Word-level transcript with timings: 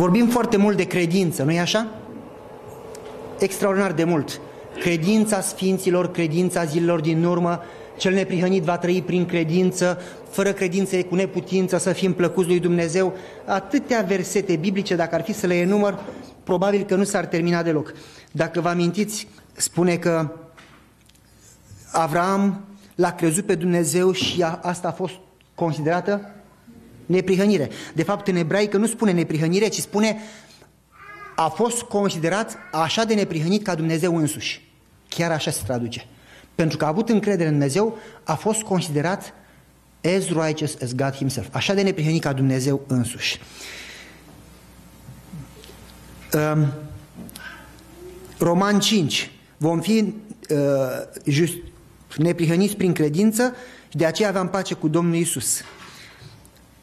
Vorbim 0.00 0.28
foarte 0.28 0.56
mult 0.56 0.76
de 0.76 0.84
credință, 0.84 1.42
nu-i 1.42 1.58
așa? 1.58 1.86
Extraordinar 3.38 3.92
de 3.92 4.04
mult. 4.04 4.40
Credința 4.80 5.40
sfinților, 5.40 6.10
credința 6.10 6.64
zilelor 6.64 7.00
din 7.00 7.24
urmă, 7.24 7.60
cel 7.98 8.12
neprihănit 8.12 8.62
va 8.62 8.78
trăi 8.78 9.02
prin 9.02 9.26
credință, 9.26 10.00
fără 10.30 10.52
credință 10.52 10.96
e 10.96 11.02
cu 11.02 11.14
neputință 11.14 11.78
să 11.78 11.92
fim 11.92 12.12
plăcuți 12.12 12.48
lui 12.48 12.60
Dumnezeu. 12.60 13.12
Atâtea 13.46 14.02
versete 14.02 14.56
biblice, 14.56 14.96
dacă 14.96 15.14
ar 15.14 15.22
fi 15.22 15.32
să 15.32 15.46
le 15.46 15.54
enumăr, 15.54 15.98
probabil 16.44 16.82
că 16.82 16.94
nu 16.94 17.04
s-ar 17.04 17.26
termina 17.26 17.62
deloc. 17.62 17.94
Dacă 18.32 18.60
vă 18.60 18.68
amintiți, 18.68 19.28
spune 19.52 19.96
că 19.96 20.32
Avram 21.92 22.64
l-a 22.94 23.12
crezut 23.12 23.46
pe 23.46 23.54
Dumnezeu 23.54 24.12
și 24.12 24.42
a, 24.42 24.58
asta 24.62 24.88
a 24.88 24.92
fost 24.92 25.14
considerată 25.54 26.30
neprihănire. 27.10 27.70
De 27.94 28.02
fapt, 28.02 28.28
în 28.28 28.36
ebraică 28.36 28.76
nu 28.76 28.86
spune 28.86 29.12
neprihănire, 29.12 29.68
ci 29.68 29.78
spune 29.78 30.18
a 31.36 31.48
fost 31.48 31.82
considerat 31.82 32.56
așa 32.72 33.04
de 33.04 33.14
neprihănit 33.14 33.64
ca 33.64 33.74
Dumnezeu 33.74 34.16
însuși. 34.16 34.68
Chiar 35.08 35.30
așa 35.30 35.50
se 35.50 35.62
traduce. 35.66 36.06
Pentru 36.54 36.76
că 36.76 36.84
a 36.84 36.88
avut 36.88 37.08
încredere 37.08 37.48
în 37.48 37.54
Dumnezeu, 37.54 37.98
a 38.24 38.34
fost 38.34 38.62
considerat 38.62 39.34
as 40.16 40.28
righteous 40.28 40.76
as 40.82 40.94
God 40.94 41.14
himself. 41.14 41.54
Așa 41.54 41.74
de 41.74 41.82
neprihănit 41.82 42.22
ca 42.22 42.32
Dumnezeu 42.32 42.80
însuși. 42.86 43.40
Um, 46.32 46.72
Roman 48.38 48.80
5. 48.80 49.30
Vom 49.56 49.80
fi 49.80 50.14
uh, 50.50 50.56
just, 51.26 51.54
neprihăniți 52.16 52.76
prin 52.76 52.92
credință 52.92 53.54
și 53.88 53.96
de 53.96 54.06
aceea 54.06 54.28
aveam 54.28 54.48
pace 54.48 54.74
cu 54.74 54.88
Domnul 54.88 55.14
Isus. 55.14 55.62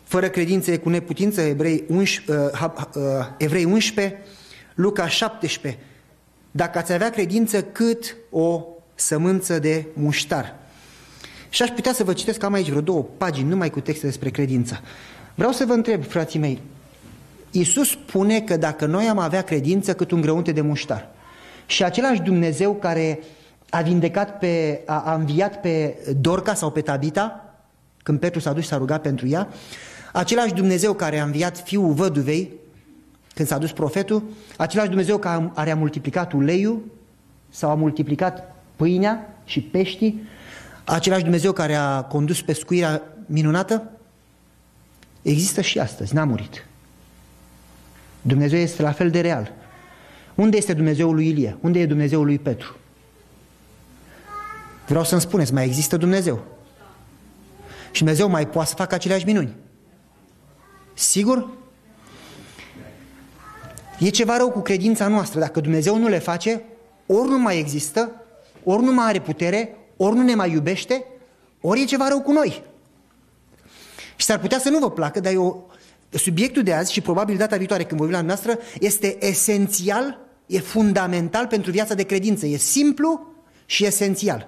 Fără 0.08 0.30
credință 0.30 0.72
e 0.72 0.78
cu 0.78 0.90
neputință, 0.90 1.42
Evrei 1.42 1.84
11, 1.88 2.52
uh, 2.64 2.70
uh, 2.96 3.04
Evrei 3.38 3.64
11 3.64 4.18
Luca 4.76 5.08
17. 5.08 5.82
Dacă 6.52 6.78
ați 6.78 6.94
avea 6.94 7.09
credință 7.09 7.64
cât 7.64 8.16
o 8.30 8.66
sămânță 8.96 9.59
de 9.59 9.86
muștar. 9.94 10.56
Și 11.50 11.62
aș 11.62 11.70
putea 11.70 11.94
să 11.94 12.04
vă 12.04 12.14
citesc, 12.14 12.44
am 12.44 12.54
aici 12.54 12.70
vreo 12.70 12.81
două 12.81 13.06
pagini 13.18 13.50
numai 13.50 13.70
cu 13.70 13.80
texte 13.80 14.06
despre 14.06 14.30
credință. 14.30 14.81
Vreau 15.36 15.52
să 15.52 15.66
vă 15.66 15.73
întreb, 15.73 16.06
frații 16.06 16.40
mei, 16.40 16.62
Iisus 17.52 17.90
spune 17.90 18.42
că 18.42 18.58
dacă 18.58 18.86
noi 18.86 19.06
am 19.06 19.18
avea 19.18 19.42
credință 19.42 19.94
cât 19.94 20.12
un 20.12 20.22
grăunte 20.22 20.52
de 20.52 20.62
muștar 20.62 21.09
și 21.66 21.84
același 21.84 22.22
Dumnezeu 22.22 22.74
care 22.74 23.20
a 23.70 23.81
vindecat 23.81 24.38
pe, 24.38 24.81
a, 24.86 25.00
a 25.00 25.14
înviat 25.14 25.62
pe 25.62 25.98
Dorca 26.20 26.53
sau 26.53 26.72
pe 26.72 26.81
Tabita, 26.81 27.53
când 28.03 28.20
Petru 28.20 28.40
s-a 28.40 28.53
dus 28.53 28.64
și 28.64 28.70
s-a 28.70 28.78
rugat 28.78 29.02
pentru 29.02 29.28
ea, 29.28 29.48
același 30.18 30.54
Dumnezeu 30.54 30.94
care 30.94 31.20
a 31.20 31.23
înviat 31.23 31.58
fiul 31.60 31.94
văduvei, 31.94 32.54
când 33.34 33.48
s-a 33.48 33.58
dus 33.58 33.72
profetul, 33.72 34.24
același 34.58 34.88
Dumnezeu 34.88 35.18
care 35.18 35.72
a 35.72 35.76
multiplicat 35.76 36.34
uleiul 36.34 36.84
sau 37.50 37.70
a 37.70 37.76
multiplicat 37.76 38.56
pâinea 38.76 39.42
și 39.46 39.62
peștii, 39.62 40.22
același 40.84 41.22
Dumnezeu 41.22 41.52
care 41.52 41.74
a 41.74 42.02
condus 42.02 42.42
pescuirea 42.42 43.02
minunată, 43.26 43.92
există 45.22 45.62
și 45.62 45.80
astăzi, 45.80 46.14
n-a 46.14 46.24
murit. 46.24 46.66
Dumnezeu 48.22 48.59
este 48.59 48.81
la 48.81 48.92
fel 48.92 49.09
de 49.09 49.22
real. 49.22 49.52
Unde 50.36 50.58
este 50.58 50.74
Dumnezeul 50.74 51.14
lui 51.14 51.28
Ilie? 51.28 51.58
Unde 51.62 51.80
e 51.80 51.86
Dumnezeul 51.86 52.26
lui 52.26 52.40
Petru? 52.40 52.76
Vreau 54.88 55.04
să-mi 55.04 55.22
spuneți, 55.22 55.54
mai 55.54 55.66
există 55.66 55.98
Dumnezeu? 55.98 56.44
Și 57.92 58.04
Dumnezeu 58.04 58.30
mai 58.30 58.48
poate 58.48 58.70
să 58.70 58.76
facă 58.76 58.96
aceleași 58.96 59.26
minuni? 59.26 59.56
Sigur? 60.98 61.48
E 64.00 64.09
ceva 64.09 64.38
rău 64.38 64.52
cu 64.52 64.59
credința 64.59 65.08
noastră. 65.08 65.40
Dacă 65.40 65.59
Dumnezeu 65.59 65.98
nu 65.98 66.08
le 66.08 66.20
face, 66.20 66.64
ori 67.06 67.30
nu 67.30 67.40
mai 67.40 67.59
există, 67.59 68.12
ori 68.64 68.84
nu 68.84 68.94
mai 68.94 69.06
are 69.06 69.22
putere, 69.22 69.78
ori 69.98 70.16
nu 70.16 70.22
ne 70.22 70.36
mai 70.36 70.52
iubește, 70.52 71.06
ori 71.62 71.81
e 71.81 71.85
ceva 71.85 72.08
rău 72.08 72.22
cu 72.22 72.31
noi. 72.31 72.63
Și 74.16 74.25
s-ar 74.25 74.40
putea 74.40 74.59
să 74.59 74.69
nu 74.69 74.80
vă 74.80 74.91
placă, 74.91 75.19
dar 75.19 75.34
eu, 75.34 75.69
subiectul 76.09 76.63
de 76.63 76.74
azi 76.74 76.91
și 76.91 77.02
probabil 77.02 77.38
data 77.38 77.58
viitoare 77.58 77.84
când 77.84 78.00
vorbim 78.00 78.18
la 78.18 78.24
noastră 78.25 78.58
este 78.79 79.25
esențial, 79.25 80.19
e 80.46 80.59
fundamental 80.59 81.47
pentru 81.47 81.72
viața 81.72 81.94
de 81.94 82.03
credință. 82.03 82.46
E 82.46 82.58
simplu 82.58 83.34
și 83.66 83.85
esențial. 83.85 84.47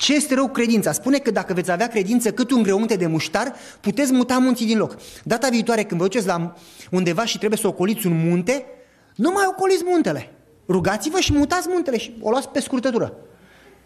Ce 0.00 0.14
este 0.14 0.34
rău 0.34 0.48
credința? 0.48 0.92
Spune 0.92 1.18
că 1.18 1.30
dacă 1.30 1.52
veți 1.52 1.70
avea 1.70 1.88
credință 1.88 2.32
cât 2.32 2.50
un 2.50 2.62
grăunte 2.62 2.96
de 2.96 3.06
muștar, 3.06 3.54
puteți 3.80 4.12
muta 4.12 4.38
munții 4.38 4.66
din 4.66 4.78
loc. 4.78 4.96
Data 5.24 5.48
viitoare 5.48 5.84
când 5.84 6.00
vă 6.00 6.06
duceți 6.06 6.26
la 6.26 6.54
undeva 6.90 7.24
și 7.24 7.38
trebuie 7.38 7.58
să 7.58 7.66
ocoliți 7.66 8.06
un 8.06 8.28
munte, 8.28 8.66
nu 9.14 9.30
mai 9.30 9.44
ocoliți 9.48 9.82
muntele. 9.86 10.32
Rugați-vă 10.68 11.20
și 11.20 11.32
mutați 11.32 11.68
muntele 11.70 11.98
și 11.98 12.16
o 12.20 12.30
luați 12.30 12.48
pe 12.48 12.60
scurtătură. 12.60 13.16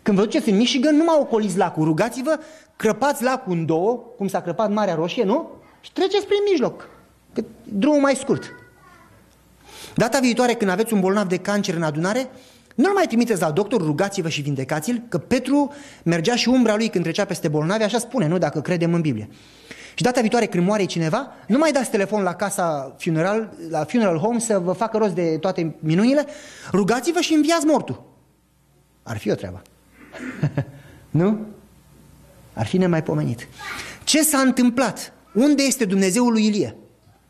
Când 0.03 0.17
vă 0.17 0.25
duceți 0.25 0.49
în 0.49 0.57
Michigan, 0.57 0.97
nu 0.97 1.05
mai 1.05 1.17
ocoliți 1.21 1.57
lacul, 1.57 1.85
rugați-vă, 1.85 2.41
crăpați 2.77 3.23
lacul 3.23 3.53
în 3.53 3.67
două, 3.67 3.95
cum 4.17 4.29
s-a 4.29 4.41
crăpat 4.41 4.73
Marea 4.73 4.95
Roșie, 4.95 5.25
nu? 5.25 5.51
Și 5.81 5.93
treceți 5.93 6.27
prin 6.27 6.41
mijloc, 6.51 6.89
că 7.33 7.45
drumul 7.63 8.01
mai 8.01 8.15
scurt. 8.15 8.53
Data 9.95 10.19
viitoare 10.19 10.55
când 10.55 10.71
aveți 10.71 10.93
un 10.93 11.01
bolnav 11.01 11.29
de 11.29 11.37
cancer 11.37 11.75
în 11.75 11.83
adunare, 11.83 12.31
nu-l 12.75 12.93
mai 12.93 13.07
trimiteți 13.07 13.41
la 13.41 13.51
doctor, 13.51 13.81
rugați-vă 13.81 14.29
și 14.29 14.41
vindecați-l, 14.41 15.03
că 15.09 15.19
Petru 15.19 15.73
mergea 16.03 16.35
și 16.35 16.49
umbra 16.49 16.77
lui 16.77 16.89
când 16.89 17.05
trecea 17.05 17.25
peste 17.25 17.49
bolnavi, 17.49 17.83
așa 17.83 17.99
spune, 17.99 18.27
nu? 18.27 18.39
Dacă 18.39 18.61
credem 18.61 18.95
în 18.95 19.01
Biblie. 19.01 19.29
Și 19.95 20.03
data 20.03 20.21
viitoare 20.21 20.47
când 20.47 20.67
moare 20.67 20.85
cineva, 20.85 21.33
nu 21.47 21.59
mai 21.59 21.73
dați 21.73 21.91
telefon 21.91 22.23
la 22.23 22.35
casa 22.35 22.95
funeral, 22.99 23.53
la 23.71 23.85
funeral 23.85 24.19
home 24.19 24.39
să 24.39 24.59
vă 24.59 24.73
facă 24.73 24.97
rost 24.97 25.15
de 25.15 25.37
toate 25.39 25.77
minunile, 25.79 26.27
rugați-vă 26.73 27.21
și 27.21 27.35
înviați 27.35 27.67
mortul. 27.67 28.05
Ar 29.03 29.17
fi 29.17 29.31
o 29.31 29.35
treabă. 29.35 29.63
nu? 31.11 31.39
Ar 32.53 32.67
fi 32.67 32.79
nemaipomenit. 32.79 33.49
Ce 34.05 34.23
s-a 34.23 34.39
întâmplat? 34.39 35.13
Unde 35.35 35.63
este 35.63 35.85
Dumnezeul 35.85 36.33
lui 36.33 36.47
Ilie? 36.47 36.77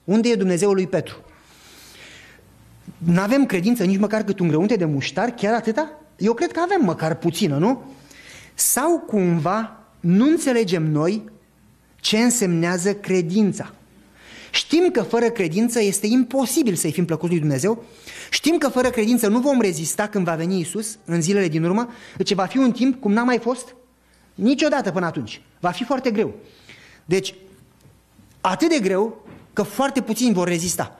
Unde 0.05 0.29
e 0.29 0.35
Dumnezeul 0.35 0.75
lui 0.75 0.87
Petru? 0.87 1.25
Nu 2.99 3.21
avem 3.21 3.47
credință 3.47 3.85
nici 3.85 3.99
măcar 3.99 4.23
cât 4.23 4.39
un 4.39 4.49
grăunte 4.49 4.77
de 4.77 4.85
muștar, 4.85 5.31
chiar 5.31 5.55
atâta? 5.55 5.91
Eu 6.17 6.35
cred 6.35 6.53
că 6.53 6.61
avem 6.61 6.85
măcar 6.85 7.15
puțină, 7.15 7.57
nu? 7.57 7.83
Sau 8.55 8.99
cumva 8.99 9.79
nu 10.01 10.25
înțelegem 10.25 10.91
noi 10.91 11.25
ce 12.01 12.19
însemnează 12.19 12.95
credința. 12.95 13.75
Știm 14.51 14.91
că 14.91 15.03
fără 15.03 15.31
credință 15.31 15.81
este 15.83 16.07
imposibil 16.07 16.75
să-i 16.75 16.93
fim 16.93 17.05
plăcuți 17.05 17.31
lui 17.31 17.41
Dumnezeu, 17.41 17.85
știm 18.31 18.59
că 18.59 18.69
fără 18.69 18.91
credință 18.91 19.29
nu 19.29 19.41
vom 19.41 19.61
rezista 19.61 20.07
când 20.07 20.25
va 20.25 20.35
veni 20.35 20.61
Isus 20.61 20.99
în 21.05 21.23
zilele 21.23 21.49
din 21.49 21.65
urmă, 21.65 21.89
deci 22.17 22.35
va 22.35 22.45
fi 22.45 22.59
un 22.59 22.73
timp 22.73 23.01
cum 23.01 23.13
n-a 23.13 23.23
mai 23.23 23.39
fost 23.39 23.75
niciodată 24.35 24.91
până 24.91 25.07
atunci. 25.07 25.41
Va 25.61 25.71
fi 25.71 25.85
foarte 25.85 26.11
greu. 26.11 26.35
Deci, 27.05 27.35
atât 28.41 28.69
de 28.69 28.79
greu 28.79 29.27
că 29.53 29.63
foarte 29.63 30.03
puțini 30.03 30.35
vor 30.35 30.49
rezista. 30.49 30.99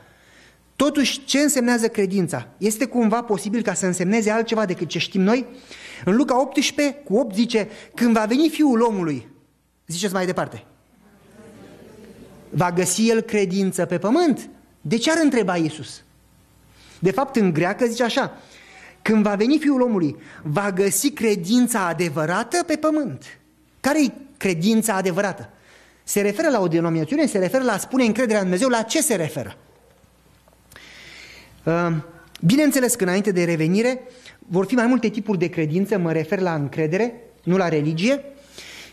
Totuși, 0.77 1.25
ce 1.25 1.39
însemnează 1.39 1.89
credința? 1.89 2.49
Este 2.59 2.85
cumva 2.85 3.23
posibil 3.23 3.63
ca 3.63 3.75
să 3.75 3.87
însemneze 3.87 4.31
altceva 4.31 4.65
decât 4.65 4.89
ce 4.89 4.99
știm 4.99 5.21
noi? 5.21 5.47
În 6.05 6.17
Luca 6.17 6.41
18, 6.41 6.95
cu 6.95 7.17
8 7.17 7.35
zice, 7.35 7.69
când 7.95 8.13
va 8.13 8.25
veni 8.25 8.49
Fiul 8.49 8.81
omului, 8.81 9.29
ziceți 9.87 10.13
mai 10.13 10.27
departe, 10.27 10.65
va 12.51 12.73
găsi 12.73 13.09
el 13.09 13.21
credință 13.21 13.85
pe 13.85 13.99
pământ? 13.99 14.49
De 14.81 14.97
ce 14.97 15.11
ar 15.11 15.19
întreba 15.23 15.57
Iisus? 15.57 16.03
De 16.99 17.11
fapt, 17.11 17.37
în 17.37 17.53
greacă 17.53 17.87
zice 17.87 18.03
așa, 18.03 18.39
când 19.03 19.23
va 19.23 19.35
veni 19.35 19.59
Fiul 19.59 19.81
omului, 19.81 20.17
va 20.43 20.73
găsi 20.73 21.11
credința 21.11 21.87
adevărată 21.87 22.63
pe 22.67 22.77
pământ. 22.77 23.39
Care 23.81 24.05
e 24.05 24.13
credința 24.37 24.95
adevărată? 24.95 25.49
Se 26.05 26.21
referă 26.21 26.49
la 26.49 26.61
o 26.61 26.69
denominațiune, 26.69 27.27
se 27.27 27.39
referă 27.39 27.65
la 27.65 27.73
a 27.73 27.79
spune 27.79 28.05
încrederea 28.05 28.37
în 28.39 28.43
Dumnezeu, 28.43 28.69
la 28.69 28.83
ce 28.83 29.03
se 29.03 29.15
referă? 29.15 29.57
Ehm, 31.65 32.05
bineînțeles 32.41 32.95
că 32.95 33.05
înainte 33.05 33.31
de 33.31 33.45
revenire 33.45 34.01
vor 34.39 34.67
fi 34.67 34.75
mai 34.75 34.87
multe 34.87 35.09
tipuri 35.09 35.39
de 35.39 35.49
credință, 35.49 35.99
mă 35.99 36.13
refer 36.13 36.39
la 36.39 36.55
încredere, 36.55 37.15
nu 37.43 37.57
la 37.57 37.69
religie, 37.69 38.25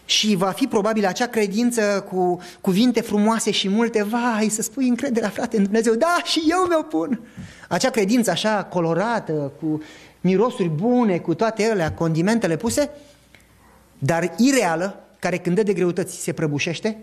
și 0.06 0.36
va 0.36 0.52
fi 0.52 0.68
probabil 0.68 1.06
acea 1.06 1.28
credință 1.28 2.06
cu 2.10 2.42
cuvinte 2.62 3.02
frumoase 3.02 3.52
și 3.52 3.70
multe, 3.70 4.04
vai, 4.04 4.50
să 4.50 4.62
spui 4.62 4.88
încrederea, 4.88 5.30
frate, 5.30 5.58
în 5.58 5.64
Dumnezeu, 5.64 5.94
da, 5.94 6.18
și 6.24 6.44
eu 6.50 6.66
mi-o 6.68 6.82
pun. 6.82 7.20
Acea 7.70 7.90
credință 7.90 8.32
așa 8.32 8.64
colorată, 8.64 9.52
cu 9.60 9.82
mirosuri 10.22 10.70
bune, 10.70 11.18
cu 11.18 11.34
toate 11.34 11.64
ele, 11.64 11.94
condimentele 11.96 12.58
puse, 12.58 12.90
dar 13.98 14.34
ireală, 14.38 15.04
care 15.20 15.38
când 15.38 15.56
dă 15.56 15.64
de 15.64 15.74
greutăți 15.74 16.22
se 16.22 16.34
prăbușește, 16.34 16.98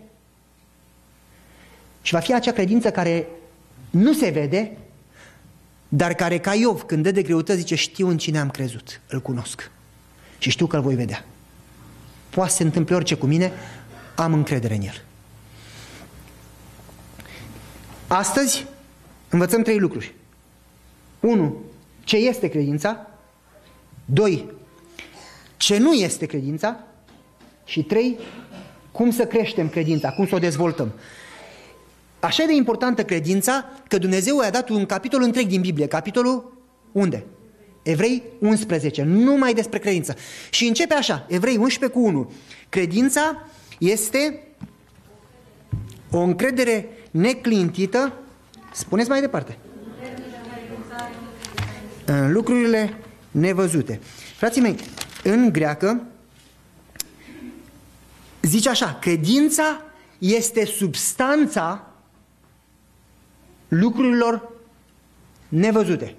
și 2.01 2.13
va 2.13 2.19
fi 2.19 2.33
acea 2.33 2.51
credință 2.51 2.91
care 2.91 3.27
nu 3.89 4.13
se 4.13 4.29
vede, 4.29 4.77
dar 5.89 6.13
care 6.13 6.39
ca 6.39 6.53
Iov, 6.53 6.81
când 6.81 7.03
dă 7.03 7.11
de 7.11 7.21
greutăți, 7.21 7.59
zice, 7.59 7.75
știu 7.75 8.07
în 8.07 8.17
cine 8.17 8.39
am 8.39 8.49
crezut, 8.49 9.01
îl 9.07 9.21
cunosc 9.21 9.71
și 10.37 10.49
știu 10.49 10.65
că 10.65 10.75
îl 10.75 10.81
voi 10.81 10.95
vedea. 10.95 11.25
Poate 12.29 12.49
să 12.49 12.55
se 12.55 12.63
întâmple 12.63 12.95
orice 12.95 13.15
cu 13.15 13.25
mine, 13.25 13.51
am 14.15 14.33
încredere 14.33 14.75
în 14.75 14.81
el. 14.81 15.03
Astăzi 18.07 18.65
învățăm 19.29 19.61
trei 19.61 19.79
lucruri. 19.79 20.13
1. 21.19 21.57
Ce 22.03 22.17
este 22.17 22.47
credința? 22.47 23.07
2. 24.05 24.45
Ce 25.57 25.77
nu 25.77 25.93
este 25.93 26.25
credința? 26.25 26.79
Și 27.65 27.83
3. 27.83 28.17
Cum 28.91 29.11
să 29.11 29.25
creștem 29.25 29.69
credința, 29.69 30.11
cum 30.11 30.27
să 30.27 30.35
o 30.35 30.39
dezvoltăm. 30.39 30.93
Așa 32.19 32.45
de 32.45 32.53
importantă 32.53 33.03
credința 33.03 33.65
că 33.87 33.97
Dumnezeu 33.97 34.41
i-a 34.41 34.49
dat 34.49 34.69
un 34.69 34.85
capitol 34.85 35.21
întreg 35.21 35.47
din 35.47 35.61
Biblie. 35.61 35.87
Capitolul 35.87 36.57
unde? 36.91 37.25
Evrei 37.83 38.23
11, 38.39 39.03
numai 39.03 39.53
despre 39.53 39.79
credință. 39.79 40.15
Și 40.49 40.67
începe 40.67 40.93
așa, 40.93 41.25
Evrei 41.27 41.57
11 41.57 41.99
cu 41.99 42.05
1. 42.05 42.31
Credința 42.69 43.47
este 43.79 44.43
o 46.11 46.19
încredere 46.19 46.89
neclintită, 47.11 48.13
spuneți 48.73 49.09
mai 49.09 49.21
departe, 49.21 49.57
în 52.05 52.31
lucrurile 52.31 52.97
nevăzute. 53.31 53.99
Frații 54.37 54.61
mei, 54.61 54.75
în 55.23 55.51
greacă 55.51 56.03
zice 58.41 58.69
așa, 58.69 58.97
credința 59.01 59.81
este 60.17 60.65
substanța 60.65 61.88
lucrurilor 63.69 64.51
nevăzute. 65.47 66.15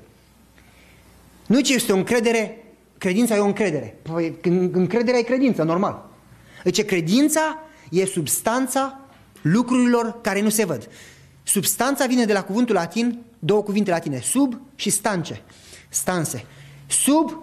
Nu 1.46 1.60
ce 1.60 1.74
este 1.74 1.92
o 1.92 1.96
încredere, 1.96 2.64
credința 2.98 3.36
e 3.36 3.38
o 3.38 3.46
încredere. 3.46 3.96
Păi, 4.02 4.36
încrederea 4.72 5.18
e 5.18 5.22
credință, 5.22 5.62
normal. 5.62 6.10
Deci 6.62 6.84
credința 6.84 7.58
e 7.90 8.04
substanța 8.04 9.00
lucrurilor 9.42 10.20
care 10.20 10.40
nu 10.40 10.48
se 10.48 10.64
văd. 10.64 10.88
Substanța 11.42 12.06
vine 12.06 12.24
de 12.24 12.32
la 12.32 12.44
cuvântul 12.44 12.74
latin, 12.74 13.22
două 13.38 13.62
cuvinte 13.62 13.90
latine, 13.90 14.20
sub 14.20 14.60
și 14.74 14.90
stance, 14.90 15.42
stanse. 15.88 16.44
Sub, 16.86 17.42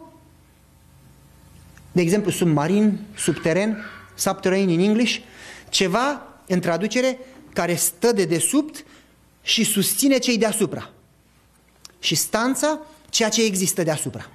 de 1.91 2.01
exemplu, 2.01 2.31
submarin, 2.31 2.99
subteren, 3.15 3.77
subterranean 4.15 4.69
in 4.69 4.79
English, 4.79 5.17
ceva, 5.69 6.27
în 6.47 6.59
traducere, 6.59 7.19
care 7.53 7.75
stă 7.75 8.11
de 8.11 8.25
desubt 8.25 8.85
și 9.47 9.63
susține 9.63 10.17
cei 10.17 10.37
deasupra. 10.37 10.89
Și 11.99 12.15
stanța, 12.15 12.79
ceea 13.09 13.29
ce 13.29 13.43
există 13.43 13.83
deasupra. 13.83 14.29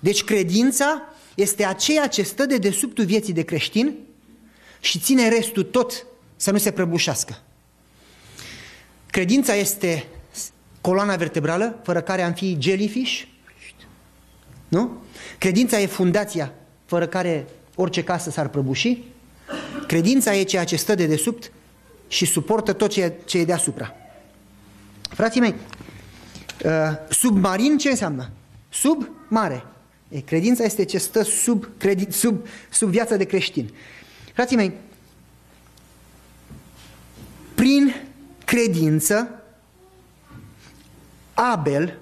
Deci 0.00 0.24
credința 0.24 1.02
este 1.34 1.64
aceea 1.64 2.06
ce 2.06 2.22
stă 2.22 2.46
de 2.46 2.58
desubtul 2.58 3.04
vieții 3.04 3.32
de 3.32 3.42
creștin 3.42 3.94
și 4.80 4.98
ține 4.98 5.28
restul 5.28 5.62
tot 5.62 6.06
să 6.36 6.50
nu 6.50 6.58
se 6.58 6.70
prăbușească. 6.70 7.42
Credința 9.10 9.54
este 9.54 10.06
coloana 10.80 11.16
vertebrală, 11.16 11.80
fără 11.82 12.00
care 12.00 12.22
am 12.22 12.32
fi 12.32 12.56
jellyfish, 12.60 13.22
nu? 14.68 15.02
Credința 15.38 15.80
e 15.80 15.86
fundația, 15.86 16.52
fără 16.84 17.06
care 17.06 17.46
orice 17.74 18.04
casă 18.04 18.30
s-ar 18.30 18.48
prăbuși. 18.48 19.02
Credința 19.86 20.34
e 20.34 20.42
ceea 20.42 20.64
ce 20.64 20.76
stă 20.76 20.94
de 20.94 21.06
desubt 21.06 21.52
și 22.08 22.24
suportă 22.24 22.72
tot 22.72 22.92
ce 23.24 23.38
e 23.38 23.44
deasupra. 23.44 23.94
Frații 25.14 25.40
mei, 25.40 25.54
uh, 26.64 26.70
submarin 27.10 27.78
ce 27.78 27.90
înseamnă? 27.90 28.30
Sub 28.68 29.08
mare. 29.28 29.64
E, 30.08 30.20
credința 30.20 30.64
este 30.64 30.84
ce 30.84 30.98
stă 30.98 31.22
sub, 31.22 31.68
credi, 31.78 32.12
sub, 32.12 32.46
sub 32.70 32.88
viața 32.88 33.16
de 33.16 33.24
creștin. 33.24 33.70
Frații 34.32 34.56
mei, 34.56 34.72
prin 37.54 37.94
credință, 38.44 39.28
Abel 41.34 41.98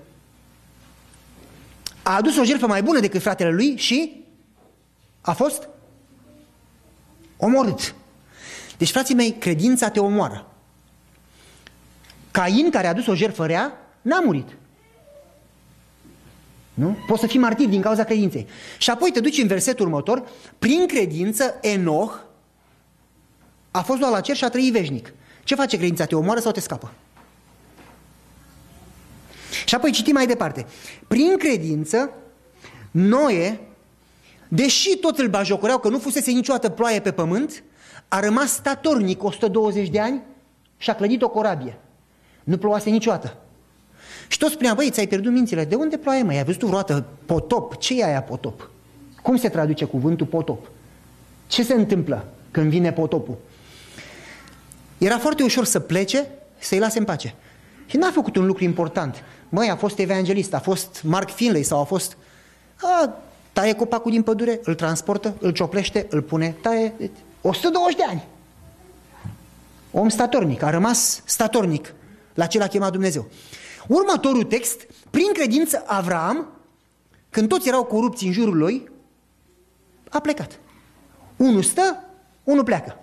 a 2.03 2.17
adus 2.17 2.37
o 2.37 2.45
jertfă 2.45 2.67
mai 2.67 2.83
bună 2.83 3.01
decât 3.01 3.21
fratele 3.23 3.51
lui 3.51 3.77
și 3.77 4.25
a 5.21 5.33
fost 5.33 5.69
omorât. 7.37 7.95
Deci, 8.79 8.91
frații 8.91 9.15
mei, 9.15 9.33
credința 9.33 9.91
te 9.91 10.01
omoară. 10.01 10.52
Cain, 12.33 12.71
care 12.71 12.87
a 12.87 12.91
adus 12.91 13.07
o 13.07 13.15
jertfă 13.15 13.47
rea, 13.47 13.79
n-a 14.03 14.21
murit. 14.21 14.49
Nu? 16.75 16.97
Poți 17.07 17.21
să 17.21 17.27
fii 17.27 17.39
martir 17.39 17.69
din 17.69 17.81
cauza 17.81 18.05
credinței. 18.05 18.47
Și 18.79 18.91
apoi 18.91 19.11
te 19.11 19.21
duci 19.21 19.39
în 19.39 19.47
versetul 19.47 19.87
următor, 19.87 20.23
prin 20.59 20.87
credință, 20.87 21.59
Enoch 21.61 22.15
a 23.71 23.83
fost 23.83 24.01
luat 24.01 24.13
la 24.13 24.21
cer 24.21 24.37
și 24.37 24.45
a 24.45 24.49
trăit 24.49 24.73
veșnic. 24.73 25.13
Ce 25.45 25.55
face 25.55 25.77
credința? 25.77 26.05
Te 26.05 26.15
omoară 26.15 26.41
sau 26.41 26.53
te 26.53 26.61
scapă? 26.61 26.93
Și 29.65 29.75
apoi 29.75 29.91
citim 29.91 30.15
mai 30.15 30.27
departe. 30.27 30.67
Prin 31.09 31.37
credință, 31.37 32.11
Noe, 32.91 33.61
deși 34.49 34.97
toți 34.97 35.21
îl 35.21 35.29
bajocoreau 35.29 35.79
că 35.79 35.89
nu 35.89 35.99
fusese 35.99 36.31
niciodată 36.31 36.69
ploaie 36.69 37.01
pe 37.01 37.13
pământ, 37.13 37.63
a 38.09 38.21
rămas 38.21 38.53
statornic 38.53 39.23
120 39.23 39.89
de 39.89 40.01
ani 40.01 40.23
și 40.77 40.91
a 40.91 40.95
clădit 40.95 41.23
o 41.23 41.29
corabie. 41.29 41.79
Nu 42.45 42.57
plouase 42.57 42.91
niciodată. 42.91 43.37
Și 44.29 44.39
toți 44.39 44.53
spunea, 44.53 44.75
băi, 44.75 44.91
ți-ai 44.91 45.07
pierdut 45.07 45.33
mințile. 45.33 45.65
De 45.65 45.75
unde 45.75 45.97
ploaie, 45.97 46.23
mai? 46.23 46.37
Ai 46.37 46.45
văzut 46.45 46.63
vreodată 46.63 47.05
potop? 47.27 47.77
Ce 47.77 48.01
e 48.01 48.05
aia 48.05 48.23
potop? 48.23 48.71
Cum 49.23 49.37
se 49.37 49.49
traduce 49.49 49.85
cuvântul 49.85 50.27
potop? 50.27 50.71
Ce 51.47 51.63
se 51.63 51.75
întâmplă 51.75 52.25
când 52.51 52.71
vine 52.71 52.93
potopul? 52.93 53.37
Era 54.99 55.19
foarte 55.19 55.43
ușor 55.43 55.65
să 55.65 55.81
plece, 55.81 56.27
să-i 56.59 56.79
lase 56.79 56.99
în 56.99 57.05
pace. 57.05 57.35
Și 57.87 57.97
n-a 57.97 58.11
făcut 58.11 58.37
un 58.37 58.47
lucru 58.47 58.65
important. 58.65 59.25
Măi, 59.49 59.71
a 59.71 59.77
fost 59.77 59.99
evanghelist, 59.99 60.55
a 60.55 60.59
fost 60.59 61.01
Mark 61.05 61.31
Finlay 61.31 61.63
sau 61.63 61.81
a 61.81 61.85
fost... 61.85 62.17
A, 62.81 63.17
taie 63.53 63.73
copacul 63.73 64.11
din 64.11 64.23
pădure, 64.23 64.61
îl 64.65 64.75
transportă, 64.75 65.35
îl 65.41 65.51
cioplește, 65.51 66.07
îl 66.11 66.23
pune, 66.23 66.57
taie... 66.63 66.95
120 67.41 67.97
de 67.97 68.03
ani. 68.09 68.25
Om 69.91 70.09
statornic, 70.09 70.63
a 70.63 70.71
rămas 70.71 71.23
statornic 71.25 71.95
la 72.35 72.47
ce 72.47 72.59
l-a 72.59 72.67
chemat 72.67 72.93
Dumnezeu. 72.93 73.29
Următorul 73.89 74.45
text, 74.45 74.81
prin 75.11 75.33
credință 75.33 75.83
Avram, 75.87 76.49
când 77.31 77.49
toți 77.49 77.69
erau 77.69 77.85
corupți 77.85 78.25
în 78.25 78.33
jurul 78.33 78.57
lui, 78.57 78.91
a 80.09 80.21
plecat. 80.21 80.59
Unul 81.37 81.63
stă, 81.63 82.05
unul 82.45 82.65
pleacă. 82.65 82.97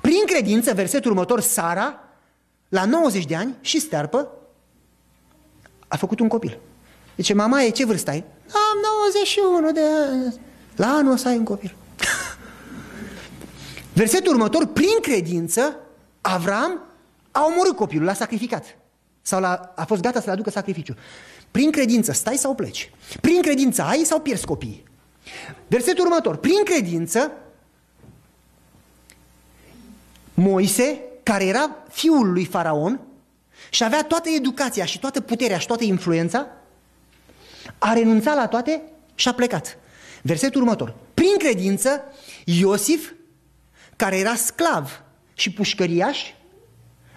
Prin 0.00 0.26
credință, 0.26 0.74
versetul 0.74 1.10
următor, 1.10 1.40
Sara, 1.40 2.00
la 2.68 2.84
90 2.84 3.24
de 3.24 3.34
ani 3.34 3.54
și 3.60 3.80
stearpă, 3.80 4.28
a 5.88 5.96
făcut 5.96 6.20
un 6.20 6.28
copil. 6.28 6.58
Zice, 7.16 7.34
mama, 7.34 7.62
e 7.62 7.70
ce 7.70 7.84
vârstă 7.84 8.10
ai? 8.10 8.24
Am 8.52 8.78
91 9.06 9.72
de 9.72 9.80
ani. 9.80 10.40
La 10.76 10.86
anul 10.86 11.12
o 11.12 11.16
să 11.16 11.28
ai 11.28 11.36
un 11.36 11.44
copil. 11.44 11.74
Versetul 13.94 14.32
următor, 14.32 14.66
prin 14.66 15.00
credință, 15.00 15.76
Avram 16.20 16.80
a 17.32 17.44
omorât 17.44 17.76
copilul, 17.76 18.04
l-a 18.04 18.14
sacrificat. 18.14 18.76
Sau 19.22 19.40
la, 19.40 19.72
a 19.76 19.84
fost 19.84 20.02
gata 20.02 20.20
să-l 20.20 20.32
aducă 20.32 20.50
sacrificiu. 20.50 20.94
Prin 21.50 21.70
credință 21.70 22.12
stai 22.12 22.36
sau 22.36 22.54
pleci. 22.54 22.90
Prin 23.20 23.42
credință 23.42 23.82
ai 23.82 24.04
sau 24.04 24.20
pierzi 24.20 24.46
copiii. 24.46 24.84
Versetul 25.66 26.04
următor. 26.04 26.36
Prin 26.36 26.64
credință 26.64 27.32
Moise, 30.34 31.00
care 31.22 31.44
era 31.44 31.76
fiul 31.90 32.32
lui 32.32 32.44
Faraon 32.44 33.00
și 33.70 33.84
avea 33.84 34.04
toată 34.04 34.28
educația 34.28 34.84
și 34.84 34.98
toată 34.98 35.20
puterea 35.20 35.58
și 35.58 35.66
toată 35.66 35.84
influența, 35.84 36.46
a 37.78 37.92
renunțat 37.92 38.36
la 38.36 38.46
toate 38.46 38.82
și 39.14 39.28
a 39.28 39.32
plecat. 39.32 39.78
Versetul 40.22 40.60
următor. 40.60 40.94
Prin 41.14 41.36
credință, 41.38 42.02
Iosif, 42.44 43.12
care 43.96 44.18
era 44.18 44.34
sclav 44.34 45.02
și 45.34 45.52
pușcăriaș, 45.52 46.18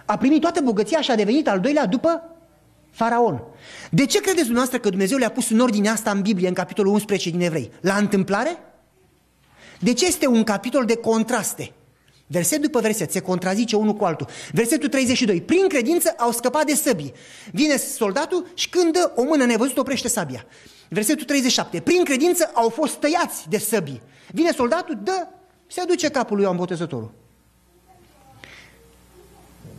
a 0.06 0.16
primit 0.16 0.40
toată 0.40 0.60
bogăția 0.60 1.00
și 1.00 1.10
a 1.10 1.14
devenit 1.14 1.48
al 1.48 1.60
doilea 1.60 1.86
după 1.86 2.36
Faraon. 2.90 3.42
De 3.90 4.06
ce 4.06 4.20
credeți 4.20 4.44
dumneavoastră 4.44 4.78
că 4.78 4.88
Dumnezeu 4.88 5.18
le-a 5.18 5.30
pus 5.30 5.50
în 5.50 5.60
ordine 5.60 5.88
asta 5.88 6.10
în 6.10 6.20
Biblie, 6.20 6.48
în 6.48 6.54
capitolul 6.54 6.92
11 6.92 7.30
din 7.30 7.40
Evrei? 7.40 7.70
La 7.80 7.94
întâmplare? 7.94 8.58
De 9.78 9.92
ce 9.92 10.06
este 10.06 10.26
un 10.26 10.44
capitol 10.44 10.84
de 10.84 10.96
contraste? 10.96 11.72
Verset 12.26 12.60
după 12.60 12.80
verset, 12.80 13.12
se 13.12 13.20
contrazice 13.20 13.76
unul 13.76 13.94
cu 13.94 14.04
altul. 14.04 14.26
Versetul 14.52 14.88
32. 14.88 15.40
Prin 15.40 15.68
credință 15.68 16.14
au 16.16 16.32
scăpat 16.32 16.64
de 16.66 16.74
săbii. 16.74 17.12
Vine 17.52 17.76
soldatul 17.76 18.46
și 18.54 18.68
când 18.68 18.92
dă 18.92 19.12
o 19.14 19.22
mână 19.22 19.44
nevăzută 19.44 19.80
oprește 19.80 20.08
sabia. 20.08 20.46
Versetul 20.88 21.24
37. 21.24 21.80
Prin 21.80 22.04
credință 22.04 22.50
au 22.54 22.68
fost 22.68 22.94
tăiați 22.94 23.48
de 23.48 23.58
săbii. 23.58 24.02
Vine 24.32 24.50
soldatul, 24.50 24.98
dă, 25.02 25.26
se 25.66 25.80
aduce 25.80 26.08
capul 26.08 26.36
lui 26.36 26.44
Ioan 26.44 26.56
Botezătorul. 26.56 27.12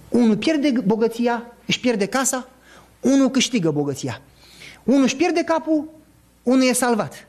Unul 0.09 0.37
pierde 0.37 0.71
bogăția, 0.85 1.55
își 1.65 1.79
pierde 1.79 2.05
casa, 2.05 2.49
unul 2.99 3.29
câștigă 3.29 3.71
bogăția. 3.71 4.21
Unul 4.83 5.03
își 5.03 5.15
pierde 5.15 5.43
capul, 5.43 5.89
unul 6.43 6.67
e 6.67 6.73
salvat. 6.73 7.27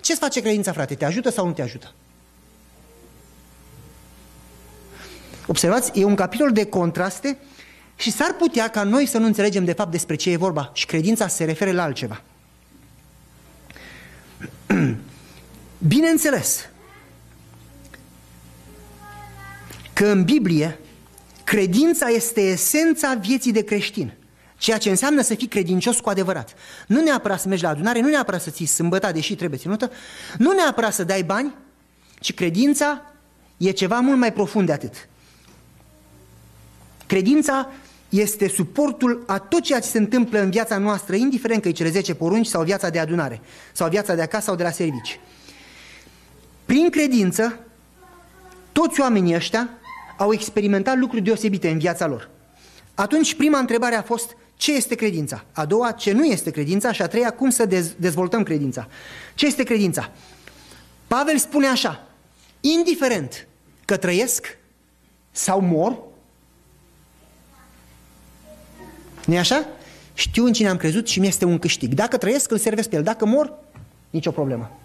Ce-ți 0.00 0.18
face 0.18 0.40
credința, 0.40 0.72
frate? 0.72 0.94
Te 0.94 1.04
ajută 1.04 1.30
sau 1.30 1.46
nu 1.46 1.52
te 1.52 1.62
ajută? 1.62 1.92
Observați, 5.46 6.00
e 6.00 6.04
un 6.04 6.14
capitol 6.14 6.52
de 6.52 6.66
contraste 6.66 7.38
Și 7.96 8.10
s-ar 8.10 8.34
putea 8.38 8.68
ca 8.68 8.82
noi 8.82 9.06
să 9.06 9.18
nu 9.18 9.26
înțelegem 9.26 9.64
de 9.64 9.72
fapt 9.72 9.90
despre 9.90 10.14
ce 10.14 10.30
e 10.30 10.36
vorba 10.36 10.70
și 10.74 10.86
credința 10.86 11.28
se 11.28 11.44
referă 11.44 11.72
la 11.72 11.82
altceva. 11.82 12.22
Bineînțeles 15.88 16.68
că 19.92 20.06
în 20.06 20.24
Biblie 20.24 20.78
credința 21.48 22.08
este 22.08 22.40
esența 22.40 23.14
vieții 23.14 23.52
de 23.52 23.64
creștin. 23.64 24.12
Ceea 24.56 24.78
ce 24.78 24.90
înseamnă 24.90 25.22
să 25.22 25.34
fii 25.34 25.46
credincios 25.46 26.00
cu 26.00 26.08
adevărat. 26.08 26.54
Nu 26.86 27.02
neapărat 27.02 27.40
să 27.40 27.48
mergi 27.48 27.62
la 27.62 27.68
adunare, 27.68 28.00
nu 28.00 28.08
neapărat 28.08 28.42
să 28.42 28.50
ții 28.50 28.66
sâmbăta, 28.66 29.12
deși 29.12 29.34
trebuie 29.34 29.58
ținută, 29.58 29.90
nu 30.38 30.52
neapărat 30.52 30.94
să 30.94 31.04
dai 31.04 31.22
bani, 31.22 31.54
ci 32.20 32.34
credința 32.34 33.12
e 33.56 33.70
ceva 33.70 34.00
mult 34.00 34.18
mai 34.18 34.32
profund 34.32 34.66
de 34.66 34.72
atât. 34.72 35.08
Credința 37.06 37.72
este 38.08 38.48
suportul 38.48 39.24
a 39.26 39.38
tot 39.38 39.62
ceea 39.62 39.80
ce 39.80 39.88
se 39.88 39.98
întâmplă 39.98 40.40
în 40.40 40.50
viața 40.50 40.78
noastră, 40.78 41.14
indiferent 41.14 41.62
că 41.62 41.68
e 41.68 41.72
cele 41.72 41.90
10 41.90 42.14
porunci 42.14 42.46
sau 42.46 42.62
viața 42.62 42.90
de 42.90 42.98
adunare, 42.98 43.40
sau 43.72 43.88
viața 43.88 44.14
de 44.14 44.22
acasă 44.22 44.44
sau 44.44 44.54
de 44.54 44.62
la 44.62 44.70
servici. 44.70 45.20
Prin 46.64 46.90
credință, 46.90 47.58
toți 48.72 49.00
oamenii 49.00 49.34
ăștia 49.34 49.68
au 50.18 50.32
experimentat 50.32 50.96
lucruri 50.98 51.22
deosebite 51.22 51.68
în 51.70 51.78
viața 51.78 52.06
lor. 52.06 52.30
Atunci 52.94 53.34
prima 53.34 53.58
întrebare 53.58 53.94
a 53.94 54.02
fost 54.02 54.36
ce 54.56 54.74
este 54.74 54.94
credința? 54.94 55.44
A 55.52 55.64
doua, 55.64 55.92
ce 55.92 56.12
nu 56.12 56.24
este 56.24 56.50
credința? 56.50 56.92
Și 56.92 57.02
a 57.02 57.06
treia, 57.06 57.30
cum 57.30 57.50
să 57.50 57.66
dez- 57.66 57.96
dezvoltăm 57.96 58.42
credința? 58.42 58.88
Ce 59.34 59.46
este 59.46 59.62
credința? 59.62 60.10
Pavel 61.06 61.38
spune 61.38 61.66
așa, 61.66 62.06
indiferent 62.60 63.46
că 63.84 63.96
trăiesc 63.96 64.58
sau 65.30 65.60
mor, 65.60 65.98
nu 69.24 69.36
așa? 69.36 69.68
Știu 70.14 70.44
în 70.44 70.52
cine 70.52 70.68
am 70.68 70.76
crezut 70.76 71.08
și 71.08 71.20
mi 71.20 71.26
este 71.26 71.44
un 71.44 71.58
câștig. 71.58 71.92
Dacă 71.92 72.16
trăiesc, 72.16 72.50
îl 72.50 72.58
servesc 72.58 72.88
pe 72.88 72.96
el. 72.96 73.02
Dacă 73.02 73.26
mor, 73.26 73.52
nicio 74.10 74.30
problemă. 74.30 74.78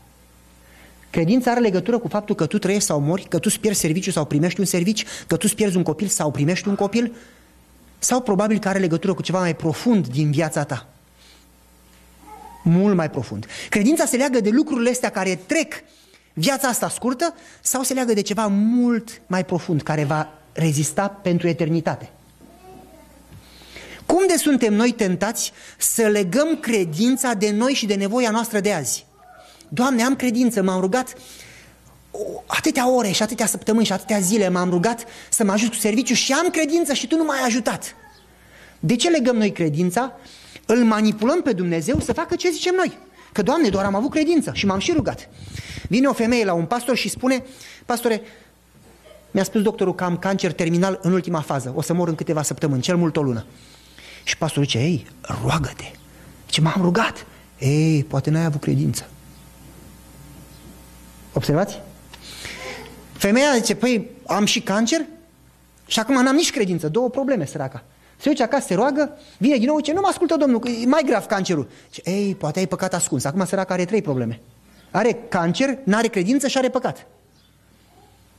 Credința 1.14 1.52
are 1.52 1.60
legătură 1.60 1.98
cu 2.00 2.08
faptul 2.08 2.36
că 2.36 2.46
tu 2.46 2.58
trăiești 2.58 2.88
sau 2.88 3.00
mori, 3.00 3.24
că 3.24 3.40
tu 3.40 3.48
îți 3.52 3.60
pierzi 3.60 3.80
serviciu 3.80 4.12
sau 4.12 4.26
primești 4.26 4.60
un 4.60 4.66
serviciu, 4.66 5.06
că 5.28 5.36
tu 5.36 5.42
îți 5.46 5.56
pierzi 5.56 5.78
un 5.78 5.84
copil 5.84 6.08
sau 6.08 6.32
primești 6.32 6.68
un 6.68 6.76
copil, 6.76 7.16
sau 8.00 8.22
probabil 8.22 8.60
că 8.60 8.68
are 8.68 8.80
legătură 8.80 9.14
cu 9.14 9.22
ceva 9.22 9.40
mai 9.40 9.56
profund 9.56 10.08
din 10.08 10.32
viața 10.32 10.64
ta. 10.64 10.88
Mult 12.64 12.96
mai 12.96 13.10
profund. 13.10 13.46
Credința 13.70 14.06
se 14.06 14.18
leagă 14.18 14.40
de 14.40 14.50
lucrurile 14.50 14.90
astea 14.90 15.10
care 15.10 15.36
trec 15.46 15.74
viața 16.34 16.68
asta 16.68 16.90
scurtă 16.90 17.36
sau 17.62 17.84
se 17.84 17.94
leagă 17.94 18.14
de 18.14 18.22
ceva 18.22 18.48
mult 18.48 19.22
mai 19.28 19.46
profund 19.46 19.82
care 19.82 20.04
va 20.04 20.30
rezista 20.54 21.08
pentru 21.08 21.48
eternitate. 21.48 22.10
Cum 24.06 24.28
de 24.28 24.36
suntem 24.38 24.74
noi 24.74 24.92
tentați 24.92 25.52
să 25.78 26.02
legăm 26.02 26.58
credința 26.60 27.34
de 27.34 27.52
noi 27.52 27.74
și 27.74 27.86
de 27.86 27.96
nevoia 27.96 28.32
noastră 28.32 28.60
de 28.60 28.74
azi? 28.74 29.06
Doamne, 29.74 30.04
am 30.04 30.16
credință, 30.16 30.62
m-am 30.62 30.80
rugat 30.80 31.14
atâtea 32.46 32.90
ore 32.90 33.12
și 33.12 33.22
atâtea 33.22 33.46
săptămâni 33.46 33.86
și 33.86 33.92
atâtea 33.92 34.20
zile 34.20 34.50
m-am 34.50 34.70
rugat 34.70 35.06
să 35.30 35.44
mă 35.44 35.52
ajut 35.52 35.70
cu 35.70 35.76
serviciu 35.76 36.14
și 36.14 36.34
am 36.34 36.50
credință 36.50 36.94
și 36.94 37.08
tu 37.08 37.16
nu 37.16 37.24
m-ai 37.24 37.40
ajutat. 37.46 37.96
De 38.80 38.96
ce 38.96 39.10
legăm 39.10 39.36
noi 39.36 39.52
credința? 39.52 40.12
Îl 40.66 40.84
manipulăm 40.84 41.42
pe 41.42 41.54
Dumnezeu 41.54 42.00
să 42.00 42.14
facă 42.14 42.36
ce 42.36 42.50
zicem 42.50 42.74
noi. 42.76 42.98
Că, 43.32 43.42
Doamne, 43.42 43.70
doar 43.70 43.86
am 43.86 43.96
avut 43.96 44.12
credință 44.12 44.52
și 44.54 44.66
m-am 44.66 44.80
și 44.80 44.92
rugat. 44.92 45.30
Vine 45.88 46.08
o 46.08 46.14
femeie 46.14 46.46
la 46.46 46.54
un 46.54 46.66
pastor 46.66 46.96
și 46.96 47.10
spune, 47.10 47.46
pastore, 47.86 48.22
mi-a 49.32 49.44
spus 49.44 49.62
doctorul 49.62 49.96
că 49.96 50.04
am 50.04 50.18
cancer 50.18 50.52
terminal 50.52 51.00
în 51.02 51.14
ultima 51.14 51.42
fază, 51.42 51.72
o 51.76 51.82
să 51.82 51.94
mor 51.94 52.08
în 52.08 52.16
câteva 52.16 52.42
săptămâni, 52.42 52.82
cel 52.82 52.98
mult 52.98 53.18
o 53.18 53.22
lună. 53.22 53.46
Și 54.24 54.38
pastorul 54.38 54.64
zice, 54.64 54.78
ei, 54.78 55.08
roagă-te. 55.44 55.92
Ce 56.46 56.62
m-am 56.62 56.82
rugat. 56.82 57.26
Ei, 57.60 58.04
poate 58.04 58.30
n-ai 58.30 58.46
avut 58.46 58.62
credință. 58.62 59.08
Observați? 61.34 61.82
Femeia 63.14 63.54
zice, 63.56 63.76
păi 63.76 64.10
am 64.26 64.46
și 64.46 64.62
cancer 64.62 65.06
și 65.86 66.00
acum 66.00 66.24
n-am 66.24 66.36
nici 66.36 66.52
credință. 66.52 66.90
Două 66.90 67.10
probleme, 67.10 67.46
săraca. 67.46 67.84
Se 68.18 68.30
duce 68.30 68.44
acasă, 68.44 68.66
se 68.68 68.74
roagă, 68.74 69.18
vine 69.38 69.58
din 69.58 69.68
nou, 69.68 69.80
ce 69.80 69.94
nu 69.94 70.00
mă 70.02 70.08
ascultă 70.10 70.36
domnul, 70.36 70.60
că 70.60 70.70
e 70.70 70.86
mai 70.86 71.04
grav 71.06 71.26
cancerul. 71.26 71.70
Zice, 71.94 72.10
ei, 72.10 72.36
poate 72.36 72.60
ai 72.60 72.68
păcat 72.68 72.94
ascuns. 72.94 73.24
Acum 73.24 73.46
săraca 73.46 73.74
are 73.74 73.86
trei 73.86 74.02
probleme. 74.02 74.40
Are 74.92 75.14
cancer, 75.30 75.78
n-are 75.84 76.08
credință 76.08 76.48
și 76.48 76.58
are 76.58 76.70
păcat. 76.70 77.08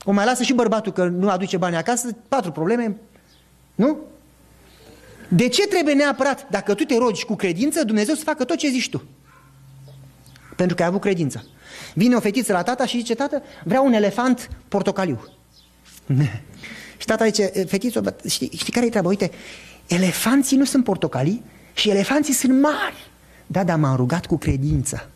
O 0.03 0.11
mai 0.11 0.25
lasă 0.25 0.43
și 0.43 0.53
bărbatul 0.53 0.91
că 0.91 1.05
nu 1.05 1.29
aduce 1.29 1.57
bani 1.57 1.75
acasă, 1.75 2.15
patru 2.27 2.51
probleme, 2.51 2.95
nu? 3.75 3.97
De 5.27 5.47
ce 5.47 5.67
trebuie 5.67 5.93
neapărat, 5.93 6.47
dacă 6.49 6.73
tu 6.73 6.83
te 6.83 6.97
rogi 6.97 7.25
cu 7.25 7.35
credință, 7.35 7.83
Dumnezeu 7.83 8.15
să 8.15 8.23
facă 8.23 8.43
tot 8.43 8.57
ce 8.57 8.67
zici 8.67 8.89
tu? 8.89 9.03
Pentru 10.55 10.75
că 10.75 10.81
ai 10.81 10.87
avut 10.87 11.01
credință. 11.01 11.45
Vine 11.97 12.15
o 12.15 12.19
fetiță 12.19 12.53
la 12.53 12.63
tata 12.63 12.85
și 12.85 12.97
zice, 12.97 13.15
tată, 13.15 13.43
vreau 13.63 13.85
un 13.85 13.93
elefant 13.93 14.49
portocaliu. 14.67 15.27
și 16.97 17.05
tata 17.05 17.25
zice, 17.25 17.45
fetiță, 17.45 18.15
știi, 18.29 18.51
știi 18.57 18.73
care 18.73 18.85
e 18.85 18.89
treaba? 18.89 19.07
Uite, 19.07 19.31
elefanții 19.87 20.57
nu 20.57 20.65
sunt 20.65 20.83
portocalii 20.83 21.43
și 21.73 21.89
elefanții 21.89 22.33
sunt 22.33 22.61
mari. 22.61 23.09
Da, 23.47 23.63
dar 23.63 23.77
m-am 23.77 23.95
rugat 23.95 24.25
cu 24.25 24.37
credință. 24.37 25.09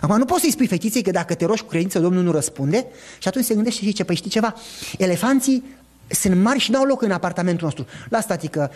Acum 0.00 0.18
nu 0.18 0.24
poți 0.24 0.40
să-i 0.40 0.50
spui 0.50 0.66
fetiței 0.66 1.02
că 1.02 1.10
dacă 1.10 1.34
te 1.34 1.44
rogi 1.44 1.62
cu 1.62 1.68
credință, 1.68 1.98
Domnul 1.98 2.22
nu 2.22 2.30
răspunde 2.30 2.86
și 3.18 3.28
atunci 3.28 3.44
se 3.44 3.54
gândește 3.54 3.78
și 3.78 3.86
zice, 3.86 4.04
păi 4.04 4.14
știi 4.14 4.30
ceva, 4.30 4.54
elefanții 4.98 5.64
sunt 6.08 6.42
mari 6.42 6.58
și 6.58 6.70
n-au 6.70 6.84
loc 6.84 7.02
în 7.02 7.10
apartamentul 7.10 7.64
nostru. 7.64 7.86
La 8.08 8.20
statică, 8.20 8.70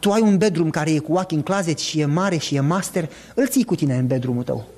tu 0.00 0.10
ai 0.10 0.20
un 0.20 0.38
bedroom 0.38 0.70
care 0.70 0.90
e 0.90 0.98
cu 0.98 1.12
walk-in 1.12 1.42
closet 1.42 1.78
și 1.78 2.00
e 2.00 2.04
mare 2.04 2.36
și 2.36 2.54
e 2.54 2.60
master, 2.60 3.10
îl 3.34 3.48
ții 3.48 3.64
cu 3.64 3.74
tine 3.74 3.96
în 3.96 4.06
bedroom 4.06 4.42
tău. 4.42 4.68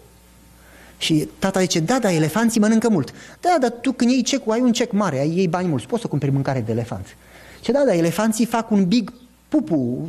Și 1.02 1.28
tata 1.38 1.60
zice, 1.60 1.80
da, 1.80 1.98
da, 1.98 2.12
elefanții 2.12 2.60
mănâncă 2.60 2.88
mult. 2.88 3.14
Da, 3.40 3.56
dar 3.60 3.70
tu 3.70 3.92
când 3.92 4.10
iei 4.10 4.22
cecul, 4.22 4.52
ai 4.52 4.60
un 4.60 4.72
cec 4.72 4.92
mare, 4.92 5.18
ai 5.18 5.36
iei 5.36 5.48
bani 5.48 5.68
mulți, 5.68 5.86
poți 5.86 6.02
să 6.02 6.08
cumperi 6.08 6.32
mâncare 6.32 6.60
de 6.60 6.72
elefant. 6.72 7.16
Ce 7.60 7.72
da, 7.72 7.84
da, 7.84 7.94
elefanții 7.94 8.46
fac 8.46 8.70
un 8.70 8.84
big 8.84 9.12
pupu 9.48 10.06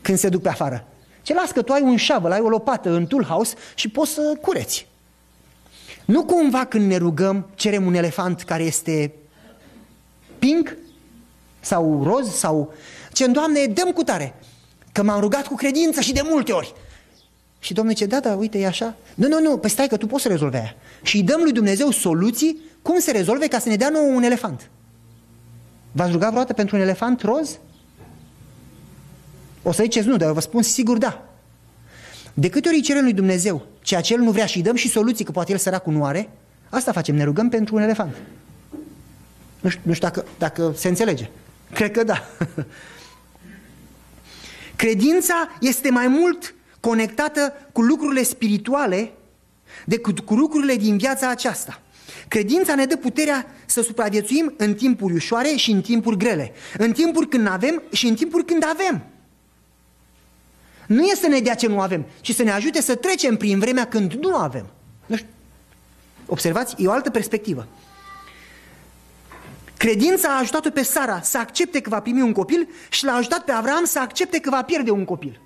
când 0.00 0.18
se 0.18 0.28
duc 0.28 0.42
pe 0.42 0.48
afară. 0.48 0.84
Ce 1.22 1.34
las 1.34 1.50
că 1.50 1.62
tu 1.62 1.72
ai 1.72 1.82
un 1.82 1.98
shovel, 1.98 2.32
ai 2.32 2.40
o 2.40 2.48
lopată 2.48 2.90
în 2.90 3.06
tool 3.06 3.24
house 3.24 3.54
și 3.74 3.88
poți 3.88 4.10
să 4.10 4.38
cureți. 4.40 4.86
Nu 6.04 6.24
cumva 6.24 6.64
când 6.64 6.86
ne 6.86 6.96
rugăm 6.96 7.46
cerem 7.54 7.86
un 7.86 7.94
elefant 7.94 8.42
care 8.42 8.62
este 8.62 9.12
pink 10.38 10.76
sau 11.60 12.02
roz 12.04 12.34
sau... 12.34 12.74
Ce, 13.12 13.26
Doamne, 13.26 13.64
dăm 13.64 13.90
cu 13.90 14.02
tare, 14.02 14.34
că 14.92 15.02
m-am 15.02 15.20
rugat 15.20 15.46
cu 15.46 15.54
credință 15.54 16.00
și 16.00 16.12
de 16.12 16.22
multe 16.24 16.52
ori. 16.52 16.74
Și 17.62 17.72
Domnul 17.72 17.94
zice, 17.94 18.06
da, 18.06 18.20
da, 18.20 18.34
uite, 18.34 18.58
e 18.58 18.66
așa. 18.66 18.96
Nu, 19.14 19.28
nu, 19.28 19.40
nu, 19.40 19.56
păi 19.56 19.70
stai 19.70 19.86
că 19.86 19.96
tu 19.96 20.06
poți 20.06 20.22
să 20.22 20.28
rezolvi 20.28 20.56
aia. 20.56 20.74
Și 21.02 21.16
îi 21.16 21.22
dăm 21.22 21.40
lui 21.40 21.52
Dumnezeu 21.52 21.90
soluții 21.90 22.60
cum 22.82 22.98
se 22.98 23.10
rezolve 23.10 23.46
ca 23.46 23.58
să 23.58 23.68
ne 23.68 23.76
dea 23.76 23.88
nou 23.88 24.14
un 24.16 24.22
elefant. 24.22 24.70
V-ați 25.92 26.12
rugat 26.12 26.28
vreodată 26.28 26.52
pentru 26.52 26.76
un 26.76 26.82
elefant 26.82 27.20
roz? 27.20 27.58
O 29.62 29.72
să 29.72 29.82
ziceți 29.82 30.06
nu, 30.06 30.16
dar 30.16 30.28
eu 30.28 30.34
vă 30.34 30.40
spun 30.40 30.62
sigur 30.62 30.98
da. 30.98 31.28
De 32.34 32.48
câte 32.48 32.68
ori 32.68 32.76
îi 32.76 32.82
cerem 32.82 33.02
lui 33.02 33.12
Dumnezeu 33.12 33.66
ceea 33.82 34.00
ce 34.00 34.14
El 34.14 34.20
nu 34.20 34.30
vrea 34.30 34.46
și 34.46 34.56
îi 34.56 34.62
dăm 34.62 34.76
și 34.76 34.88
soluții, 34.88 35.24
că 35.24 35.30
poate 35.30 35.52
El 35.52 35.58
săracul 35.58 35.92
nu 35.92 36.04
are, 36.04 36.30
asta 36.68 36.92
facem, 36.92 37.14
ne 37.14 37.24
rugăm 37.24 37.48
pentru 37.48 37.74
un 37.74 37.82
elefant. 37.82 38.16
Nu 39.60 39.68
știu, 39.68 39.82
nu 39.84 39.92
știu 39.92 40.08
dacă, 40.08 40.24
dacă 40.38 40.72
se 40.76 40.88
înțelege. 40.88 41.30
Cred 41.72 41.90
că 41.90 42.04
da. 42.04 42.22
Credința 44.76 45.56
este 45.60 45.90
mai 45.90 46.06
mult 46.06 46.54
conectată 46.82 47.52
cu 47.72 47.82
lucrurile 47.82 48.22
spirituale 48.22 49.12
decât 49.84 50.20
cu 50.20 50.34
lucrurile 50.34 50.74
din 50.74 50.96
viața 50.96 51.28
aceasta. 51.28 51.80
Credința 52.28 52.74
ne 52.74 52.84
dă 52.84 52.96
puterea 52.96 53.46
să 53.66 53.82
supraviețuim 53.82 54.54
în 54.56 54.74
timpuri 54.74 55.14
ușoare 55.14 55.48
și 55.56 55.70
în 55.70 55.80
timpuri 55.80 56.16
grele, 56.16 56.52
în 56.78 56.92
timpuri 56.92 57.28
când 57.28 57.46
avem 57.46 57.82
și 57.92 58.06
în 58.06 58.14
timpuri 58.14 58.44
când 58.44 58.64
avem. 58.64 59.04
Nu 60.86 61.02
este 61.02 61.24
să 61.24 61.28
ne 61.28 61.40
dea 61.40 61.54
ce 61.54 61.66
nu 61.66 61.80
avem, 61.80 62.06
ci 62.20 62.34
să 62.34 62.42
ne 62.42 62.50
ajute 62.50 62.80
să 62.80 62.94
trecem 62.94 63.36
prin 63.36 63.58
vremea 63.58 63.86
când 63.86 64.12
nu 64.12 64.34
avem. 64.34 64.66
Nu 65.06 65.16
știu. 65.16 65.28
Observați? 66.26 66.74
E 66.78 66.86
o 66.86 66.92
altă 66.92 67.10
perspectivă. 67.10 67.66
Credința 69.76 70.28
a 70.28 70.38
ajutat-o 70.38 70.70
pe 70.70 70.82
Sara 70.82 71.20
să 71.20 71.38
accepte 71.38 71.80
că 71.80 71.88
va 71.88 72.00
primi 72.00 72.22
un 72.22 72.32
copil 72.32 72.68
și 72.90 73.04
l-a 73.04 73.12
ajutat 73.12 73.44
pe 73.44 73.52
Avram 73.52 73.84
să 73.84 73.98
accepte 73.98 74.40
că 74.40 74.50
va 74.50 74.62
pierde 74.62 74.90
un 74.90 75.04
copil. 75.04 75.40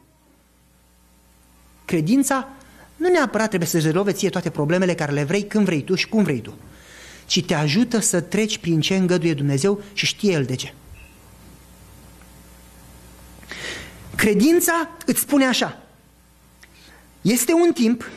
Credința 1.86 2.48
nu 2.96 3.08
neapărat 3.08 3.48
trebuie 3.48 3.68
să 3.68 3.78
rezolve 3.78 4.12
ție 4.12 4.28
toate 4.28 4.50
problemele 4.50 4.94
care 4.94 5.12
le 5.12 5.24
vrei 5.24 5.46
când 5.46 5.64
vrei 5.64 5.82
tu 5.82 5.94
și 5.94 6.08
cum 6.08 6.22
vrei 6.22 6.40
tu, 6.40 6.54
ci 7.26 7.44
te 7.44 7.54
ajută 7.54 7.98
să 7.98 8.20
treci 8.20 8.58
prin 8.58 8.80
ce 8.80 8.96
îngăduie 8.96 9.34
Dumnezeu 9.34 9.82
și 9.92 10.06
știe 10.06 10.32
El 10.32 10.44
de 10.44 10.54
ce. 10.54 10.74
Credința 14.16 14.88
îți 15.06 15.20
spune 15.20 15.46
așa, 15.46 15.82
este 17.22 17.52
un 17.52 17.72
timp 17.72 18.10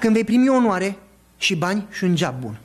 când 0.00 0.14
vei 0.14 0.24
primi 0.24 0.48
onoare 0.48 0.98
și 1.38 1.54
bani 1.54 1.86
și 1.90 2.04
un 2.04 2.16
job 2.16 2.34
bun. 2.40 2.58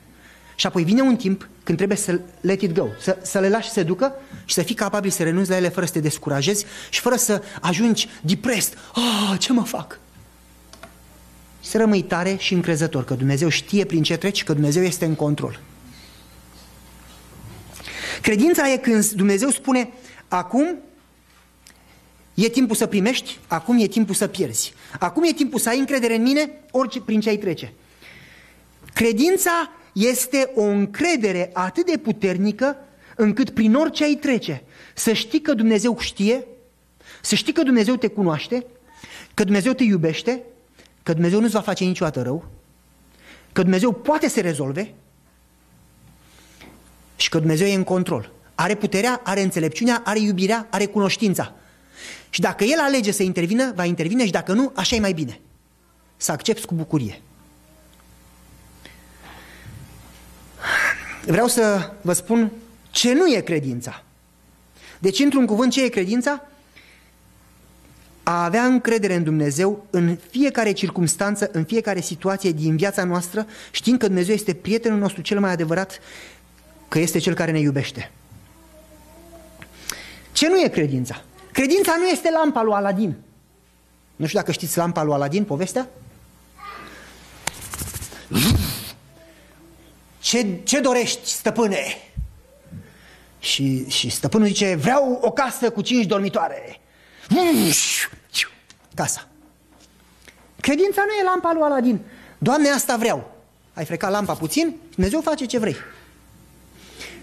Și 0.54 0.66
apoi 0.66 0.84
vine 0.84 1.00
un 1.00 1.16
timp 1.16 1.48
când 1.62 1.76
trebuie 1.76 1.98
să 1.98 2.20
let 2.40 2.60
it 2.60 2.72
go, 2.72 2.86
să, 3.00 3.18
să 3.22 3.38
le 3.38 3.48
lași 3.48 3.66
să 3.66 3.72
se 3.72 3.82
ducă 3.82 4.14
și 4.44 4.54
să 4.54 4.62
fii 4.62 4.74
capabil 4.74 5.10
să 5.10 5.22
renunți 5.22 5.50
la 5.50 5.56
ele 5.56 5.68
fără 5.68 5.86
să 5.86 5.92
te 5.92 6.00
descurajezi 6.00 6.64
și 6.90 7.00
fără 7.00 7.16
să 7.16 7.42
ajungi 7.60 8.08
depressed. 8.20 8.78
Ah, 8.94 9.38
ce 9.38 9.52
mă 9.52 9.64
fac? 9.64 9.98
Să 11.60 11.78
rămâi 11.78 12.02
tare 12.02 12.36
și 12.38 12.54
încrezător 12.54 13.04
că 13.04 13.14
Dumnezeu 13.14 13.48
știe 13.48 13.84
prin 13.84 14.02
ce 14.02 14.16
treci, 14.16 14.44
că 14.44 14.52
Dumnezeu 14.52 14.82
este 14.82 15.04
în 15.04 15.14
control. 15.14 15.60
Credința 18.22 18.72
e 18.72 18.76
când 18.76 19.08
Dumnezeu 19.08 19.48
spune, 19.48 19.92
acum 20.28 20.76
e 22.34 22.48
timpul 22.48 22.76
să 22.76 22.86
primești, 22.86 23.38
acum 23.46 23.78
e 23.78 23.86
timpul 23.86 24.14
să 24.14 24.26
pierzi. 24.26 24.72
Acum 24.98 25.22
e 25.24 25.32
timpul 25.32 25.58
să 25.58 25.68
ai 25.68 25.78
încredere 25.78 26.14
în 26.14 26.22
mine, 26.22 26.50
orice 26.70 27.00
prin 27.00 27.20
ce 27.20 27.28
ai 27.28 27.36
trece. 27.36 27.72
Credința 28.94 29.72
este 29.92 30.50
o 30.54 30.62
încredere 30.62 31.50
atât 31.52 31.86
de 31.86 31.98
puternică 31.98 32.76
încât 33.16 33.50
prin 33.50 33.74
orice 33.74 34.04
ai 34.04 34.14
trece, 34.14 34.62
să 34.94 35.12
știi 35.12 35.40
că 35.40 35.54
Dumnezeu 35.54 35.98
știe, 35.98 36.46
să 37.20 37.34
știi 37.34 37.52
că 37.52 37.62
Dumnezeu 37.62 37.96
te 37.96 38.06
cunoaște, 38.06 38.66
că 39.34 39.44
Dumnezeu 39.44 39.72
te 39.72 39.82
iubește, 39.82 40.42
că 41.02 41.12
Dumnezeu 41.12 41.40
nu-ți 41.40 41.52
va 41.52 41.60
face 41.60 41.84
niciodată 41.84 42.22
rău, 42.22 42.44
că 43.52 43.62
Dumnezeu 43.62 43.92
poate 43.92 44.28
să 44.28 44.40
rezolve 44.40 44.94
și 47.16 47.28
că 47.28 47.38
Dumnezeu 47.38 47.66
e 47.66 47.74
în 47.74 47.84
control. 47.84 48.32
Are 48.54 48.74
puterea, 48.74 49.20
are 49.24 49.42
înțelepciunea, 49.42 50.02
are 50.04 50.18
iubirea, 50.18 50.66
are 50.70 50.86
cunoștința. 50.86 51.54
Și 52.30 52.40
dacă 52.40 52.64
El 52.64 52.78
alege 52.78 53.10
să 53.10 53.22
intervină, 53.22 53.72
va 53.74 53.84
intervine 53.84 54.24
și 54.24 54.30
dacă 54.30 54.52
nu, 54.52 54.72
așa 54.74 54.96
e 54.96 55.00
mai 55.00 55.12
bine. 55.12 55.40
Să 56.16 56.32
accepti 56.32 56.66
cu 56.66 56.74
bucurie. 56.74 57.20
Vreau 61.24 61.46
să 61.46 61.92
vă 62.00 62.12
spun 62.12 62.50
ce 62.90 63.12
nu 63.12 63.26
e 63.26 63.40
credința. 63.40 64.02
Deci, 64.98 65.18
într-un 65.18 65.46
cuvânt, 65.46 65.72
ce 65.72 65.84
e 65.84 65.88
credința? 65.88 66.49
A 68.30 68.44
avea 68.44 68.64
încredere 68.64 69.14
în 69.14 69.22
Dumnezeu 69.22 69.86
în 69.90 70.18
fiecare 70.30 70.72
circunstanță, 70.72 71.48
în 71.52 71.64
fiecare 71.64 72.00
situație 72.00 72.50
din 72.50 72.76
viața 72.76 73.04
noastră, 73.04 73.46
știind 73.70 73.98
că 73.98 74.06
Dumnezeu 74.06 74.34
este 74.34 74.54
prietenul 74.54 74.98
nostru 74.98 75.22
cel 75.22 75.40
mai 75.40 75.50
adevărat, 75.50 76.00
că 76.88 76.98
este 76.98 77.18
Cel 77.18 77.34
care 77.34 77.50
ne 77.50 77.60
iubește. 77.60 78.10
Ce 80.32 80.48
nu 80.48 80.60
e 80.60 80.68
credința? 80.68 81.22
Credința 81.52 81.96
nu 81.98 82.06
este 82.06 82.30
lampa 82.30 82.62
lui 82.62 82.74
Aladin. 82.74 83.16
Nu 84.16 84.26
știu 84.26 84.38
dacă 84.38 84.52
știți 84.52 84.76
lampa 84.76 85.02
lui 85.02 85.14
Aladin, 85.14 85.44
povestea? 85.44 85.88
Ce, 90.20 90.58
ce 90.62 90.80
dorești, 90.80 91.28
stăpâne? 91.28 91.82
Și, 93.38 93.88
și 93.88 94.10
stăpânul 94.10 94.46
zice, 94.46 94.74
vreau 94.74 95.18
o 95.22 95.30
casă 95.30 95.70
cu 95.70 95.80
cinci 95.80 96.06
dormitoare. 96.06 96.80
Casa. 99.00 99.28
Credința 100.60 101.04
nu 101.06 101.12
e 101.12 101.24
lampa 101.24 101.52
lui 101.52 101.62
Aladin. 101.62 102.00
Doamne, 102.38 102.68
asta 102.68 102.96
vreau. 102.96 103.34
Ai 103.74 103.84
frecat 103.84 104.10
lampa 104.10 104.34
puțin, 104.34 104.74
Dumnezeu 104.94 105.20
face 105.20 105.44
ce 105.44 105.58
vrei. 105.58 105.76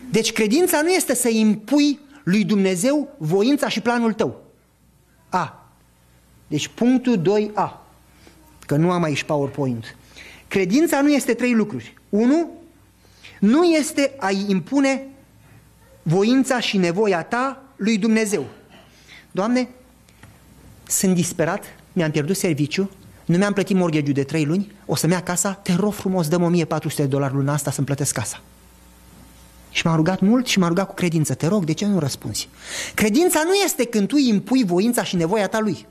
Deci 0.09 0.31
credința 0.33 0.81
nu 0.81 0.89
este 0.89 1.15
să 1.15 1.29
impui 1.29 1.99
lui 2.23 2.43
Dumnezeu 2.43 3.15
voința 3.17 3.69
și 3.69 3.81
planul 3.81 4.13
tău. 4.13 4.43
A. 5.29 5.71
Deci 6.47 6.67
punctul 6.67 7.21
2A. 7.21 7.69
Că 8.65 8.75
nu 8.75 8.91
am 8.91 9.03
aici 9.03 9.23
PowerPoint. 9.23 9.95
Credința 10.47 11.01
nu 11.01 11.11
este 11.11 11.33
trei 11.33 11.53
lucruri. 11.53 11.93
Unu, 12.09 12.51
nu 13.39 13.63
este 13.63 14.13
a-i 14.19 14.45
impune 14.47 15.07
voința 16.03 16.59
și 16.59 16.77
nevoia 16.77 17.23
ta 17.23 17.63
lui 17.75 17.97
Dumnezeu. 17.97 18.45
Doamne, 19.31 19.69
sunt 20.87 21.15
disperat, 21.15 21.63
mi-am 21.93 22.11
pierdut 22.11 22.37
serviciu, 22.37 22.91
nu 23.25 23.37
mi-am 23.37 23.53
plătit 23.53 23.75
mortgage 23.75 24.11
de 24.11 24.23
trei 24.23 24.45
luni, 24.45 24.71
o 24.85 24.95
să-mi 24.95 25.13
ia 25.13 25.21
casa, 25.21 25.53
te 25.53 25.73
rog 25.73 25.93
frumos, 25.93 26.27
dăm 26.27 26.43
1400 26.43 27.01
de 27.01 27.07
dolari 27.07 27.33
luna 27.33 27.53
asta 27.53 27.71
să-mi 27.71 27.85
plătesc 27.85 28.13
casa. 28.13 28.41
Și 29.71 29.85
m-a 29.85 29.95
rugat 29.95 30.19
mult 30.19 30.47
și 30.47 30.59
m-a 30.59 30.67
rugat 30.67 30.87
cu 30.87 30.93
credință. 30.93 31.33
Te 31.33 31.47
rog, 31.47 31.63
de 31.63 31.71
ce 31.71 31.85
nu 31.85 31.99
răspunzi? 31.99 32.49
Credința 32.93 33.43
nu 33.43 33.53
este 33.53 33.85
când 33.85 34.07
tu 34.07 34.17
impui 34.17 34.63
voința 34.63 35.03
și 35.03 35.15
nevoia 35.15 35.47
ta 35.47 35.59
lui. 35.59 35.87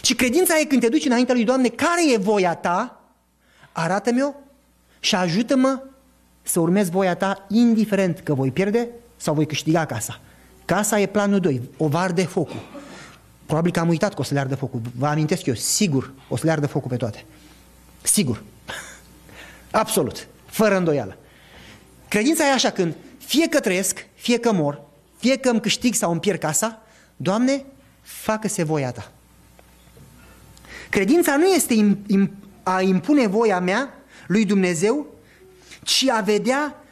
Ci 0.00 0.14
credința 0.14 0.58
e 0.60 0.64
când 0.64 0.80
te 0.80 0.88
duci 0.88 1.04
înaintea 1.04 1.34
lui 1.34 1.44
Doamne, 1.44 1.68
care 1.68 2.12
e 2.12 2.16
voia 2.16 2.54
ta? 2.54 3.00
Arată-mi-o 3.72 4.34
și 5.00 5.14
ajută-mă 5.14 5.82
să 6.42 6.60
urmez 6.60 6.88
voia 6.88 7.14
ta, 7.14 7.46
indiferent 7.48 8.18
că 8.18 8.34
voi 8.34 8.50
pierde 8.50 8.88
sau 9.16 9.34
voi 9.34 9.46
câștiga 9.46 9.84
casa. 9.84 10.20
Casa 10.64 11.00
e 11.00 11.06
planul 11.06 11.40
2, 11.40 11.62
o 11.76 11.88
var 11.88 12.12
de 12.12 12.22
focul. 12.22 12.77
Probabil 13.48 13.72
că 13.72 13.80
am 13.80 13.88
uitat 13.88 14.14
că 14.14 14.20
o 14.20 14.24
să 14.24 14.34
le 14.34 14.40
ardă 14.40 14.54
focul. 14.54 14.80
Vă 14.96 15.06
amintesc 15.06 15.46
eu, 15.46 15.54
sigur, 15.54 16.12
o 16.28 16.36
să 16.36 16.44
le 16.44 16.50
ardă 16.50 16.66
focul 16.66 16.90
pe 16.90 16.96
toate. 16.96 17.24
Sigur. 18.02 18.42
Absolut. 19.70 20.26
Fără 20.46 20.76
îndoială. 20.76 21.16
Credința 22.08 22.46
e 22.46 22.52
așa 22.52 22.70
când 22.70 22.94
fie 23.18 23.48
că 23.48 23.60
trăiesc, 23.60 24.06
fie 24.14 24.38
că 24.38 24.52
mor, 24.52 24.80
fie 25.16 25.36
că 25.36 25.48
îmi 25.48 25.60
câștig 25.60 25.94
sau 25.94 26.10
îmi 26.10 26.20
pierd 26.20 26.40
casa, 26.40 26.82
Doamne, 27.16 27.64
facă-se 28.02 28.62
voia 28.62 28.92
Ta. 28.92 29.12
Credința 30.90 31.36
nu 31.36 31.46
este 31.46 31.98
a 32.62 32.80
impune 32.80 33.26
voia 33.26 33.60
mea 33.60 33.94
lui 34.26 34.44
Dumnezeu, 34.44 35.06
ci 35.82 36.08
a 36.08 36.20
vedea 36.20 36.84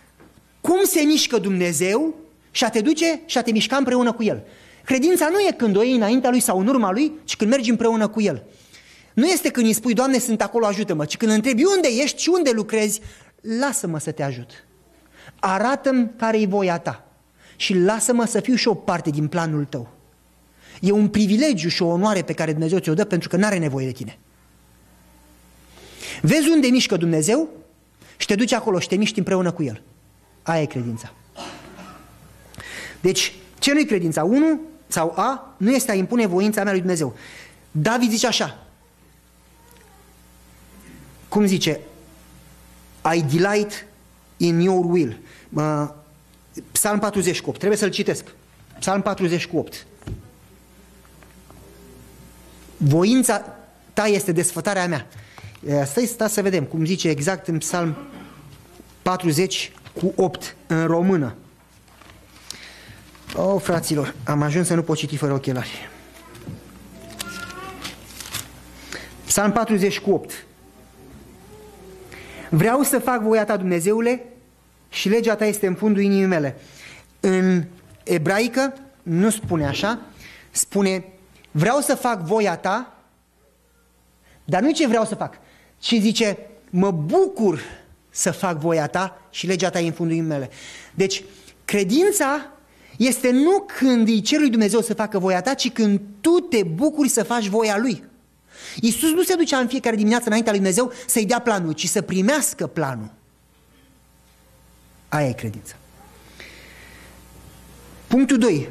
cum 0.60 0.84
se 0.84 1.00
mișcă 1.00 1.38
Dumnezeu 1.38 2.14
și 2.50 2.64
a 2.64 2.70
te 2.70 2.80
duce 2.80 3.20
și 3.26 3.38
a 3.38 3.42
te 3.42 3.50
mișca 3.50 3.76
împreună 3.76 4.12
cu 4.12 4.22
El. 4.22 4.42
Credința 4.86 5.28
nu 5.28 5.38
e 5.38 5.54
când 5.56 5.76
o 5.76 5.82
iei 5.82 5.94
înaintea 5.94 6.30
Lui 6.30 6.40
sau 6.40 6.58
în 6.58 6.66
urma 6.66 6.90
Lui, 6.90 7.12
ci 7.24 7.36
când 7.36 7.50
mergi 7.50 7.70
împreună 7.70 8.08
cu 8.08 8.20
El. 8.20 8.42
Nu 9.14 9.26
este 9.26 9.50
când 9.50 9.66
îi 9.66 9.72
spui, 9.72 9.94
Doamne, 9.94 10.18
sunt 10.18 10.42
acolo, 10.42 10.66
ajută-mă, 10.66 11.04
ci 11.04 11.16
când 11.16 11.32
întrebi 11.32 11.64
unde 11.64 11.88
ești 12.02 12.22
și 12.22 12.28
unde 12.28 12.50
lucrezi, 12.50 13.00
lasă-mă 13.60 13.98
să 13.98 14.10
te 14.10 14.22
ajut. 14.22 14.50
Arată-mi 15.40 16.10
care 16.16 16.40
e 16.40 16.46
voia 16.46 16.78
ta 16.78 17.08
și 17.56 17.74
lasă-mă 17.74 18.24
să 18.24 18.40
fiu 18.40 18.54
și 18.54 18.68
o 18.68 18.74
parte 18.74 19.10
din 19.10 19.28
planul 19.28 19.64
tău. 19.64 19.88
E 20.80 20.90
un 20.90 21.08
privilegiu 21.08 21.68
și 21.68 21.82
o 21.82 21.86
onoare 21.86 22.22
pe 22.22 22.32
care 22.32 22.50
Dumnezeu 22.50 22.78
ți-o 22.78 22.94
dă 22.94 23.04
pentru 23.04 23.28
că 23.28 23.36
nu 23.36 23.44
are 23.44 23.58
nevoie 23.58 23.86
de 23.86 23.92
tine. 23.92 24.18
Vezi 26.22 26.48
unde 26.48 26.66
mișcă 26.66 26.96
Dumnezeu 26.96 27.48
și 28.16 28.26
te 28.26 28.34
duci 28.34 28.52
acolo 28.52 28.78
și 28.78 28.88
te 28.88 28.96
miști 28.96 29.18
împreună 29.18 29.52
cu 29.52 29.62
El. 29.62 29.82
Aia 30.42 30.62
e 30.62 30.66
credința. 30.66 31.12
Deci, 33.00 33.34
ce 33.58 33.72
nu-i 33.72 33.86
credința? 33.86 34.24
Unu 34.24 34.60
sau 34.86 35.12
A 35.16 35.54
nu 35.56 35.70
este 35.70 35.90
a 35.90 35.94
impune 35.94 36.26
voința 36.26 36.62
mea 36.62 36.72
lui 36.72 36.80
Dumnezeu. 36.80 37.16
David 37.70 38.10
zice 38.10 38.26
așa. 38.26 38.66
Cum 41.28 41.46
zice? 41.46 41.80
I 43.14 43.22
delight 43.22 43.86
in 44.36 44.60
your 44.60 44.84
will. 44.84 45.18
Psalm 46.72 46.98
48. 46.98 47.58
Trebuie 47.58 47.78
să-l 47.78 47.90
citesc. 47.90 48.24
Psalm 48.78 49.02
48. 49.02 49.86
Voința 52.76 53.56
ta 53.92 54.06
este 54.06 54.32
desfătarea 54.32 54.86
mea. 54.86 55.06
Stai, 55.86 56.04
stai 56.04 56.28
să 56.28 56.42
vedem 56.42 56.64
cum 56.64 56.84
zice 56.84 57.08
exact 57.08 57.46
în 57.46 57.58
Psalm 57.58 57.96
40 59.02 59.72
cu 60.00 60.12
8 60.16 60.56
în 60.66 60.86
română. 60.86 61.34
Oh, 63.34 63.60
fraților, 63.60 64.14
am 64.24 64.42
ajuns 64.42 64.66
să 64.66 64.74
nu 64.74 64.82
pot 64.82 64.96
citi 64.96 65.16
fără 65.16 65.32
ochelari. 65.32 65.88
Psalm 69.26 69.52
40 69.52 69.98
cu 70.00 70.10
8. 70.10 70.46
Vreau 72.50 72.82
să 72.82 72.98
fac 72.98 73.20
voia 73.20 73.44
ta, 73.44 73.56
Dumnezeule, 73.56 74.24
și 74.88 75.08
legea 75.08 75.34
ta 75.34 75.44
este 75.44 75.66
în 75.66 75.74
fundul 75.74 76.02
inimii 76.02 76.26
mele. 76.26 76.56
În 77.20 77.64
ebraică 78.04 78.74
nu 79.02 79.30
spune 79.30 79.66
așa, 79.66 80.00
spune 80.50 81.04
vreau 81.50 81.80
să 81.80 81.94
fac 81.94 82.20
voia 82.20 82.56
ta, 82.56 82.96
dar 84.44 84.62
nu 84.62 84.70
ce 84.70 84.86
vreau 84.86 85.04
să 85.04 85.14
fac, 85.14 85.38
ci 85.78 85.94
zice 85.94 86.38
mă 86.70 86.90
bucur 86.90 87.60
să 88.10 88.30
fac 88.30 88.58
voia 88.58 88.86
ta 88.86 89.20
și 89.30 89.46
legea 89.46 89.70
ta 89.70 89.80
e 89.80 89.86
în 89.86 89.92
fundul 89.92 90.16
inimii 90.16 90.32
mele. 90.32 90.50
Deci, 90.94 91.24
credința 91.64 92.50
este 92.96 93.30
nu 93.30 93.66
când 93.78 94.08
îi 94.08 94.20
cer 94.20 94.38
lui 94.38 94.50
Dumnezeu 94.50 94.80
să 94.80 94.94
facă 94.94 95.18
voia 95.18 95.40
ta, 95.40 95.54
ci 95.54 95.70
când 95.70 96.00
tu 96.20 96.30
te 96.30 96.62
bucuri 96.62 97.08
să 97.08 97.22
faci 97.22 97.46
voia 97.46 97.78
lui. 97.78 98.04
Iisus 98.80 99.12
nu 99.12 99.22
se 99.22 99.34
ducea 99.34 99.58
în 99.58 99.66
fiecare 99.68 99.96
dimineață 99.96 100.24
înaintea 100.26 100.52
lui 100.52 100.60
Dumnezeu 100.60 100.92
să-i 101.06 101.26
dea 101.26 101.40
planul, 101.40 101.72
ci 101.72 101.86
să 101.86 102.02
primească 102.02 102.66
planul. 102.66 103.10
Aia 105.08 105.28
e 105.28 105.32
credința. 105.32 105.74
Punctul 108.06 108.38
2. 108.38 108.68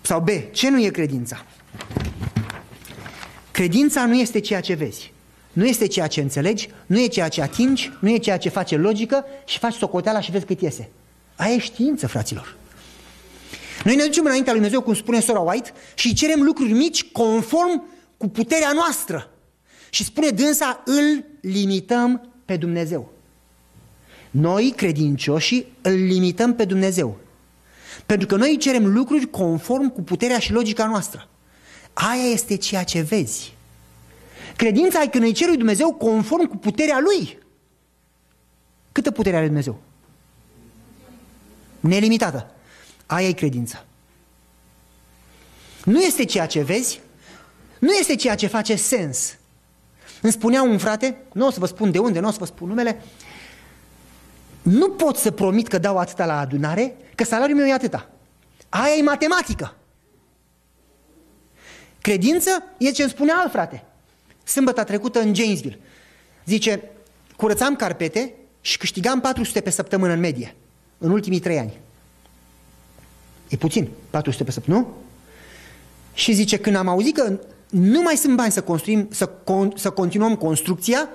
Sau 0.00 0.20
B. 0.20 0.28
Ce 0.50 0.70
nu 0.70 0.84
e 0.84 0.88
credința? 0.88 1.44
Credința 3.50 4.06
nu 4.06 4.14
este 4.14 4.38
ceea 4.38 4.60
ce 4.60 4.74
vezi. 4.74 5.12
nu 5.52 5.66
este 5.66 5.86
ceea 5.86 6.06
ce 6.06 6.20
înțelegi, 6.20 6.70
nu 6.86 7.00
e 7.00 7.06
ceea 7.06 7.28
ce 7.28 7.42
atingi, 7.42 7.92
nu 8.00 8.10
e 8.10 8.18
ceea 8.18 8.38
ce 8.38 8.48
face 8.48 8.76
logică 8.76 9.24
și 9.44 9.58
faci 9.58 9.74
socoteala 9.74 10.20
și 10.20 10.30
vezi 10.30 10.44
cât 10.44 10.60
iese. 10.60 10.90
Aia 11.36 11.54
e 11.54 11.58
știință, 11.58 12.06
fraților. 12.06 12.56
Noi 13.86 13.96
ne 13.96 14.04
ducem 14.04 14.24
înaintea 14.24 14.52
lui 14.52 14.60
Dumnezeu, 14.60 14.82
cum 14.82 14.94
spune 14.94 15.20
sora 15.20 15.40
White, 15.40 15.72
și 15.94 16.14
cerem 16.14 16.42
lucruri 16.42 16.72
mici 16.72 17.04
conform 17.04 17.82
cu 18.16 18.28
puterea 18.28 18.72
noastră. 18.72 19.30
Și 19.90 20.04
spune 20.04 20.28
dânsa, 20.28 20.82
îl 20.84 21.24
limităm 21.40 22.32
pe 22.44 22.56
Dumnezeu. 22.56 23.12
Noi, 24.30 24.72
credincioșii, 24.76 25.72
îl 25.82 25.92
limităm 25.92 26.54
pe 26.54 26.64
Dumnezeu. 26.64 27.16
Pentru 28.06 28.26
că 28.26 28.36
noi 28.36 28.56
cerem 28.56 28.92
lucruri 28.92 29.30
conform 29.30 29.88
cu 29.88 30.02
puterea 30.02 30.38
și 30.38 30.52
logica 30.52 30.86
noastră. 30.86 31.28
Aia 31.92 32.30
este 32.30 32.56
ceea 32.56 32.84
ce 32.84 33.00
vezi. 33.00 33.54
Credința 34.56 35.02
e 35.02 35.06
când 35.06 35.24
îi 35.24 35.32
ceri 35.32 35.48
lui 35.48 35.58
Dumnezeu 35.58 35.92
conform 35.92 36.46
cu 36.46 36.56
puterea 36.56 37.00
Lui. 37.00 37.38
Câtă 38.92 39.10
putere 39.10 39.36
are 39.36 39.46
Dumnezeu? 39.46 39.80
Nelimitată. 41.80 42.50
Aia 43.06 43.28
e 43.28 43.32
credința. 43.32 43.84
Nu 45.84 46.02
este 46.02 46.24
ceea 46.24 46.46
ce 46.46 46.62
vezi, 46.62 47.00
nu 47.78 47.92
este 47.92 48.14
ceea 48.14 48.34
ce 48.34 48.46
face 48.46 48.76
sens. 48.76 49.36
Îmi 50.22 50.32
spunea 50.32 50.62
un 50.62 50.78
frate, 50.78 51.16
nu 51.32 51.46
o 51.46 51.50
să 51.50 51.58
vă 51.58 51.66
spun 51.66 51.90
de 51.90 51.98
unde, 51.98 52.20
nu 52.20 52.28
o 52.28 52.30
să 52.30 52.38
vă 52.38 52.44
spun 52.44 52.68
numele, 52.68 53.02
nu 54.62 54.90
pot 54.90 55.16
să 55.16 55.30
promit 55.30 55.68
că 55.68 55.78
dau 55.78 55.98
atâta 55.98 56.26
la 56.26 56.38
adunare, 56.38 56.96
că 57.14 57.24
salariul 57.24 57.58
meu 57.58 57.66
e 57.66 57.72
atâta. 57.72 58.10
Aia 58.68 58.94
e 58.94 59.02
matematică. 59.02 59.76
Credință 62.00 62.50
e 62.78 62.90
ce 62.90 63.02
îmi 63.02 63.10
spunea 63.10 63.36
alt 63.36 63.50
frate. 63.50 63.84
Sâmbătă 64.44 64.84
trecută 64.84 65.20
în 65.20 65.34
Janesville. 65.34 65.78
Zice, 66.44 66.82
curățam 67.36 67.76
carpete 67.76 68.34
și 68.60 68.78
câștigam 68.78 69.20
400 69.20 69.60
pe 69.60 69.70
săptămână 69.70 70.12
în 70.12 70.20
medie, 70.20 70.56
în 70.98 71.10
ultimii 71.10 71.40
trei 71.40 71.58
ani. 71.58 71.80
E 73.48 73.56
puțin, 73.56 73.88
400 74.10 74.44
pe 74.44 74.50
săptămână, 74.50 74.82
nu? 74.82 74.94
Și 76.14 76.32
zice, 76.32 76.56
când 76.56 76.76
am 76.76 76.88
auzit 76.88 77.16
că 77.16 77.38
nu 77.70 78.02
mai 78.02 78.16
sunt 78.16 78.36
bani 78.36 78.52
să, 78.52 78.62
construim, 78.62 79.08
să, 79.10 79.26
con, 79.26 79.72
să 79.76 79.90
continuăm 79.90 80.36
construcția, 80.36 81.08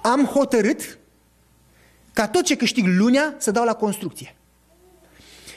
am 0.00 0.24
hotărât 0.24 0.98
ca 2.12 2.28
tot 2.28 2.44
ce 2.44 2.56
câștig 2.56 2.86
lunea 2.86 3.34
să 3.38 3.50
dau 3.50 3.64
la 3.64 3.74
construcție. 3.74 4.36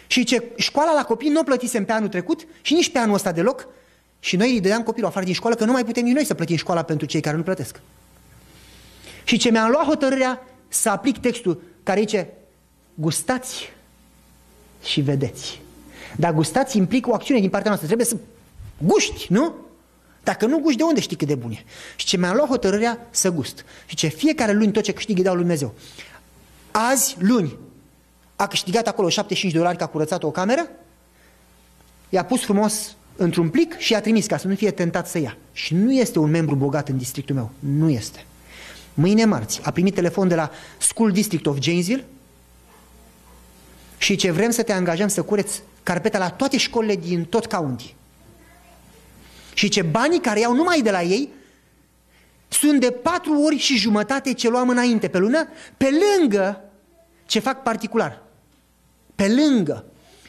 Și 0.07 0.23
ce 0.23 0.43
școala 0.55 0.93
la 0.93 1.03
copii 1.03 1.29
nu 1.29 1.39
o 1.39 1.43
plătisem 1.43 1.85
pe 1.85 1.91
anul 1.91 2.09
trecut 2.09 2.47
și 2.61 2.73
nici 2.73 2.91
pe 2.91 2.97
anul 2.97 3.15
ăsta 3.15 3.31
deloc 3.31 3.67
și 4.19 4.35
noi 4.35 4.51
îi 4.51 4.61
dădeam 4.61 4.83
copilul 4.83 5.09
afară 5.09 5.25
din 5.25 5.33
școală 5.33 5.55
că 5.55 5.65
nu 5.65 5.71
mai 5.71 5.85
putem 5.85 6.03
nici 6.03 6.13
noi 6.13 6.25
să 6.25 6.33
plătim 6.33 6.55
școala 6.55 6.83
pentru 6.83 7.05
cei 7.05 7.21
care 7.21 7.37
nu 7.37 7.43
plătesc. 7.43 7.79
Și 9.23 9.37
ce 9.37 9.51
mi-am 9.51 9.71
luat 9.71 9.85
hotărârea 9.85 10.45
să 10.67 10.89
aplic 10.89 11.17
textul 11.17 11.61
care 11.83 11.99
zice 11.99 12.33
gustați 12.93 13.69
și 14.83 15.01
vedeți. 15.01 15.61
Dar 16.15 16.33
gustați 16.33 16.77
implică 16.77 17.09
o 17.09 17.13
acțiune 17.13 17.39
din 17.39 17.49
partea 17.49 17.69
noastră. 17.69 17.87
Trebuie 17.87 18.07
să 18.07 18.17
guști, 18.77 19.27
nu? 19.29 19.55
Dacă 20.23 20.45
nu 20.45 20.59
guști, 20.59 20.77
de 20.77 20.83
unde 20.83 20.99
știi 20.99 21.17
cât 21.17 21.27
de 21.27 21.35
bun 21.35 21.51
e? 21.51 21.63
Și 21.95 22.05
ce 22.05 22.17
mi-am 22.17 22.35
luat 22.35 22.47
hotărârea 22.47 23.07
să 23.09 23.31
gust. 23.31 23.65
Și 23.85 23.95
ce 23.95 24.07
fiecare 24.07 24.51
luni 24.51 24.71
tot 24.71 24.83
ce 24.83 24.91
câștig 24.91 25.17
îi 25.17 25.23
dau 25.23 25.33
lui 25.33 25.41
Dumnezeu. 25.41 25.73
Azi, 26.71 27.15
luni, 27.19 27.57
a 28.35 28.47
câștigat 28.47 28.87
acolo 28.87 29.09
75 29.09 29.51
de 29.51 29.57
dolari 29.57 29.77
că 29.77 29.83
a 29.83 29.87
curățat 29.87 30.23
o 30.23 30.31
cameră, 30.31 30.69
i-a 32.09 32.25
pus 32.25 32.43
frumos 32.43 32.95
într-un 33.15 33.49
plic 33.49 33.77
și 33.77 33.91
i-a 33.91 34.01
trimis 34.01 34.25
ca 34.25 34.37
să 34.37 34.47
nu 34.47 34.55
fie 34.55 34.71
tentat 34.71 35.07
să 35.07 35.19
ia. 35.19 35.37
Și 35.51 35.73
nu 35.73 35.93
este 35.93 36.19
un 36.19 36.29
membru 36.29 36.55
bogat 36.55 36.89
în 36.89 36.97
districtul 36.97 37.35
meu. 37.35 37.51
Nu 37.59 37.89
este. 37.89 38.25
Mâine 38.93 39.25
marți 39.25 39.61
a 39.63 39.71
primit 39.71 39.93
telefon 39.93 40.27
de 40.27 40.35
la 40.35 40.51
School 40.77 41.11
District 41.11 41.45
of 41.45 41.57
Janesville 41.59 42.05
și 44.01 44.15
ce 44.15 44.31
vrem 44.31 44.49
să 44.49 44.63
te 44.63 44.73
angajăm 44.73 45.07
să 45.07 45.21
cureți 45.21 45.61
carpeta 45.83 46.17
la 46.17 46.29
toate 46.29 46.57
școlile 46.57 46.95
din 46.95 47.23
tot 47.25 47.45
county. 47.45 47.95
Și 49.53 49.69
ce 49.69 49.81
banii 49.81 50.19
care 50.19 50.39
iau 50.39 50.53
numai 50.53 50.81
de 50.81 50.91
la 50.91 51.01
ei 51.01 51.29
sunt 52.47 52.79
de 52.79 52.91
patru 52.91 53.41
ori 53.41 53.57
și 53.57 53.77
jumătate 53.77 54.33
ce 54.33 54.49
luam 54.49 54.69
înainte 54.69 55.07
pe 55.07 55.17
lună, 55.17 55.47
pe 55.77 55.89
lângă 55.89 56.61
ce 57.25 57.39
fac 57.39 57.63
particular. 57.63 58.21
Pe 59.15 59.27
lângă. 59.27 59.85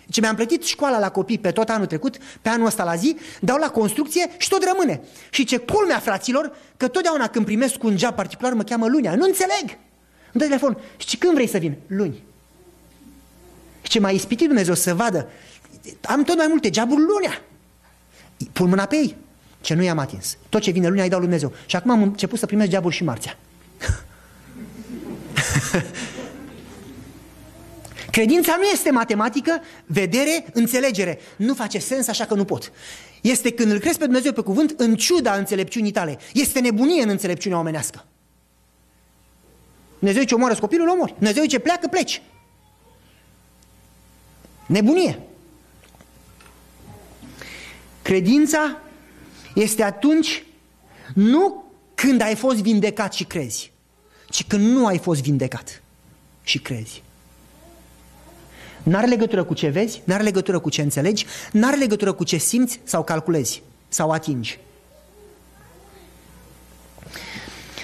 Ce 0.09 0.21
mi-am 0.21 0.35
plătit 0.35 0.63
școala 0.63 0.99
la 0.99 1.11
copii 1.11 1.39
pe 1.39 1.51
tot 1.51 1.69
anul 1.69 1.87
trecut, 1.87 2.17
pe 2.43 2.49
anul 2.49 2.67
ăsta 2.67 2.85
la 2.85 2.95
zi, 2.95 3.17
dau 3.41 3.59
la 3.59 3.71
construcție 3.71 4.31
și 4.39 4.49
tot 4.49 4.65
rămâne. 4.65 5.01
Și 5.31 5.45
ce 5.45 5.57
culmea, 5.57 5.99
fraților, 5.99 6.57
că 6.77 6.89
totdeauna 6.89 7.29
când 7.29 7.45
primesc 7.45 7.83
un 7.83 7.99
job 7.99 8.15
particular 8.15 8.53
mă 8.53 8.63
cheamă 8.63 8.87
lunea. 8.87 9.15
Nu 9.15 9.25
înțeleg! 9.25 9.79
Îmi 10.33 10.43
dă 10.43 10.45
telefon. 10.45 10.79
Și 10.97 11.17
când 11.17 11.35
vrei 11.35 11.49
să 11.49 11.59
vin? 11.59 11.77
Luni. 11.87 12.31
Și 13.92 13.98
ce 13.98 14.05
m-a 14.05 14.11
ispitit 14.11 14.46
Dumnezeu 14.46 14.74
să 14.74 14.94
vadă, 14.94 15.28
am 16.00 16.22
tot 16.22 16.37
mai 16.37 16.46
multe 16.48 16.70
joburi 16.72 17.00
lunea. 17.00 17.42
Pun 18.52 18.68
mâna 18.68 18.87
pe 18.87 18.96
ei. 18.96 19.16
Ce 19.61 19.74
nu 19.74 19.83
i-am 19.83 19.98
atins. 19.98 20.37
Tot 20.48 20.61
ce 20.61 20.70
vine 20.70 20.88
lunea 20.88 21.02
îi 21.02 21.09
dau 21.11 21.18
lui 21.18 21.28
Dumnezeu. 21.28 21.52
Și 21.66 21.76
acum 21.76 21.90
am 21.90 22.02
început 22.02 22.38
să 22.38 22.46
primesc 22.46 22.70
joburi 22.70 22.94
și 22.94 23.05
marțea. 23.05 23.38
Credința 28.11 28.57
nu 28.59 28.64
este 28.64 28.90
matematică, 28.90 29.61
vedere, 29.87 30.44
înțelegere. 30.52 31.18
Nu 31.37 31.55
face 31.55 31.78
sens, 31.78 32.09
așa 32.09 32.24
că 32.24 32.35
nu 32.35 32.44
pot. 32.44 32.72
Este 33.20 33.52
când 33.52 33.70
îl 33.70 33.78
crezi 33.78 33.98
pe 33.98 34.05
Dumnezeu 34.05 34.33
pe 34.33 34.40
cuvânt 34.40 34.74
în 34.76 34.96
ciuda 34.96 35.35
înțelepciunii 35.35 35.92
tale. 35.92 36.18
Este 36.33 36.61
nebunie 36.61 37.02
în 37.02 37.09
înțelepciunea 37.09 37.59
omenească. 37.59 38.05
Dumnezeu 39.98 40.22
ce 40.22 40.35
omoară 40.35 40.55
copilul, 40.55 40.88
omori. 40.88 41.14
Dumnezeu 41.18 41.44
ce 41.44 41.59
pleacă, 41.59 41.87
pleci. 41.87 42.22
Nebunie. 44.66 45.18
Credința 48.03 48.79
este 49.55 49.83
atunci 49.83 50.44
nu 51.14 51.64
când 51.94 52.20
ai 52.20 52.35
fost 52.35 52.62
vindecat 52.62 53.12
și 53.12 53.25
crezi, 53.25 53.72
ci 54.29 54.46
când 54.46 54.66
nu 54.66 54.87
ai 54.87 54.98
fost 54.98 55.22
vindecat 55.22 55.83
și 56.42 56.59
crezi. 56.59 57.03
N-are 58.83 59.07
legătură 59.07 59.44
cu 59.44 59.55
ce 59.55 59.68
vezi, 59.68 60.03
n-are 60.05 60.22
legătură 60.22 60.59
cu 60.59 60.70
ce 60.70 60.83
înțelegi, 60.83 61.27
n-are 61.53 61.77
legătură 61.77 62.12
cu 62.12 62.25
ce 62.25 62.37
simți 62.37 62.81
sau 62.85 63.05
calculezi 63.05 63.62
sau 63.88 64.11
atingi. 64.11 64.59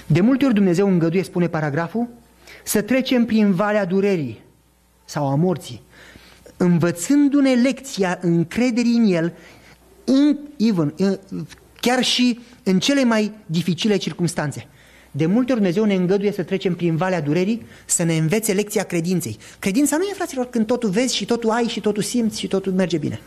De 0.07 0.21
multe 0.21 0.45
ori 0.45 0.55
Dumnezeu 0.55 0.89
îngăduie, 0.89 1.23
spune 1.23 1.49
paragraful, 1.49 2.09
să 2.65 2.83
trecem 2.83 3.25
prin 3.25 3.53
valea 3.53 3.85
durerii 3.85 4.41
sau 5.05 5.27
a 5.29 5.35
morții, 5.35 5.83
învățându-ne 6.59 7.55
lecția 7.55 8.19
încrederii 8.21 8.97
în 8.97 9.05
El, 9.05 9.33
în, 10.05 10.39
even, 10.57 10.95
în, 10.97 11.19
chiar 11.81 12.05
și 12.05 12.41
în 12.63 12.79
cele 12.79 13.05
mai 13.05 13.33
dificile 13.47 13.97
circunstanțe. 13.97 14.67
De 15.11 15.27
multe 15.27 15.53
ori 15.53 15.61
Dumnezeu 15.61 15.85
ne 15.85 15.95
îngăduie 15.95 16.33
să 16.33 16.43
trecem 16.43 16.75
prin 16.75 16.97
valea 16.97 17.21
durerii, 17.21 17.67
să 17.87 18.03
ne 18.03 18.17
învețe 18.17 18.53
lecția 18.53 18.83
credinței. 18.83 19.39
Credința 19.59 19.97
nu 19.97 20.03
e, 20.03 20.15
fraților, 20.15 20.47
când 20.47 20.67
totul 20.67 20.91
vezi 20.91 21.17
și 21.17 21.25
totul 21.25 21.51
ai 21.51 21.65
și 21.65 21.81
totul 21.81 22.03
simți 22.03 22.39
și 22.39 22.47
totul 22.47 22.73
merge 22.73 22.99
bine. 22.99 23.21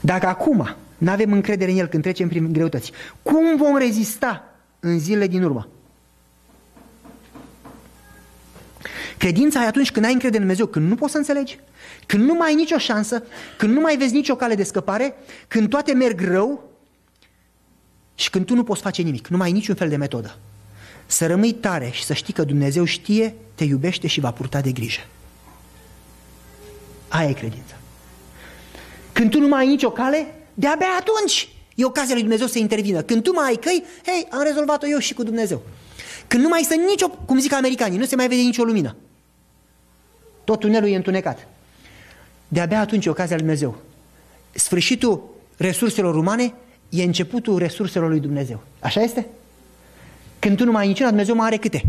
Dacă 0.00 0.26
acum 0.26 0.76
nu 0.98 1.10
avem 1.10 1.32
încredere 1.32 1.70
în 1.70 1.78
El 1.78 1.86
când 1.86 2.02
trecem 2.02 2.28
prin 2.28 2.52
greutăți, 2.52 2.92
cum 3.22 3.56
vom 3.56 3.76
rezista 3.76 4.54
în 4.80 4.98
zilele 4.98 5.26
din 5.26 5.42
urmă? 5.42 5.68
Credința 9.18 9.62
e 9.62 9.66
atunci 9.66 9.90
când 9.90 10.04
ai 10.04 10.12
încredere 10.12 10.42
în 10.42 10.46
Dumnezeu, 10.48 10.72
când 10.72 10.88
nu 10.88 10.94
poți 10.94 11.12
să 11.12 11.18
înțelegi, 11.18 11.58
când 12.06 12.24
nu 12.24 12.34
mai 12.34 12.48
ai 12.48 12.54
nicio 12.54 12.78
șansă, 12.78 13.22
când 13.56 13.74
nu 13.74 13.80
mai 13.80 13.96
vezi 13.96 14.14
nicio 14.14 14.36
cale 14.36 14.54
de 14.54 14.62
scăpare, 14.62 15.14
când 15.48 15.68
toate 15.68 15.92
merg 15.92 16.20
rău, 16.20 16.68
și 18.14 18.30
când 18.30 18.46
tu 18.46 18.54
nu 18.54 18.64
poți 18.64 18.80
face 18.80 19.02
nimic, 19.02 19.28
nu 19.28 19.36
mai 19.36 19.46
ai 19.46 19.52
niciun 19.52 19.74
fel 19.74 19.88
de 19.88 19.96
metodă, 19.96 20.38
să 21.06 21.26
rămâi 21.26 21.52
tare 21.52 21.90
și 21.92 22.04
să 22.04 22.12
știi 22.12 22.32
că 22.32 22.44
Dumnezeu 22.44 22.84
știe, 22.84 23.34
te 23.54 23.64
iubește 23.64 24.06
și 24.06 24.20
va 24.20 24.30
purta 24.30 24.60
de 24.60 24.72
grijă. 24.72 25.00
Aia 27.08 27.28
e 27.28 27.32
credința. 27.32 27.76
Când 29.12 29.30
tu 29.30 29.40
nu 29.40 29.48
mai 29.48 29.60
ai 29.60 29.66
nicio 29.66 29.90
cale, 29.90 30.34
de-abia 30.54 30.86
atunci 30.98 31.48
e 31.74 31.84
ocazia 31.84 32.12
lui 32.12 32.22
Dumnezeu 32.22 32.46
să 32.46 32.58
intervină. 32.58 33.02
Când 33.02 33.22
tu 33.22 33.32
mai 33.32 33.46
ai 33.46 33.56
căi, 33.56 33.84
hei, 34.06 34.26
am 34.30 34.42
rezolvat-o 34.42 34.86
eu 34.86 34.98
și 34.98 35.14
cu 35.14 35.22
Dumnezeu. 35.22 35.62
Când 36.26 36.42
nu 36.42 36.48
mai 36.48 36.60
este 36.60 36.74
nicio, 36.74 37.08
cum 37.08 37.38
zic 37.38 37.52
americanii, 37.52 37.98
nu 37.98 38.04
se 38.04 38.16
mai 38.16 38.28
vede 38.28 38.40
nicio 38.40 38.62
lumină. 38.62 38.96
Tot 40.48 40.60
tunelul 40.60 40.88
e 40.88 40.96
întunecat. 40.96 41.46
De-abia 42.48 42.80
atunci 42.80 43.06
e 43.06 43.10
ocazia 43.10 43.36
lui 43.36 43.44
Dumnezeu. 43.44 43.76
Sfârșitul 44.50 45.34
resurselor 45.56 46.14
umane 46.14 46.54
e 46.88 47.02
începutul 47.02 47.58
resurselor 47.58 48.08
lui 48.08 48.20
Dumnezeu. 48.20 48.62
Așa 48.80 49.00
este? 49.00 49.26
Când 50.38 50.56
tu 50.56 50.64
nu 50.64 50.70
mai 50.70 50.82
ai 50.82 50.88
niciuna, 50.88 51.08
Dumnezeu 51.08 51.34
mai 51.34 51.46
are 51.46 51.56
câte? 51.56 51.84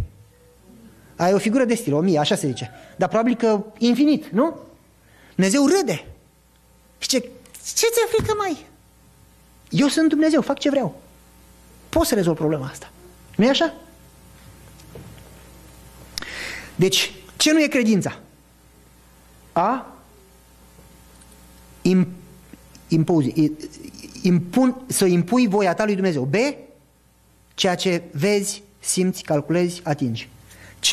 Ai 1.16 1.34
o 1.34 1.38
figură 1.38 1.64
de 1.64 1.76
stil, 1.76 1.94
o 1.94 2.00
mie, 2.00 2.20
așa 2.20 2.36
se 2.36 2.48
zice. 2.48 2.72
Dar 2.96 3.10
probabil 3.10 3.36
că 3.36 3.64
infinit, 3.78 4.28
nu? 4.28 4.58
Dumnezeu 5.36 5.68
râde. 5.68 6.06
Și 6.98 7.08
ce, 7.08 7.20
ce 7.64 7.88
ți-e 7.92 8.08
frică 8.10 8.34
mai? 8.38 8.66
Eu 9.70 9.88
sunt 9.88 10.10
Dumnezeu, 10.10 10.42
fac 10.42 10.60
ce 10.60 10.70
vreau. 10.70 11.02
Poți 11.90 12.08
să 12.10 12.16
rezolvi 12.16 12.40
problema 12.40 12.66
asta. 12.66 12.92
nu 13.36 13.46
e 13.46 13.50
așa? 13.50 13.74
Deci, 16.76 17.14
ce 17.38 17.52
nu 17.52 17.62
e 17.62 17.68
credința? 17.68 18.20
A 19.60 19.94
impuzi, 22.88 23.52
impun, 24.22 24.82
să 24.88 25.06
impui 25.06 25.48
voia 25.48 25.74
ta 25.74 25.86
lui 25.86 25.94
Dumnezeu. 25.94 26.24
B, 26.24 26.36
ceea 27.54 27.76
ce 27.76 28.02
vezi, 28.12 28.64
simți, 28.80 29.24
calculezi, 29.24 29.82
atingi. 29.84 30.30
C, 30.80 30.88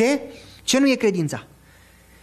ce 0.63 0.79
nu 0.79 0.91
e 0.91 0.95
credința? 0.95 1.47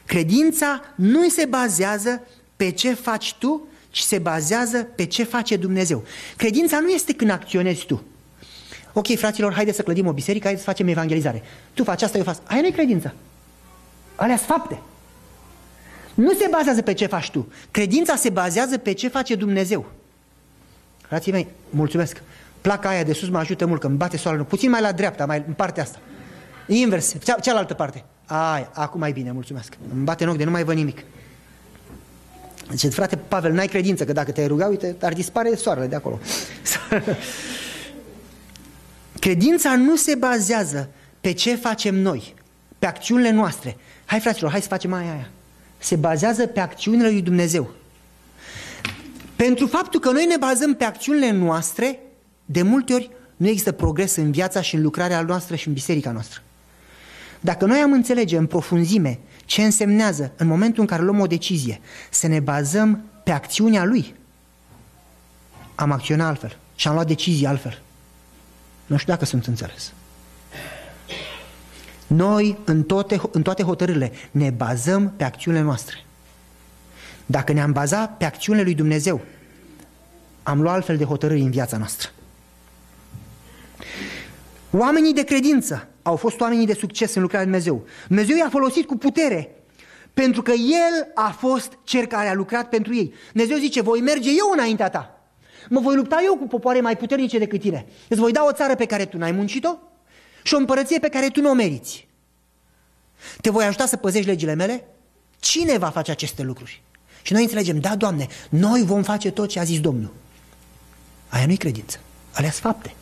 Credința 0.06 0.82
nu 0.96 1.30
se 1.30 1.46
bazează 1.46 2.22
pe 2.56 2.70
ce 2.70 2.94
faci 2.94 3.34
tu, 3.34 3.68
ci 3.90 4.00
se 4.00 4.20
bazează 4.20 4.84
pe 4.84 5.06
ce 5.06 5.24
face 5.24 5.56
Dumnezeu. 5.56 6.04
Credința 6.38 6.80
nu 6.80 6.90
este 6.90 7.14
când 7.14 7.30
acționezi 7.30 7.86
tu. 7.86 8.04
Ok, 8.94 9.16
fraților, 9.16 9.54
haideți 9.54 9.78
să 9.78 9.84
clădim 9.84 10.08
o 10.08 10.12
biserică, 10.12 10.44
haideți 10.44 10.66
să 10.66 10.72
facem 10.72 10.88
evangelizare. 10.88 11.44
Tu 11.74 11.84
faci 11.84 12.02
asta, 12.02 12.18
eu 12.18 12.24
fac 12.24 12.38
Aia 12.44 12.62
nu 12.62 12.68
e 12.68 12.72
credința. 12.72 13.14
Alea 14.16 14.38
sunt 14.38 14.48
fapte. 14.48 14.80
Nu 16.14 16.34
se 16.34 16.48
bazează 16.52 16.82
pe 16.82 16.94
ce 16.94 17.06
faci 17.06 17.30
tu. 17.30 17.52
Credința 17.72 18.16
se 18.16 18.30
bazează 18.30 18.78
pe 18.78 18.92
ce 18.92 19.08
face 19.08 19.36
Dumnezeu. 19.36 19.86
Frații 21.02 21.32
mei, 21.32 21.48
mulțumesc. 21.70 22.22
Placa 22.62 22.90
aia 22.90 23.04
de 23.04 23.14
sus 23.14 23.30
mă 23.30 23.38
ajută 23.38 23.66
mult, 23.66 23.80
că 23.80 23.88
îmi 23.88 23.98
bate 23.98 24.18
soarele. 24.18 24.44
Puțin 24.44 24.70
mai 24.70 24.82
la 24.82 24.92
dreapta, 24.92 25.26
mai 25.26 25.44
în 25.48 25.54
partea 25.54 25.84
asta. 25.84 26.00
Invers, 26.68 27.16
cea, 27.24 27.34
cealaltă 27.34 27.74
parte. 27.74 28.04
Aia, 28.26 28.70
acum 28.74 29.00
mai 29.00 29.12
bine, 29.12 29.32
mulțumesc. 29.32 29.78
Îmi 29.94 30.04
bate 30.04 30.24
în 30.24 30.30
ochi 30.30 30.38
de 30.38 30.44
nu 30.44 30.52
mai 30.52 30.64
văd 30.64 30.76
nimic. 30.76 31.04
Zice, 32.72 32.90
frate 32.90 33.16
Pavel, 33.16 33.52
n-ai 33.52 33.68
credință 33.68 34.06
că 34.06 34.14
dacă 34.14 34.32
te-ai 34.32 34.48
ruga, 34.48 34.66
uite, 34.66 34.96
ar 35.02 35.14
dispare 35.14 35.56
soarele 35.56 35.88
de 35.88 35.96
acolo. 35.96 36.20
Credința 39.20 39.76
nu 39.76 39.96
se 39.96 40.16
bazează 40.16 40.90
pe 41.22 41.32
ce 41.32 41.56
facem 41.56 41.96
noi, 41.96 42.34
pe 42.80 42.86
acțiunile 42.86 43.32
noastre. 43.32 43.78
Hai 44.06 44.20
fraților, 44.20 44.52
hai 44.52 44.62
să 44.62 44.68
facem 44.68 44.94
aia, 44.94 45.12
aia. 45.12 45.30
Se 45.84 45.96
bazează 45.96 46.48
pe 46.48 46.60
acțiunile 46.60 47.10
lui 47.10 47.22
Dumnezeu. 47.22 47.72
Pentru 49.36 49.68
faptul 49.68 50.00
că 50.00 50.12
noi 50.12 50.26
ne 50.26 50.38
bazăm 50.40 50.74
pe 50.74 50.84
acțiunile 50.84 51.32
noastre, 51.32 52.00
de 52.46 52.62
multe 52.62 52.94
ori 52.94 53.12
nu 53.36 53.48
există 53.48 53.72
progres 53.72 54.16
în 54.16 54.32
viața 54.32 54.62
și 54.62 54.76
în 54.76 54.82
lucrarea 54.82 55.22
noastră 55.22 55.56
și 55.56 55.68
în 55.68 55.74
biserica 55.74 56.12
noastră. 56.12 56.42
Dacă 57.40 57.66
noi 57.66 57.80
am 57.80 57.92
înțelege 57.92 58.38
în 58.38 58.46
profunzime 58.46 59.20
ce 59.46 59.64
însemnează 59.64 60.32
în 60.38 60.48
momentul 60.48 60.82
în 60.82 60.88
care 60.88 61.02
luăm 61.02 61.20
o 61.20 61.28
decizie 61.28 61.82
să 62.10 62.28
ne 62.28 62.40
bazăm 62.40 63.04
pe 63.24 63.32
acțiunea 63.32 63.84
lui, 63.84 64.16
am 65.76 65.92
acționat 65.92 66.28
altfel 66.28 66.58
și 66.76 66.88
am 66.88 66.94
luat 66.94 67.08
decizii 67.08 67.46
altfel. 67.46 67.82
Nu 68.86 68.98
știu 68.98 69.14
dacă 69.14 69.26
sunt 69.26 69.46
înțeles. 69.46 69.94
Noi, 72.16 72.58
în 72.66 72.84
toate, 72.84 73.22
în 73.32 73.42
toate 73.42 73.64
hotărârile, 73.64 74.12
ne 74.32 74.50
bazăm 74.50 75.14
pe 75.18 75.24
acțiunile 75.24 75.64
noastre. 75.64 76.06
Dacă 77.26 77.54
ne-am 77.54 77.72
bazat 77.72 78.18
pe 78.18 78.26
acțiunile 78.26 78.64
lui 78.64 78.74
Dumnezeu, 78.74 79.22
am 80.44 80.62
luat 80.62 80.76
altfel 80.76 80.98
de 80.98 81.04
hotărâri 81.04 81.42
în 81.42 81.50
viața 81.50 81.78
noastră. 81.78 82.10
Oamenii 84.72 85.14
de 85.14 85.24
credință 85.24 85.88
au 86.02 86.16
fost 86.16 86.40
oamenii 86.40 86.66
de 86.66 86.74
succes 86.74 87.16
în 87.16 87.22
lucrarea 87.22 87.48
lui 87.48 87.60
Dumnezeu. 87.60 87.88
Dumnezeu 88.08 88.36
i-a 88.36 88.50
folosit 88.50 88.86
cu 88.86 88.98
putere 88.98 89.56
pentru 90.14 90.42
că 90.42 90.52
El 90.52 91.12
a 91.14 91.30
fost 91.30 91.78
cel 91.84 92.06
care 92.06 92.28
a 92.28 92.34
lucrat 92.34 92.70
pentru 92.70 92.96
ei. 92.96 93.14
Dumnezeu 93.32 93.58
zice, 93.58 93.82
voi 93.82 94.02
merge 94.02 94.30
eu 94.30 94.52
înaintea 94.54 94.90
ta. 94.90 95.22
Mă 95.70 95.80
voi 95.80 95.96
lupta 95.96 96.22
eu 96.26 96.36
cu 96.36 96.48
popoare 96.48 96.82
mai 96.82 96.98
puternice 96.98 97.38
decât 97.38 97.60
tine. 97.60 97.86
Îți 98.08 98.20
voi 98.20 98.32
da 98.32 98.46
o 98.48 98.52
țară 98.52 98.76
pe 98.76 98.86
care 98.86 99.06
tu 99.06 99.18
n-ai 99.18 99.32
muncit-o 99.32 99.78
și 100.44 100.54
o 100.54 100.58
împărăție 100.58 101.00
pe 101.00 101.10
care 101.10 101.30
tu 101.30 101.42
nu 101.42 101.50
o 101.50 101.54
meriți. 101.54 102.08
Te 103.42 103.50
voi 103.50 103.66
ajuta 103.66 103.86
să 103.86 103.98
păzești 103.98 104.28
legile 104.28 104.54
mele? 104.54 104.86
Cine 105.40 105.78
va 105.78 105.90
face 105.90 106.12
aceste 106.12 106.42
lucruri? 106.42 106.82
Și 107.22 107.34
noi 107.34 107.42
înțelegem, 107.42 107.80
da, 107.80 107.96
Doamne, 107.96 108.28
noi 108.50 108.84
vom 108.86 109.04
face 109.04 109.32
tot 109.32 109.50
ce 109.50 109.60
a 109.60 109.64
zis 109.64 109.80
Domnul. 109.80 110.14
Aia 111.30 111.46
nu-i 111.46 111.58
credință, 111.58 112.00
alea 112.32 112.50
fapte. 112.50 112.94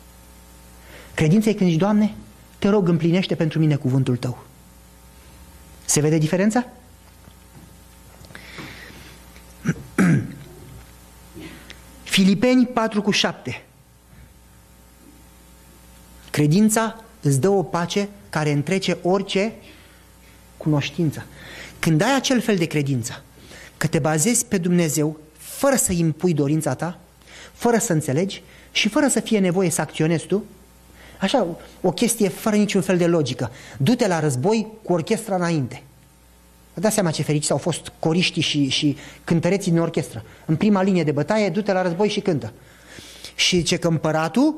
Credința 1.14 1.50
e 1.50 1.54
când 1.54 1.70
zici, 1.70 1.78
Doamne, 1.78 2.14
te 2.58 2.68
rog, 2.68 2.88
împlinește 2.88 3.34
pentru 3.34 3.58
mine 3.58 3.76
cuvântul 3.76 4.16
Tău. 4.16 4.44
Se 5.84 6.00
vede 6.00 6.18
diferența? 6.18 6.66
Filipeni 12.02 12.66
4 12.66 13.02
cu 13.02 13.10
7 13.10 13.64
Credința 16.30 17.04
îți 17.22 17.40
dă 17.40 17.48
o 17.48 17.62
pace 17.62 18.08
care 18.30 18.50
întrece 18.50 18.98
orice 19.02 19.52
cunoștință. 20.56 21.24
Când 21.78 22.02
ai 22.02 22.14
acel 22.16 22.40
fel 22.40 22.56
de 22.56 22.64
credință, 22.64 23.22
că 23.76 23.86
te 23.86 23.98
bazezi 23.98 24.46
pe 24.46 24.58
Dumnezeu 24.58 25.18
fără 25.38 25.76
să 25.76 25.92
impui 25.92 26.34
dorința 26.34 26.74
ta, 26.74 26.98
fără 27.52 27.78
să 27.78 27.92
înțelegi 27.92 28.42
și 28.72 28.88
fără 28.88 29.08
să 29.08 29.20
fie 29.20 29.38
nevoie 29.38 29.70
să 29.70 29.80
acționezi 29.80 30.26
tu, 30.26 30.44
așa, 31.20 31.46
o 31.80 31.90
chestie 31.90 32.28
fără 32.28 32.56
niciun 32.56 32.80
fel 32.80 32.96
de 32.96 33.06
logică. 33.06 33.50
Du-te 33.78 34.06
la 34.06 34.20
război 34.20 34.66
cu 34.82 34.92
orchestra 34.92 35.34
înainte. 35.34 35.82
Vă 36.74 36.80
dați 36.80 36.94
seama 36.94 37.10
ce 37.10 37.22
fericiți 37.22 37.52
au 37.52 37.58
fost 37.58 37.92
coriștii 37.98 38.42
și, 38.42 38.68
și 38.68 38.96
cântăreții 39.24 39.70
din 39.70 39.80
orchestră. 39.80 40.24
În 40.46 40.56
prima 40.56 40.82
linie 40.82 41.04
de 41.04 41.12
bătaie, 41.12 41.48
du-te 41.48 41.72
la 41.72 41.82
război 41.82 42.08
și 42.08 42.20
cântă. 42.20 42.52
Și 43.34 43.62
ce 43.62 43.76
că 43.76 43.88
împăratul 43.88 44.54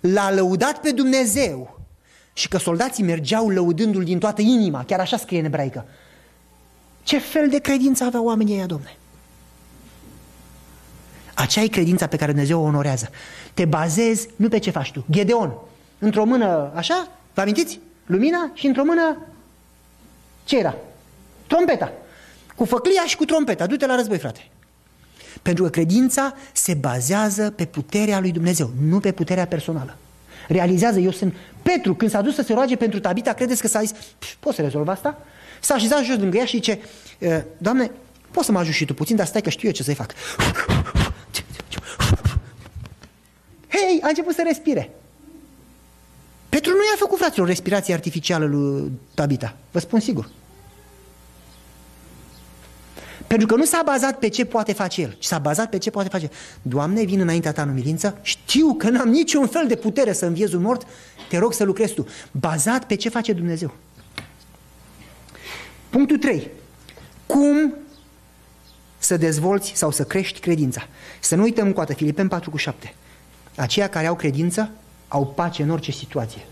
l-a 0.00 0.32
lăudat 0.32 0.80
pe 0.80 0.90
Dumnezeu 0.90 1.77
și 2.38 2.48
că 2.48 2.58
soldații 2.58 3.04
mergeau 3.04 3.48
lăudându-l 3.48 4.04
din 4.04 4.18
toată 4.18 4.42
inima, 4.42 4.84
chiar 4.84 5.00
așa 5.00 5.16
scrie 5.16 5.38
în 5.38 5.44
ebraică. 5.44 5.84
Ce 7.02 7.18
fel 7.18 7.48
de 7.48 7.58
credință 7.58 8.04
aveau 8.04 8.24
oamenii 8.24 8.54
ăia, 8.54 8.66
domne? 8.66 8.96
Aceea 11.34 11.64
e 11.64 11.68
credința 11.68 12.06
pe 12.06 12.16
care 12.16 12.30
Dumnezeu 12.30 12.60
o 12.60 12.64
onorează. 12.64 13.10
Te 13.54 13.64
bazezi 13.64 14.28
nu 14.36 14.48
pe 14.48 14.58
ce 14.58 14.70
faci 14.70 14.92
tu. 14.92 15.04
Gedeon, 15.10 15.52
într-o 15.98 16.24
mână 16.24 16.72
așa, 16.74 17.08
vă 17.34 17.40
amintiți? 17.40 17.80
Lumina 18.06 18.50
și 18.54 18.66
într-o 18.66 18.84
mână 18.84 19.16
ce 20.44 20.58
era? 20.58 20.74
Trompeta. 21.46 21.92
Cu 22.56 22.64
făclia 22.64 23.04
și 23.06 23.16
cu 23.16 23.24
trompeta. 23.24 23.66
Du-te 23.66 23.86
la 23.86 23.94
război, 23.94 24.18
frate. 24.18 24.48
Pentru 25.42 25.64
că 25.64 25.70
credința 25.70 26.34
se 26.52 26.74
bazează 26.74 27.50
pe 27.50 27.64
puterea 27.64 28.20
lui 28.20 28.32
Dumnezeu, 28.32 28.70
nu 28.88 29.00
pe 29.00 29.12
puterea 29.12 29.46
personală. 29.46 29.96
Realizează, 30.48 30.98
eu 30.98 31.10
sunt 31.10 31.34
Petru, 31.62 31.94
când 31.94 32.10
s-a 32.10 32.20
dus 32.20 32.34
să 32.34 32.42
se 32.42 32.52
roage 32.52 32.76
pentru 32.76 33.00
Tabita, 33.00 33.32
credeți 33.32 33.60
că 33.60 33.68
s-a 33.68 33.80
zis, 33.80 33.94
poți 34.40 34.56
să 34.56 34.62
rezolvi 34.62 34.90
asta? 34.90 35.22
S-a 35.60 35.74
așezat 35.74 36.04
jos 36.04 36.16
lângă 36.16 36.36
ea 36.36 36.44
și 36.44 36.56
zice, 36.56 36.78
Doamne, 37.58 37.90
poți 38.30 38.46
să 38.46 38.52
mă 38.52 38.58
ajut 38.58 38.74
și 38.74 38.84
tu 38.84 38.94
puțin, 38.94 39.16
dar 39.16 39.26
stai 39.26 39.40
că 39.40 39.50
știu 39.50 39.68
eu 39.68 39.74
ce 39.74 39.82
să-i 39.82 39.94
fac. 39.94 40.12
Hei, 43.68 44.00
a 44.02 44.08
început 44.08 44.34
să 44.34 44.42
respire. 44.46 44.90
Petru 46.48 46.70
nu 46.70 46.76
i-a 46.76 46.96
făcut, 46.98 47.18
fraților, 47.18 47.46
respirație 47.46 47.94
artificială 47.94 48.44
lui 48.44 48.92
Tabita. 49.14 49.56
Vă 49.70 49.78
spun 49.78 50.00
sigur. 50.00 50.28
Pentru 53.28 53.46
că 53.46 53.54
nu 53.54 53.64
s-a 53.64 53.82
bazat 53.84 54.18
pe 54.18 54.28
ce 54.28 54.44
poate 54.44 54.72
face 54.72 55.00
el, 55.00 55.16
ci 55.18 55.24
s-a 55.24 55.38
bazat 55.38 55.70
pe 55.70 55.78
ce 55.78 55.90
poate 55.90 56.08
face. 56.08 56.30
Doamne, 56.62 57.04
vin 57.04 57.20
înaintea 57.20 57.52
ta 57.52 57.62
în 57.62 57.68
umilință, 57.68 58.18
știu 58.22 58.74
că 58.74 58.88
n-am 58.88 59.08
niciun 59.08 59.46
fel 59.46 59.66
de 59.66 59.76
putere 59.76 60.12
să 60.12 60.26
înviez 60.26 60.52
un 60.52 60.62
mort, 60.62 60.86
te 61.28 61.38
rog 61.38 61.52
să 61.52 61.64
lucrezi 61.64 61.94
tu. 61.94 62.06
Bazat 62.30 62.84
pe 62.84 62.94
ce 62.94 63.08
face 63.08 63.32
Dumnezeu. 63.32 63.74
Punctul 65.90 66.18
3. 66.18 66.50
Cum 67.26 67.74
să 68.98 69.16
dezvolți 69.16 69.72
sau 69.74 69.90
să 69.90 70.04
crești 70.04 70.40
credința? 70.40 70.88
Să 71.20 71.34
nu 71.34 71.42
uităm 71.42 71.72
cu 71.72 71.80
atât, 71.80 71.96
Filipen 71.96 72.28
4 72.28 72.50
cu 72.50 72.56
7. 72.56 72.94
Aceia 73.56 73.88
care 73.88 74.06
au 74.06 74.16
credință 74.16 74.70
au 75.08 75.26
pace 75.26 75.62
în 75.62 75.70
orice 75.70 75.90
situație. 75.90 76.46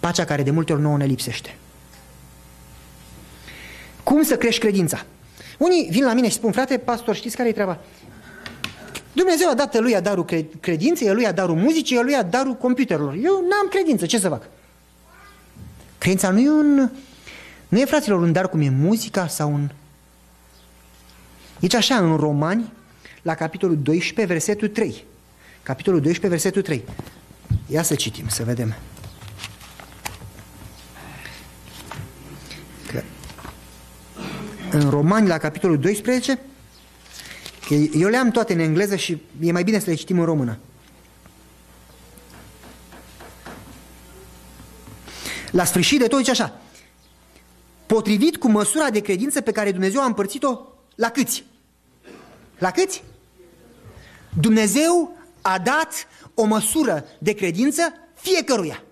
Pacea 0.00 0.24
care 0.24 0.42
de 0.42 0.50
multe 0.50 0.72
ori 0.72 0.82
nouă 0.82 0.96
ne 0.96 1.04
lipsește. 1.04 1.56
Cum 4.02 4.22
să 4.22 4.36
crești 4.36 4.60
credința? 4.60 5.04
Unii 5.60 5.88
vin 5.90 6.04
la 6.04 6.12
mine 6.12 6.28
și 6.28 6.34
spun, 6.34 6.52
frate, 6.52 6.78
pastor, 6.78 7.14
știți 7.14 7.36
care 7.36 7.48
e 7.48 7.52
treaba? 7.52 7.78
Dumnezeu 9.12 9.48
a 9.50 9.54
dat 9.54 9.78
lui 9.80 9.96
a 9.96 10.00
darul 10.00 10.24
credinței, 10.60 11.06
el 11.06 11.14
lui 11.14 11.26
a 11.26 11.32
darul 11.32 11.56
muzicii, 11.56 11.96
el 11.96 12.04
lui 12.04 12.14
a 12.14 12.22
darul 12.22 12.54
computerelor. 12.54 13.12
Eu 13.12 13.32
n-am 13.48 13.68
credință, 13.70 14.06
ce 14.06 14.18
să 14.18 14.28
fac? 14.28 14.42
Credința 15.98 16.30
nu 16.30 16.40
e 16.40 16.48
un... 16.48 16.90
Nu 17.68 17.78
e, 17.78 17.84
fraților, 17.84 18.20
un 18.20 18.32
dar 18.32 18.48
cum 18.48 18.60
e 18.60 18.68
muzica 18.68 19.26
sau 19.26 19.52
un... 19.52 19.70
Deci 21.58 21.74
așa, 21.74 21.94
în 21.94 22.16
Romani, 22.16 22.72
la 23.22 23.34
capitolul 23.34 23.78
12, 23.82 24.32
versetul 24.34 24.68
3. 24.68 25.04
Capitolul 25.62 26.00
12, 26.00 26.40
versetul 26.40 26.62
3. 26.62 26.84
Ia 27.66 27.82
să 27.82 27.94
citim, 27.94 28.28
să 28.28 28.44
vedem. 28.44 28.74
În 34.70 34.90
Romani, 34.90 35.28
la 35.28 35.38
capitolul 35.38 35.78
12, 35.78 36.38
că 37.66 37.74
eu 37.74 38.08
le 38.08 38.16
am 38.16 38.30
toate 38.30 38.52
în 38.52 38.58
engleză 38.58 38.96
și 38.96 39.22
e 39.40 39.52
mai 39.52 39.62
bine 39.62 39.78
să 39.78 39.90
le 39.90 39.96
citim 39.96 40.18
în 40.18 40.24
română. 40.24 40.58
La 45.50 45.64
sfârșit 45.64 45.98
de 45.98 46.06
tot 46.06 46.18
zice 46.18 46.30
așa, 46.30 46.60
potrivit 47.86 48.36
cu 48.36 48.48
măsura 48.48 48.90
de 48.90 49.00
credință 49.00 49.40
pe 49.40 49.52
care 49.52 49.72
Dumnezeu 49.72 50.02
a 50.02 50.04
împărțit-o 50.04 50.58
la 50.94 51.10
câți? 51.10 51.44
La 52.58 52.70
câți? 52.70 53.02
Dumnezeu 54.40 55.16
a 55.40 55.58
dat 55.58 56.06
o 56.34 56.44
măsură 56.44 57.04
de 57.18 57.32
credință 57.32 57.82
fiecăruia. 58.14 58.82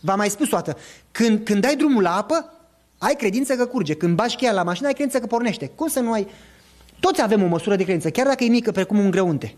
V-am 0.00 0.16
mai 0.16 0.30
spus 0.30 0.48
toată. 0.48 0.78
Când, 1.12 1.44
când 1.44 1.60
dai 1.60 1.76
drumul 1.76 2.02
la 2.02 2.16
apă, 2.16 2.53
ai 2.98 3.14
credință 3.14 3.54
că 3.54 3.66
curge. 3.66 3.94
Când 3.94 4.14
bași 4.14 4.36
cheia 4.36 4.52
la 4.52 4.62
mașină, 4.62 4.86
ai 4.86 4.92
credință 4.92 5.18
că 5.18 5.26
pornește. 5.26 5.70
Cum 5.74 5.88
să 5.88 6.00
nu 6.00 6.12
ai... 6.12 6.28
Toți 7.00 7.22
avem 7.22 7.42
o 7.42 7.46
măsură 7.46 7.76
de 7.76 7.82
credință, 7.82 8.10
chiar 8.10 8.26
dacă 8.26 8.44
e 8.44 8.48
mică, 8.48 8.72
precum 8.72 8.98
un 8.98 9.10
greunte. 9.10 9.54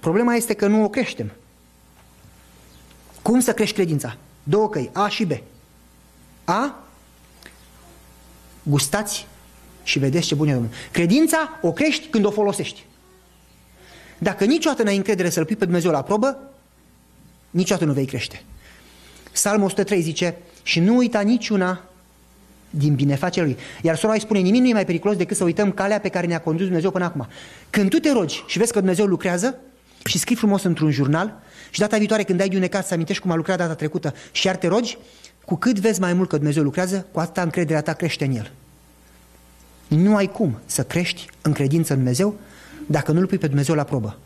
Problema 0.00 0.34
este 0.34 0.54
că 0.54 0.66
nu 0.66 0.82
o 0.82 0.88
creștem. 0.88 1.32
Cum 3.22 3.40
să 3.40 3.52
crești 3.52 3.74
credința? 3.74 4.16
Două 4.42 4.68
căi, 4.68 4.90
A 4.92 5.08
și 5.08 5.24
B. 5.24 5.32
A, 6.44 6.84
gustați 8.62 9.26
și 9.82 9.98
vedeți 9.98 10.26
ce 10.26 10.34
bun 10.34 10.48
e 10.48 10.52
Domnul. 10.52 10.70
Credința 10.92 11.58
o 11.62 11.72
crești 11.72 12.06
când 12.06 12.24
o 12.24 12.30
folosești. 12.30 12.84
Dacă 14.18 14.44
niciodată 14.44 14.82
n-ai 14.82 14.96
încredere 14.96 15.30
să-L 15.30 15.44
pui 15.44 15.56
pe 15.56 15.64
Dumnezeu 15.64 15.90
la 15.90 16.02
probă, 16.02 16.38
niciodată 17.50 17.84
nu 17.84 17.92
vei 17.92 18.06
crește. 18.06 18.42
Psalmul 19.32 19.66
103 19.66 20.00
zice, 20.00 20.36
și 20.62 20.80
nu 20.80 20.96
uita 20.96 21.20
niciuna 21.20 21.84
din 22.76 22.94
binefacerea 22.94 23.48
lui. 23.48 23.56
Iar 23.82 23.96
sora 23.96 24.12
îi 24.12 24.20
spune, 24.20 24.38
nimic 24.38 24.60
nu 24.60 24.68
e 24.68 24.72
mai 24.72 24.84
periculos 24.84 25.16
decât 25.16 25.36
să 25.36 25.44
uităm 25.44 25.72
calea 25.72 26.00
pe 26.00 26.08
care 26.08 26.26
ne-a 26.26 26.40
condus 26.40 26.64
Dumnezeu 26.64 26.90
până 26.90 27.04
acum. 27.04 27.26
Când 27.70 27.90
tu 27.90 27.98
te 27.98 28.12
rogi 28.12 28.44
și 28.46 28.58
vezi 28.58 28.72
că 28.72 28.78
Dumnezeu 28.78 29.06
lucrează 29.06 29.58
și 30.04 30.18
scrii 30.18 30.36
frumos 30.36 30.62
într-un 30.62 30.90
jurnal 30.90 31.42
și 31.70 31.80
data 31.80 31.96
viitoare 31.96 32.22
când 32.22 32.40
ai 32.40 32.48
de 32.48 32.54
un 32.54 32.60
necaz 32.60 32.86
să 32.86 32.94
amintești 32.94 33.22
cum 33.22 33.30
a 33.30 33.34
lucrat 33.34 33.58
data 33.58 33.74
trecută 33.74 34.14
și 34.32 34.46
iar 34.46 34.56
te 34.56 34.66
rogi, 34.66 34.98
cu 35.44 35.54
cât 35.54 35.78
vezi 35.78 36.00
mai 36.00 36.12
mult 36.12 36.28
că 36.28 36.36
Dumnezeu 36.36 36.62
lucrează, 36.62 37.06
cu 37.12 37.20
atâta 37.20 37.42
încrederea 37.42 37.82
ta 37.82 37.92
crește 37.92 38.24
în 38.24 38.36
El. 38.36 38.50
Nu 39.88 40.16
ai 40.16 40.26
cum 40.26 40.58
să 40.66 40.82
crești 40.82 41.26
în 41.42 41.52
credință 41.52 41.92
în 41.92 41.98
Dumnezeu 41.98 42.34
dacă 42.86 43.12
nu-L 43.12 43.26
pui 43.26 43.38
pe 43.38 43.46
Dumnezeu 43.46 43.74
la 43.74 43.84
probă. 43.84 44.18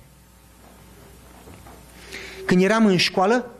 Când 2.46 2.62
eram 2.62 2.86
în 2.86 2.96
școală, 2.96 3.50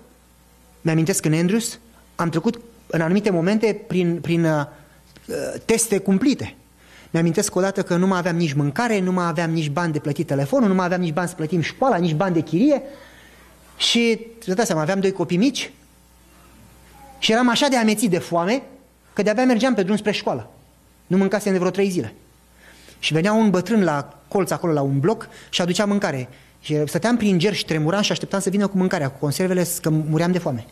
mi-amintesc 0.80 1.24
în 1.24 1.32
Andrews, 1.32 1.78
am 2.16 2.28
trecut 2.28 2.60
în 2.90 3.00
anumite 3.00 3.30
momente 3.30 3.80
prin, 3.86 4.20
prin 4.20 4.44
uh, 4.44 4.64
teste 5.64 5.98
cumplite. 5.98 6.54
Mi-amintesc 7.10 7.54
odată 7.54 7.82
că 7.82 7.96
nu 7.96 8.06
mai 8.06 8.18
aveam 8.18 8.36
nici 8.36 8.52
mâncare, 8.52 9.00
nu 9.00 9.12
mai 9.12 9.26
aveam 9.26 9.50
nici 9.50 9.70
bani 9.70 9.92
de 9.92 9.98
plătit 9.98 10.26
telefonul, 10.26 10.68
nu 10.68 10.74
mai 10.74 10.84
aveam 10.84 11.00
nici 11.00 11.12
bani 11.12 11.28
să 11.28 11.34
plătim 11.34 11.60
școala, 11.60 11.96
nici 11.96 12.14
bani 12.14 12.34
de 12.34 12.40
chirie 12.40 12.82
și, 13.76 14.26
să 14.38 14.54
dați 14.54 14.66
seama, 14.66 14.82
aveam 14.82 15.00
doi 15.00 15.12
copii 15.12 15.36
mici 15.36 15.70
și 17.18 17.32
eram 17.32 17.48
așa 17.48 17.68
de 17.68 17.76
amețit 17.76 18.10
de 18.10 18.18
foame 18.18 18.62
că 19.12 19.22
de-abia 19.22 19.44
mergeam 19.44 19.74
pe 19.74 19.82
drum 19.82 19.96
spre 19.96 20.12
școală. 20.12 20.50
Nu 21.06 21.16
mâncasem 21.16 21.52
de 21.52 21.58
vreo 21.58 21.70
trei 21.70 21.88
zile. 21.88 22.14
Și 22.98 23.12
venea 23.12 23.32
un 23.32 23.50
bătrân 23.50 23.84
la 23.84 24.18
colț 24.28 24.50
acolo 24.50 24.72
la 24.72 24.80
un 24.80 25.00
bloc 25.00 25.28
și 25.50 25.60
aducea 25.60 25.84
mâncare. 25.84 26.28
Și 26.60 26.86
stăteam 26.86 27.16
prin 27.16 27.38
ger 27.38 27.54
și 27.54 27.64
tremuram 27.64 28.02
și 28.02 28.12
așteptam 28.12 28.40
să 28.40 28.50
vină 28.50 28.66
cu 28.66 28.76
mâncarea, 28.76 29.10
cu 29.10 29.18
conservele, 29.18 29.66
că 29.80 29.90
muream 29.90 30.32
de 30.32 30.38
foame. 30.38 30.66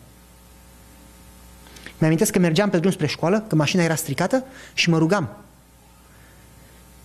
Mi-amintesc 1.97 2.31
că 2.31 2.39
mergeam 2.39 2.69
pe 2.69 2.79
drum 2.79 2.91
spre 2.91 3.07
școală, 3.07 3.45
că 3.47 3.55
mașina 3.55 3.83
era 3.83 3.95
stricată 3.95 4.43
și 4.73 4.89
mă 4.89 4.97
rugam. 4.97 5.29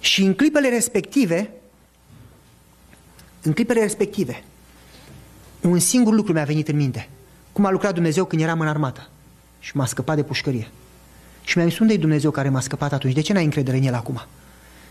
Și 0.01 0.23
în 0.23 0.35
clipele 0.35 0.69
respective, 0.69 1.51
în 3.43 3.53
clipele 3.53 3.81
respective, 3.81 4.45
un 5.61 5.79
singur 5.79 6.15
lucru 6.15 6.33
mi-a 6.33 6.45
venit 6.45 6.69
în 6.69 6.77
minte. 6.77 7.09
Cum 7.53 7.65
a 7.65 7.71
lucrat 7.71 7.95
Dumnezeu 7.95 8.25
când 8.25 8.43
eram 8.43 8.61
în 8.61 8.69
armată 8.69 9.09
și 9.61 9.77
m-a 9.77 9.87
scăpat 9.87 10.17
de 10.17 10.23
pușcărie. 10.23 10.71
Și 11.45 11.57
mi-am 11.57 11.69
zis, 11.69 11.79
unde 11.79 11.93
e 11.93 11.97
Dumnezeu 11.97 12.31
care 12.31 12.49
m-a 12.49 12.61
scăpat 12.61 12.93
atunci? 12.93 13.15
De 13.15 13.21
ce 13.21 13.33
n-ai 13.33 13.45
încredere 13.45 13.77
în 13.77 13.83
El 13.83 13.95
acum? 13.95 14.23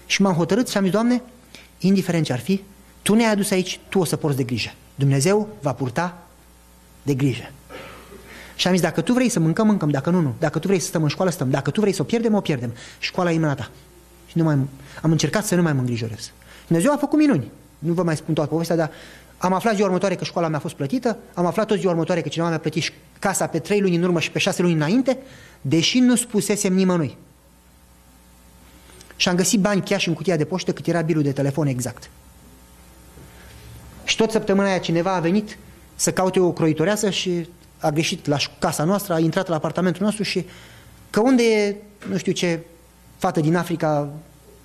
Și 0.05 0.21
m-am 0.21 0.33
hotărât 0.33 0.69
și 0.69 0.77
am 0.77 0.83
zis, 0.83 0.91
Doamne, 0.91 1.21
indiferent 1.79 2.25
ce 2.25 2.33
ar 2.33 2.39
fi, 2.39 2.63
Tu 3.01 3.13
ne-ai 3.13 3.31
adus 3.31 3.51
aici, 3.51 3.79
Tu 3.89 3.99
o 3.99 4.03
să 4.03 4.15
porți 4.15 4.37
de 4.37 4.43
grijă. 4.43 4.73
Dumnezeu 4.95 5.47
va 5.61 5.73
purta 5.73 6.27
de 7.01 7.13
grijă. 7.13 7.51
Și 8.55 8.67
am 8.67 8.73
zis, 8.73 8.81
dacă 8.81 9.01
tu 9.01 9.13
vrei 9.13 9.29
să 9.29 9.39
mâncăm, 9.39 9.67
mâncăm, 9.67 9.89
dacă 9.89 10.09
nu, 10.09 10.19
nu. 10.19 10.33
Dacă 10.39 10.59
tu 10.59 10.67
vrei 10.67 10.79
să 10.79 10.87
stăm 10.87 11.03
în 11.03 11.09
școală, 11.09 11.31
stăm. 11.31 11.49
Dacă 11.49 11.69
tu 11.69 11.79
vrei 11.79 11.93
să 11.93 12.01
o 12.01 12.05
pierdem, 12.05 12.33
o 12.33 12.41
pierdem. 12.41 12.73
Școala 12.99 13.31
e 13.31 13.39
mâna 13.39 13.55
ta. 13.55 13.69
Și 14.27 14.37
nu 14.37 14.43
mai, 14.43 14.57
am 15.01 15.11
încercat 15.11 15.45
să 15.45 15.55
nu 15.55 15.61
mai 15.61 15.73
mă 15.73 15.79
îngrijorez. 15.79 16.31
Dumnezeu 16.67 16.91
a 16.91 16.97
făcut 16.97 17.19
minuni. 17.19 17.51
Nu 17.79 17.93
vă 17.93 18.03
mai 18.03 18.15
spun 18.15 18.33
toată 18.33 18.49
povestea, 18.49 18.75
dar 18.75 18.91
am 19.37 19.53
aflat 19.53 19.75
ziua 19.75 19.87
următoare 19.87 20.15
că 20.15 20.23
școala 20.23 20.47
mea 20.47 20.57
a 20.57 20.61
fost 20.61 20.75
plătită, 20.75 21.17
am 21.33 21.45
aflat 21.45 21.67
tot 21.67 21.79
ziua 21.79 21.91
următoare 21.91 22.21
că 22.21 22.27
cineva 22.27 22.49
mi-a 22.49 22.59
plătit 22.59 22.93
casa 23.19 23.47
pe 23.47 23.59
trei 23.59 23.81
luni 23.81 23.95
în 23.95 24.03
urmă 24.03 24.19
și 24.19 24.31
pe 24.31 24.39
șase 24.39 24.61
luni 24.61 24.73
înainte, 24.73 25.17
deși 25.61 25.99
nu 25.99 26.15
spusesem 26.15 26.73
nimănui. 26.73 27.17
Și 29.15 29.29
am 29.29 29.35
găsit 29.35 29.59
bani 29.59 29.81
chiar 29.81 29.99
și 29.99 30.07
în 30.07 30.13
cutia 30.13 30.37
de 30.37 30.45
poștă 30.45 30.73
cât 30.73 30.87
era 30.87 31.01
bilul 31.01 31.23
de 31.23 31.31
telefon 31.31 31.67
exact. 31.67 32.09
Și 34.03 34.15
tot 34.15 34.31
săptămâna 34.31 34.67
aia 34.67 34.77
cineva 34.77 35.13
a 35.13 35.19
venit 35.19 35.57
să 35.95 36.11
caute 36.11 36.39
o 36.39 36.51
croitoreasă 36.51 37.09
și 37.09 37.47
a 37.81 37.89
greșit 37.89 38.25
la 38.25 38.37
casa 38.59 38.83
noastră, 38.83 39.13
a 39.13 39.19
intrat 39.19 39.47
la 39.47 39.55
apartamentul 39.55 40.05
nostru 40.05 40.23
și 40.23 40.45
că 41.09 41.19
unde 41.19 41.43
e, 41.43 41.75
nu 42.09 42.17
știu 42.17 42.31
ce, 42.31 42.59
fată 43.17 43.39
din 43.39 43.55
Africa 43.55 44.09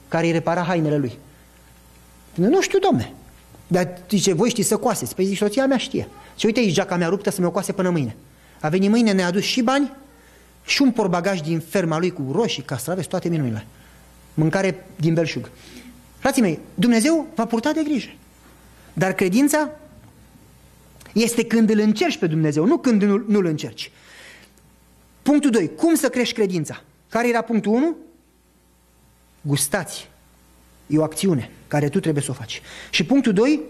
care 0.08 0.26
îi 0.26 0.32
repara 0.32 0.62
hainele 0.62 0.96
lui. 0.96 1.18
Nu 2.34 2.60
știu, 2.60 2.78
domne. 2.78 3.12
Dar 3.66 3.98
zice, 4.10 4.32
voi 4.32 4.48
știți 4.48 4.68
să 4.68 4.76
coaseți. 4.76 5.14
Păi 5.14 5.24
zice, 5.24 5.36
soția 5.36 5.66
mea 5.66 5.76
știe. 5.76 6.08
Și 6.36 6.46
uite 6.46 6.60
aici 6.60 6.72
geaca 6.72 6.96
mea 6.96 7.08
ruptă 7.08 7.30
să 7.30 7.40
mi-o 7.40 7.50
coase 7.50 7.72
până 7.72 7.90
mâine. 7.90 8.16
A 8.60 8.68
venit 8.68 8.90
mâine, 8.90 9.12
ne-a 9.12 9.26
adus 9.26 9.42
și 9.42 9.62
bani 9.62 9.92
și 10.64 10.82
un 10.82 10.90
porbagaj 10.90 11.40
din 11.40 11.60
ferma 11.60 11.98
lui 11.98 12.10
cu 12.10 12.28
roșii, 12.32 12.62
castraveți, 12.62 13.08
toate 13.08 13.28
minunile. 13.28 13.66
Mâncare 14.34 14.86
din 14.96 15.14
belșug. 15.14 15.50
Frații 16.18 16.42
mei, 16.42 16.58
Dumnezeu 16.74 17.26
va 17.34 17.46
purta 17.46 17.72
de 17.72 17.82
grijă. 17.82 18.08
Dar 18.92 19.12
credința 19.12 19.70
este 21.22 21.44
când 21.44 21.70
îl 21.70 21.78
încerci 21.78 22.18
pe 22.18 22.26
Dumnezeu, 22.26 22.64
nu 22.64 22.78
când 22.78 23.02
nu, 23.02 23.24
nu 23.26 23.38
îl 23.38 23.44
încerci. 23.44 23.90
Punctul 25.22 25.50
2. 25.50 25.74
Cum 25.74 25.94
să 25.94 26.08
crești 26.08 26.34
credința? 26.34 26.82
Care 27.08 27.28
era 27.28 27.42
punctul 27.42 27.72
1? 27.72 27.96
Gustați. 29.40 30.08
E 30.86 30.98
o 30.98 31.02
acțiune 31.02 31.50
care 31.68 31.88
tu 31.88 32.00
trebuie 32.00 32.22
să 32.22 32.30
o 32.30 32.34
faci. 32.34 32.62
Și 32.90 33.04
punctul 33.04 33.32
2, 33.32 33.60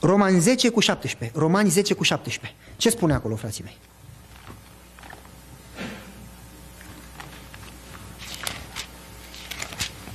Romani 0.00 0.40
10 0.40 0.68
cu 0.68 0.80
17. 0.80 1.38
Romani 1.38 1.70
10 1.70 1.94
cu 1.94 2.02
17. 2.02 2.58
Ce 2.76 2.90
spune 2.90 3.14
acolo, 3.14 3.36
frații 3.36 3.64
mei? 3.64 3.76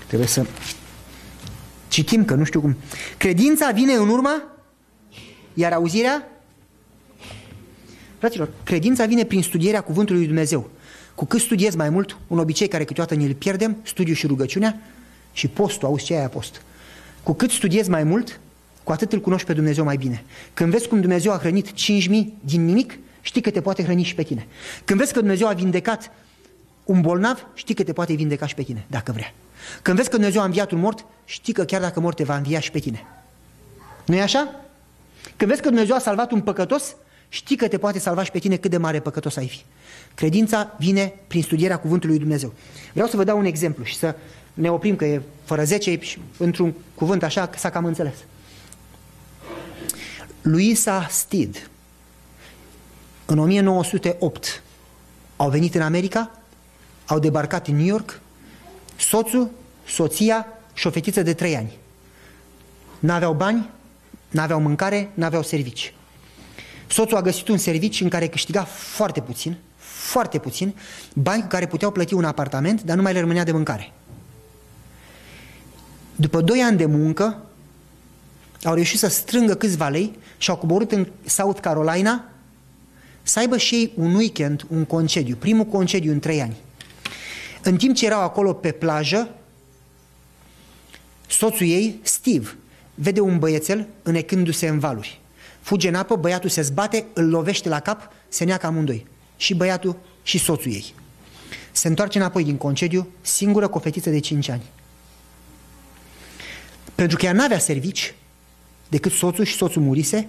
Trebuie 0.08 0.28
să 0.28 0.46
citim, 1.88 2.26
că 2.26 2.34
nu 2.36 2.44
știu 2.44 2.62
cum. 2.62 2.78
Credința 3.18 3.72
vine 3.72 3.94
în 3.94 4.10
urma, 4.10 4.53
iar 5.54 5.72
auzirea? 5.72 6.28
Fraților, 8.18 8.50
credința 8.64 9.06
vine 9.06 9.24
prin 9.24 9.42
studierea 9.42 9.82
cuvântului 9.82 10.20
lui 10.20 10.30
Dumnezeu. 10.30 10.70
Cu 11.16 11.26
cât 11.26 11.40
studiezi 11.42 11.78
mai 11.78 11.90
mult, 11.90 12.18
un 12.28 12.40
obicei 12.40 12.68
care 12.68 12.84
câteodată 12.84 13.16
ne-l 13.16 13.34
pierdem, 13.34 13.78
studiul 13.84 14.16
și 14.16 14.28
rugăciunea 14.28 14.82
și 15.34 15.48
postul, 15.48 15.88
auzi 15.88 16.06
ce 16.06 16.14
aia 16.14 16.28
post. 16.28 16.62
Cu 17.24 17.34
cât 17.34 17.52
studiezi 17.52 17.90
mai 17.90 18.04
mult, 18.04 18.40
cu 18.84 18.92
atât 18.92 19.14
îl 19.14 19.20
cunoști 19.20 19.48
pe 19.48 19.54
Dumnezeu 19.54 19.84
mai 19.84 19.98
bine. 19.98 20.24
Când 20.54 20.72
vezi 20.72 20.88
cum 20.88 21.00
Dumnezeu 21.00 21.32
a 21.32 21.38
hrănit 21.38 21.68
5.000 21.68 21.74
din 22.40 22.66
nimic, 22.66 23.00
știi 23.22 23.42
că 23.42 23.50
te 23.50 23.62
poate 23.62 23.84
hrăni 23.84 24.04
și 24.04 24.16
pe 24.16 24.24
tine. 24.24 24.48
Când 24.86 25.00
vezi 25.00 25.14
că 25.14 25.20
Dumnezeu 25.20 25.48
a 25.48 25.54
vindecat 25.54 26.12
un 26.84 27.02
bolnav, 27.02 27.48
știi 27.54 27.76
că 27.76 27.84
te 27.84 27.94
poate 27.94 28.14
vindeca 28.14 28.46
și 28.46 28.56
pe 28.56 28.64
tine, 28.64 28.86
dacă 28.88 29.12
vrea. 29.12 29.34
Când 29.82 29.98
vezi 29.98 30.10
că 30.10 30.16
Dumnezeu 30.16 30.42
a 30.42 30.46
înviat 30.46 30.72
un 30.72 30.80
mort, 30.80 31.06
știi 31.26 31.54
că 31.54 31.64
chiar 31.64 31.82
dacă 31.82 32.00
mort 32.00 32.16
te 32.16 32.24
va 32.24 32.36
învia 32.36 32.60
și 32.60 32.72
pe 32.72 32.80
tine. 32.80 33.06
nu 34.06 34.16
e 34.16 34.22
așa? 34.22 34.63
Când 35.38 35.50
vezi 35.50 35.62
că 35.62 35.68
Dumnezeu 35.68 35.96
a 35.96 36.00
salvat 36.00 36.32
un 36.32 36.42
păcătos, 36.42 36.96
știi 37.30 37.56
că 37.56 37.68
te 37.68 37.78
poate 37.78 38.00
salva 38.00 38.24
și 38.24 38.32
pe 38.32 38.40
tine 38.40 38.56
cât 38.56 38.72
de 38.72 38.78
mare 38.78 39.00
păcătos 39.00 39.36
ai 39.36 39.48
fi. 39.48 39.62
Credința 40.16 40.76
vine 40.80 41.14
prin 41.28 41.42
studierea 41.42 41.80
cuvântului 41.80 42.16
lui 42.16 42.24
Dumnezeu. 42.24 42.54
Vreau 42.94 43.08
să 43.08 43.16
vă 43.16 43.24
dau 43.24 43.38
un 43.38 43.46
exemplu 43.46 43.84
și 43.84 43.96
să 43.98 44.16
ne 44.54 44.72
oprim 44.72 44.96
că 44.96 45.06
e 45.06 45.22
fără 45.44 45.64
10 45.64 46.00
și 46.00 46.20
într-un 46.38 46.74
cuvânt 46.96 47.24
așa 47.24 47.50
s-a 47.56 47.70
cam 47.70 47.86
înțeles. 47.86 48.16
Luisa 50.42 51.08
Steed 51.10 51.70
în 53.26 53.38
1908 53.40 54.64
au 55.36 55.50
venit 55.50 55.76
în 55.76 55.82
America, 55.82 56.32
au 57.06 57.20
debarcat 57.20 57.68
în 57.68 57.76
New 57.76 57.86
York, 57.86 58.20
soțul, 58.96 59.50
soția 59.88 60.48
și 60.74 60.88
o 60.88 60.90
fetiță 60.90 61.22
de 61.22 61.34
3 61.34 61.56
ani. 61.56 61.78
N-aveau 63.00 63.34
bani, 63.34 63.70
n-aveau 64.34 64.60
mâncare, 64.60 65.10
n-aveau 65.14 65.44
servici. 65.44 65.94
Soțul 66.88 67.18
a 67.18 67.22
găsit 67.22 67.48
un 67.48 67.58
serviciu 67.58 68.04
în 68.04 68.10
care 68.10 68.28
câștiga 68.28 68.64
foarte 68.64 69.22
puțin, 69.22 69.58
foarte 69.78 70.40
puțin, 70.40 70.76
bani 71.14 71.42
cu 71.42 71.48
care 71.48 71.68
puteau 71.68 71.92
plăti 71.92 72.14
un 72.14 72.24
apartament, 72.24 72.82
dar 72.82 72.96
nu 72.96 73.02
mai 73.02 73.14
le 73.14 73.20
rămânea 73.20 73.44
de 73.44 73.52
mâncare. 73.52 73.92
După 76.16 76.42
doi 76.42 76.60
ani 76.60 76.78
de 76.78 76.86
muncă, 76.86 77.46
au 78.64 78.74
reușit 78.74 79.00
să 79.00 79.08
strângă 79.08 79.56
câțiva 79.56 79.88
lei 79.88 80.18
și 80.38 80.50
au 80.50 80.56
coborât 80.56 80.92
în 80.92 81.08
South 81.26 81.60
Carolina 81.60 82.24
să 83.24 83.40
aibă 83.40 83.58
și 83.58 83.76
ei 83.76 83.94
un 83.96 84.14
weekend, 84.16 84.66
un 84.70 84.86
concediu, 84.86 85.36
primul 85.36 85.66
concediu 85.66 86.12
în 86.12 86.20
trei 86.20 86.42
ani. 86.42 86.56
În 87.64 87.78
timp 87.78 87.96
ce 87.96 88.06
erau 88.06 88.22
acolo 88.22 88.54
pe 88.54 88.72
plajă, 88.72 89.30
soțul 91.28 91.68
ei, 91.68 92.00
Steve, 92.02 92.56
vede 92.94 93.20
un 93.20 93.40
băiețel 93.40 93.88
înecându-se 94.04 94.68
în 94.68 94.80
valuri. 94.80 95.22
Fuge 95.62 95.88
în 95.88 95.96
apă, 95.96 96.16
băiatul 96.16 96.50
se 96.50 96.62
zbate, 96.62 97.06
îl 97.14 97.30
lovește 97.30 97.70
la 97.70 97.80
cap, 97.80 98.12
se 98.30 98.44
neacă 98.44 98.66
amândoi. 98.66 99.06
Și 99.38 99.54
băiatul 99.54 99.98
și 100.24 100.38
soțul 100.38 100.72
ei. 100.72 100.94
Se 101.72 101.88
întoarce 101.88 102.18
înapoi 102.18 102.44
din 102.44 102.58
concediu, 102.58 103.08
singură 103.22 103.68
cu 103.68 103.78
o 103.78 103.80
fetiță 103.80 104.10
de 104.10 104.20
5 104.20 104.50
ani. 104.50 104.62
Pentru 106.96 107.18
că 107.18 107.26
ea 107.26 107.34
n-avea 107.34 107.60
servici, 107.60 108.14
decât 108.90 109.12
soțul 109.12 109.46
și 109.46 109.56
soțul 109.56 109.82
murise, 109.82 110.28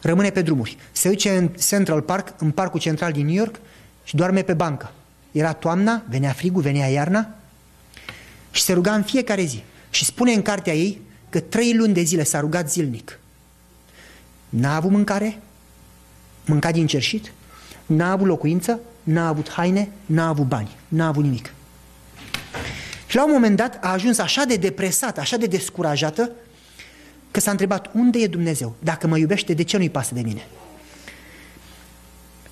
rămâne 0.00 0.30
pe 0.30 0.42
drumuri. 0.42 0.76
Se 0.92 1.08
duce 1.08 1.36
în 1.36 1.48
Central 1.48 2.00
Park, 2.00 2.34
în 2.38 2.50
parcul 2.50 2.80
central 2.80 3.12
din 3.12 3.26
New 3.26 3.34
York 3.34 3.60
și 4.04 4.16
doarme 4.16 4.42
pe 4.42 4.54
bancă. 4.54 4.92
Era 5.32 5.52
toamna, 5.52 6.02
venea 6.08 6.32
frigul, 6.32 6.62
venea 6.62 6.86
iarna 6.86 7.34
și 8.50 8.62
se 8.62 8.72
ruga 8.72 8.94
în 8.94 9.02
fiecare 9.02 9.42
zi. 9.42 9.62
Și 9.90 10.04
spune 10.04 10.32
în 10.32 10.42
cartea 10.42 10.74
ei 10.74 11.00
că 11.34 11.40
trei 11.40 11.74
luni 11.74 11.92
de 11.94 12.02
zile 12.02 12.22
s-a 12.22 12.40
rugat 12.40 12.70
zilnic. 12.70 13.18
N-a 14.48 14.76
avut 14.76 14.90
mâncare, 14.90 15.38
mânca 16.46 16.70
din 16.70 16.86
cerșit, 16.86 17.32
n-a 17.86 18.10
avut 18.10 18.26
locuință, 18.26 18.80
n-a 19.02 19.28
avut 19.28 19.50
haine, 19.50 19.90
n-a 20.06 20.28
avut 20.28 20.46
bani, 20.46 20.76
n-a 20.88 21.06
avut 21.06 21.22
nimic. 21.22 21.52
Și 23.06 23.16
la 23.16 23.24
un 23.24 23.30
moment 23.32 23.56
dat 23.56 23.78
a 23.80 23.92
ajuns 23.92 24.18
așa 24.18 24.44
de 24.44 24.56
depresată, 24.56 25.20
așa 25.20 25.36
de 25.36 25.46
descurajată, 25.46 26.30
că 27.30 27.40
s-a 27.40 27.50
întrebat 27.50 27.90
unde 27.94 28.18
e 28.18 28.26
Dumnezeu? 28.26 28.74
Dacă 28.78 29.06
mă 29.06 29.18
iubește, 29.18 29.54
de 29.54 29.62
ce 29.62 29.76
nu-i 29.76 29.90
pasă 29.90 30.14
de 30.14 30.20
mine? 30.20 30.46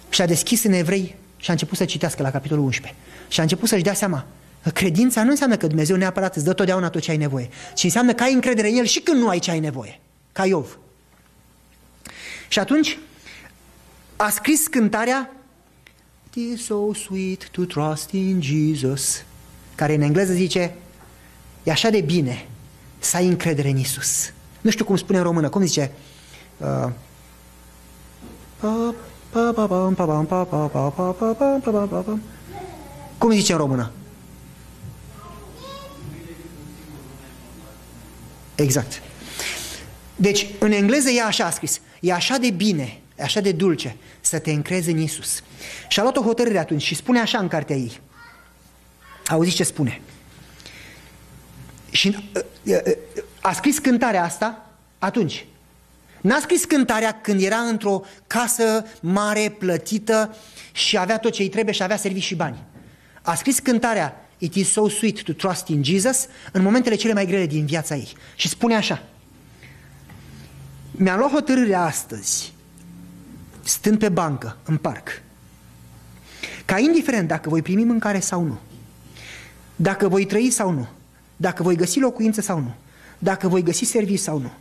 Și 0.09 0.23
a 0.23 0.27
deschis 0.27 0.65
în 0.65 0.73
evrei 0.73 1.15
și 1.37 1.51
a 1.51 1.53
început 1.53 1.77
să 1.77 1.85
citească 1.85 2.23
la 2.23 2.31
capitolul 2.31 2.65
11. 2.65 3.01
Și 3.29 3.41
a 3.41 3.43
început 3.43 3.69
să-și 3.69 3.83
dea 3.83 3.95
seama 3.95 4.19
că 4.19 4.25
credința 4.71 5.23
nu 5.23 5.31
înseamnă 5.31 5.57
că 5.57 5.67
Dumnezeu 5.67 5.97
neapărat 5.97 6.37
îți 6.37 6.45
dă 6.45 6.53
totdeauna 6.53 6.89
tot 6.89 7.01
ce 7.01 7.11
ai 7.11 7.17
nevoie, 7.17 7.49
ci 7.75 7.85
înseamnă 7.85 8.15
că 8.15 8.23
ai 8.23 8.33
încredere 8.33 8.69
în 8.69 8.77
El 8.77 8.85
și 8.85 9.01
când 9.01 9.21
nu 9.21 9.29
ai 9.29 9.39
ce 9.39 9.51
ai 9.51 9.61
nevoie, 9.61 10.01
ca 10.33 10.47
Iov. 10.47 10.79
Și 12.49 12.59
atunci 12.59 12.99
a 14.17 14.29
scris 14.29 14.67
cântarea 14.67 15.31
It 16.35 16.53
is 16.53 16.65
so 16.65 16.95
sweet 16.95 17.49
to 17.51 17.65
trust 17.65 18.11
in 18.11 18.41
Jesus, 18.43 19.25
care 19.75 19.95
în 19.95 20.01
engleză 20.01 20.33
zice 20.33 20.75
e 21.63 21.71
așa 21.71 21.91
de 21.91 22.01
bine 22.01 22.47
să 22.99 23.17
ai 23.17 23.27
încredere 23.27 23.69
în 23.69 23.77
Isus. 23.77 24.33
Nu 24.61 24.71
știu 24.71 24.85
cum 24.85 24.97
spune 24.97 25.19
în 25.19 25.25
română, 25.25 25.49
cum 25.49 25.65
zice? 25.65 25.91
Cum 33.19 33.31
zice 33.31 33.53
în 33.53 33.59
română? 33.59 33.91
Exact. 38.55 39.03
Deci, 40.17 40.47
în 40.59 40.73
engleză 40.73 41.11
e 41.11 41.23
așa 41.23 41.45
a 41.45 41.51
scris. 41.51 41.81
E 42.01 42.13
așa 42.13 42.37
de 42.37 42.51
bine, 42.51 43.01
e 43.19 43.23
așa 43.23 43.41
de 43.41 43.53
dulce 43.53 43.97
să 44.21 44.39
te 44.39 44.51
încrezi 44.51 44.91
în 44.91 44.99
Isus. 44.99 45.43
Și 45.89 45.99
a 45.99 46.03
luat 46.03 46.17
o 46.17 46.23
hotărâre 46.23 46.59
atunci 46.59 46.83
și 46.83 46.95
spune 46.95 47.21
așa 47.21 47.39
în 47.39 47.49
cartea 47.49 47.77
ei. 47.77 48.01
Auziți 49.27 49.57
ce 49.57 49.65
spune? 49.65 50.01
Și 51.91 52.31
a 53.41 53.53
scris 53.53 53.79
cântarea 53.79 54.25
asta 54.25 54.71
atunci. 54.99 55.47
N-a 56.21 56.39
scris 56.41 56.65
cântarea 56.65 57.21
când 57.21 57.43
era 57.43 57.57
într-o 57.57 58.03
casă 58.27 58.85
mare, 59.01 59.55
plătită 59.59 60.37
și 60.73 60.99
avea 60.99 61.19
tot 61.19 61.33
ce 61.33 61.43
îi 61.43 61.49
trebuie 61.49 61.75
și 61.75 61.83
avea 61.83 61.97
servicii 61.97 62.27
și 62.27 62.35
bani. 62.35 62.57
A 63.23 63.35
scris 63.35 63.59
cântarea 63.59 64.29
It 64.43 64.55
is 64.55 64.73
so 64.73 64.89
sweet 64.89 65.23
to 65.23 65.33
trust 65.33 65.69
in 65.69 65.85
Jesus 65.85 66.27
în 66.53 66.63
momentele 66.63 66.95
cele 66.95 67.13
mai 67.13 67.27
grele 67.27 67.47
din 67.47 67.67
viața 67.67 67.95
ei. 67.95 68.13
Și 68.37 68.49
spune 68.49 68.75
așa. 68.75 69.03
Mi-am 70.91 71.19
luat 71.19 71.31
hotărârea 71.31 71.83
astăzi, 71.83 72.53
stând 73.63 73.99
pe 73.99 74.09
bancă, 74.09 74.57
în 74.65 74.77
parc, 74.77 75.23
ca 76.65 76.79
indiferent 76.79 77.29
dacă 77.29 77.49
voi 77.49 77.63
primi 77.63 77.85
mâncare 77.85 78.21
sau 78.21 78.43
nu, 78.43 78.59
dacă 79.77 80.09
voi 80.09 80.27
trăi 80.27 80.51
sau 80.51 80.71
nu, 80.71 80.89
dacă 81.37 81.63
voi 81.63 81.77
găsi 81.77 81.99
locuință 81.99 82.41
sau 82.41 82.59
nu, 82.59 82.75
dacă 83.19 83.49
voi 83.49 83.63
găsi 83.63 83.85
servici 83.85 84.19
sau 84.19 84.39
nu, 84.39 84.53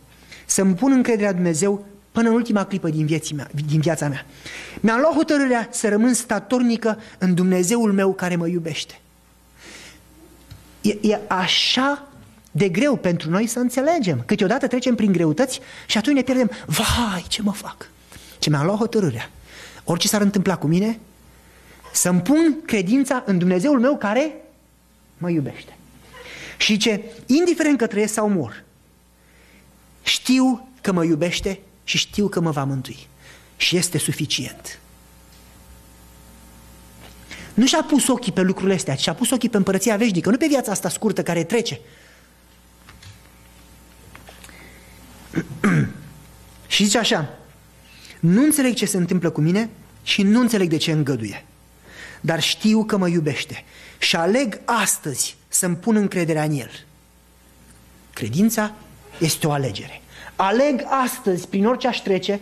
să-mi 0.46 0.74
pun 0.74 0.92
încrederea 0.92 1.32
Dumnezeu 1.32 1.86
până 2.12 2.28
în 2.28 2.34
ultima 2.34 2.64
clipă 2.64 2.88
din, 2.88 3.06
vieții 3.06 3.34
mea, 3.34 3.50
din 3.66 3.80
viața 3.80 4.08
mea. 4.08 4.26
Mi-am 4.80 5.00
luat 5.00 5.14
hotărârea 5.14 5.68
să 5.70 5.88
rămân 5.88 6.14
statornică 6.14 6.98
în 7.18 7.34
Dumnezeul 7.34 7.92
meu 7.92 8.14
care 8.14 8.36
mă 8.36 8.46
iubește. 8.46 9.01
E, 10.82 10.98
e 11.00 11.20
așa 11.28 12.06
de 12.50 12.68
greu 12.68 12.96
pentru 12.96 13.30
noi 13.30 13.46
să 13.46 13.58
înțelegem. 13.58 14.22
Câteodată 14.26 14.66
trecem 14.66 14.94
prin 14.94 15.12
greutăți 15.12 15.60
și 15.86 15.98
atunci 15.98 16.16
ne 16.16 16.22
pierdem. 16.22 16.50
Vai, 16.66 17.24
ce 17.28 17.42
mă 17.42 17.52
fac? 17.52 17.90
Ce 18.38 18.50
mi-am 18.50 18.64
luat 18.64 18.78
hotărârea. 18.78 19.30
Orice 19.84 20.08
s-ar 20.08 20.20
întâmpla 20.20 20.56
cu 20.56 20.66
mine, 20.66 20.98
să-mi 21.92 22.20
pun 22.20 22.56
credința 22.66 23.22
în 23.26 23.38
Dumnezeul 23.38 23.80
meu 23.80 23.96
care 23.96 24.34
mă 25.18 25.30
iubește. 25.30 25.76
Și 26.56 26.76
ce, 26.76 27.02
indiferent 27.26 27.78
că 27.78 27.86
trăiesc 27.86 28.12
sau 28.12 28.28
mor, 28.28 28.64
știu 30.02 30.68
că 30.80 30.92
mă 30.92 31.04
iubește 31.04 31.60
și 31.84 31.98
știu 31.98 32.28
că 32.28 32.40
mă 32.40 32.50
va 32.50 32.64
mântui. 32.64 33.08
Și 33.56 33.76
este 33.76 33.98
suficient. 33.98 34.78
Nu 37.54 37.66
și-a 37.66 37.82
pus 37.82 38.08
ochii 38.08 38.32
pe 38.32 38.40
lucrurile 38.40 38.74
astea, 38.74 38.94
ci 38.94 39.00
și-a 39.00 39.14
pus 39.14 39.30
ochii 39.30 39.48
pe 39.48 39.56
împărăția 39.56 39.96
veșnică, 39.96 40.30
nu 40.30 40.36
pe 40.36 40.46
viața 40.46 40.70
asta 40.70 40.88
scurtă 40.88 41.22
care 41.22 41.44
trece. 41.44 41.80
și 46.66 46.84
zice 46.84 46.98
așa, 46.98 47.38
nu 48.20 48.42
înțeleg 48.42 48.74
ce 48.74 48.86
se 48.86 48.96
întâmplă 48.96 49.30
cu 49.30 49.40
mine 49.40 49.70
și 50.02 50.22
nu 50.22 50.40
înțeleg 50.40 50.68
de 50.68 50.76
ce 50.76 50.92
îngăduie, 50.92 51.44
dar 52.20 52.42
știu 52.42 52.84
că 52.84 52.96
mă 52.96 53.08
iubește 53.08 53.64
și 53.98 54.16
aleg 54.16 54.60
astăzi 54.64 55.36
să-mi 55.48 55.76
pun 55.76 55.96
încrederea 55.96 56.42
în 56.42 56.52
El. 56.52 56.70
Credința 58.12 58.74
este 59.18 59.46
o 59.46 59.50
alegere. 59.50 60.02
Aleg 60.36 60.82
astăzi, 61.04 61.48
prin 61.48 61.66
orice 61.66 61.88
aș 61.88 61.98
trece, 61.98 62.40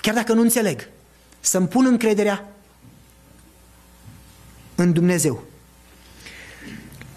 chiar 0.00 0.14
dacă 0.14 0.32
nu 0.32 0.40
înțeleg, 0.40 0.88
să-mi 1.40 1.68
pun 1.68 1.86
încrederea 1.86 2.48
în 4.76 4.92
Dumnezeu. 4.92 5.42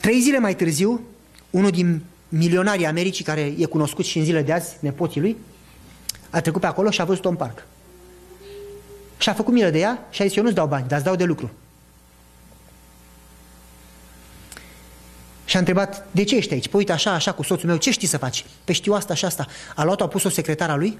Trei 0.01 0.19
zile 0.19 0.39
mai 0.39 0.55
târziu, 0.55 1.01
unul 1.49 1.71
din 1.71 2.01
milionarii 2.29 2.85
Americii, 2.85 3.23
care 3.23 3.53
e 3.57 3.65
cunoscut 3.65 4.05
și 4.05 4.17
în 4.17 4.23
zile 4.23 4.41
de 4.41 4.53
azi, 4.53 4.75
nepoții 4.79 5.21
lui, 5.21 5.37
a 6.29 6.41
trecut 6.41 6.61
pe 6.61 6.67
acolo 6.67 6.89
și 6.89 7.01
a 7.01 7.05
văzut-o 7.05 7.29
în 7.29 7.35
parc. 7.35 7.65
Și 9.17 9.29
a 9.29 9.33
făcut 9.33 9.53
milă 9.53 9.69
de 9.69 9.79
ea 9.79 10.07
și 10.09 10.21
a 10.21 10.25
zis, 10.25 10.35
eu 10.35 10.43
nu-ți 10.43 10.55
dau 10.55 10.67
bani, 10.67 10.87
dar 10.87 10.97
îți 10.97 11.05
dau 11.05 11.15
de 11.15 11.23
lucru. 11.23 11.51
Și 15.45 15.55
a 15.55 15.59
întrebat, 15.59 16.07
de 16.11 16.23
ce 16.23 16.35
ești 16.35 16.53
aici? 16.53 16.67
Păi 16.67 16.79
uite 16.79 16.91
așa, 16.91 17.11
așa 17.11 17.31
cu 17.31 17.43
soțul 17.43 17.67
meu, 17.67 17.77
ce 17.77 17.91
știi 17.91 18.07
să 18.07 18.17
faci? 18.17 18.45
Păi 18.63 18.73
știu 18.73 18.93
asta 18.93 19.13
și 19.13 19.25
asta. 19.25 19.47
A 19.75 19.83
luat-o, 19.83 20.03
a 20.03 20.07
pus-o 20.07 20.29
secretara 20.29 20.75
lui, 20.75 20.97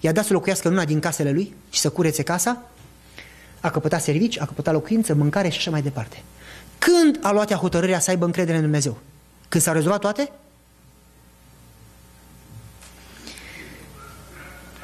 i-a 0.00 0.12
dat 0.12 0.24
să 0.24 0.32
locuiască 0.32 0.68
în 0.68 0.74
una 0.74 0.84
din 0.84 1.00
casele 1.00 1.30
lui 1.30 1.54
și 1.70 1.80
să 1.80 1.90
curețe 1.90 2.22
casa, 2.22 2.62
a 3.60 3.70
căpătat 3.70 4.02
servici, 4.02 4.40
a 4.40 4.44
căpătat 4.44 4.74
locuință, 4.74 5.14
mâncare 5.14 5.48
și 5.48 5.58
așa 5.58 5.70
mai 5.70 5.82
departe. 5.82 6.22
Când 6.78 7.18
a 7.22 7.32
luat 7.32 7.50
ea 7.50 7.56
hotărârea 7.56 7.98
să 7.98 8.10
aibă 8.10 8.24
încredere 8.24 8.56
în 8.56 8.62
Dumnezeu? 8.62 8.98
Când 9.48 9.62
s-au 9.62 9.74
rezolvat 9.74 10.00
toate? 10.00 10.30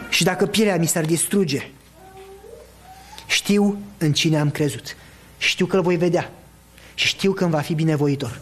Și 0.08 0.24
dacă 0.24 0.46
pielea 0.46 0.76
mi 0.76 0.86
s-ar 0.86 1.04
distruge, 1.04 1.70
știu 3.26 3.78
în 3.98 4.12
cine 4.12 4.38
am 4.38 4.50
crezut. 4.50 4.96
Știu 5.38 5.66
că 5.66 5.76
îl 5.76 5.82
voi 5.82 5.96
vedea. 5.96 6.30
Și 6.94 7.06
știu 7.06 7.32
că 7.32 7.42
îmi 7.42 7.52
va 7.52 7.60
fi 7.60 7.74
binevoitor. 7.74 8.40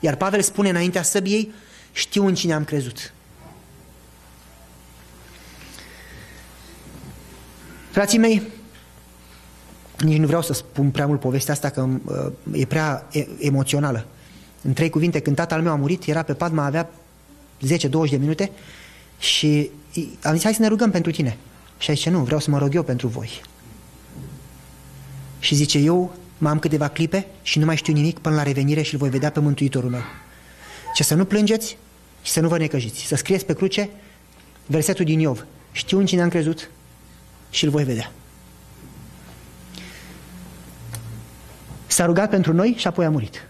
Iar 0.00 0.14
Pavel 0.14 0.42
spune 0.42 0.68
înaintea 0.68 1.02
săbiei, 1.02 1.52
știu 1.92 2.26
în 2.26 2.34
cine 2.34 2.52
am 2.52 2.64
crezut. 2.64 3.12
Frații 7.90 8.18
mei, 8.18 8.42
nici 10.02 10.18
nu 10.18 10.26
vreau 10.26 10.42
să 10.42 10.52
spun 10.52 10.90
prea 10.90 11.06
mult 11.06 11.20
povestea 11.20 11.54
asta, 11.54 11.70
că 11.70 11.88
uh, 12.04 12.60
e 12.60 12.66
prea 12.66 13.06
emoțională. 13.38 14.06
În 14.62 14.72
trei 14.72 14.90
cuvinte, 14.90 15.20
când 15.20 15.36
tatăl 15.36 15.62
meu 15.62 15.72
a 15.72 15.76
murit, 15.76 16.06
era 16.06 16.22
pe 16.22 16.34
pat, 16.34 16.52
mai 16.52 16.66
avea 16.66 16.90
10-20 17.66 18.10
de 18.10 18.16
minute 18.16 18.50
și 19.18 19.70
am 20.22 20.32
zis, 20.32 20.42
hai 20.42 20.54
să 20.54 20.62
ne 20.62 20.68
rugăm 20.68 20.90
pentru 20.90 21.10
tine. 21.10 21.36
Și 21.78 21.90
a 21.90 21.94
zis, 21.94 22.04
nu, 22.04 22.18
vreau 22.18 22.40
să 22.40 22.50
mă 22.50 22.58
rog 22.58 22.74
eu 22.74 22.82
pentru 22.82 23.08
voi. 23.08 23.42
Și 25.38 25.54
zice, 25.54 25.78
eu 25.78 26.14
mai 26.38 26.52
am 26.52 26.58
câteva 26.58 26.88
clipe 26.88 27.26
și 27.42 27.58
nu 27.58 27.64
mai 27.64 27.76
știu 27.76 27.92
nimic 27.92 28.18
până 28.18 28.34
la 28.34 28.42
revenire 28.42 28.82
și 28.82 28.92
îl 28.92 28.98
voi 28.98 29.10
vedea 29.10 29.30
pe 29.30 29.40
Mântuitorul 29.40 29.90
meu. 29.90 30.02
Ce 30.94 31.02
să 31.02 31.14
nu 31.14 31.24
plângeți 31.24 31.76
și 32.22 32.32
să 32.32 32.40
nu 32.40 32.48
vă 32.48 32.58
necăjiți. 32.58 33.00
Să 33.00 33.14
scrieți 33.14 33.44
pe 33.44 33.54
cruce 33.54 33.90
versetul 34.66 35.04
din 35.04 35.20
Iov. 35.20 35.46
Știu 35.72 35.98
în 35.98 36.06
cine 36.06 36.22
am 36.22 36.28
crezut 36.28 36.70
și 37.50 37.64
îl 37.64 37.70
voi 37.70 37.84
vedea. 37.84 38.12
S-a 41.92 42.04
rugat 42.04 42.30
pentru 42.30 42.52
noi 42.52 42.74
și 42.76 42.86
apoi 42.86 43.04
a 43.04 43.10
murit. 43.10 43.46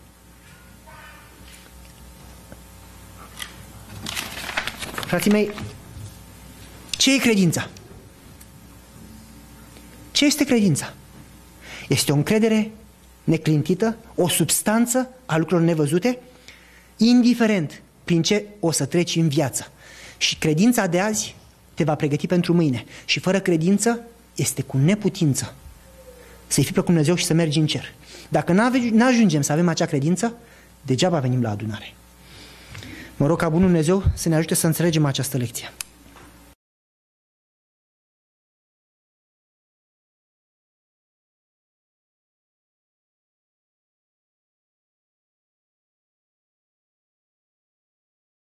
Frații 5.07 5.31
mei, 5.31 5.51
ce 6.91 7.15
e 7.15 7.19
credința? 7.19 7.69
Ce 10.13 10.25
este 10.25 10.45
credința? 10.45 10.95
Este 11.89 12.13
o 12.13 12.15
încredere 12.15 12.71
neclintită, 13.25 13.97
o 14.15 14.29
substanță 14.29 15.09
a 15.27 15.37
lucrurilor 15.37 15.69
nevăzute, 15.69 16.19
indiferent 16.97 17.83
prin 18.05 18.23
ce 18.23 18.45
o 18.61 18.71
să 18.71 18.87
treci 18.87 19.17
în 19.17 19.29
viață. 19.29 19.71
Și 20.17 20.37
credința 20.37 20.87
de 20.87 21.01
azi 21.01 21.35
te 21.75 21.85
va 21.85 21.95
pregăti 21.95 22.27
pentru 22.27 22.53
mâine. 22.53 22.85
Și 23.05 23.21
fără 23.21 23.41
credință 23.41 24.01
este 24.35 24.63
cu 24.63 24.77
neputință 24.77 25.55
să-i 26.47 26.65
fi 26.65 26.73
plăcut 26.73 26.89
Dumnezeu 26.89 27.15
și 27.15 27.25
să 27.25 27.35
mergi 27.35 27.59
în 27.59 27.67
cer. 27.67 27.93
Dacă 28.33 28.53
nu 28.93 29.07
ajungem 29.07 29.41
să 29.41 29.53
avem 29.53 29.69
acea 29.69 29.87
credință, 29.87 30.35
degeaba 30.83 31.19
venim 31.19 31.43
la 31.43 31.51
adunare. 31.51 31.95
Mă 33.17 33.27
rog 33.27 33.39
ca 33.39 33.49
Bunul 33.49 33.67
Dumnezeu 33.67 34.03
să 34.15 34.29
ne 34.29 34.35
ajute 34.35 34.55
să 34.55 34.67
înțelegem 34.67 35.05
această 35.05 35.37
lecție. 35.37 35.73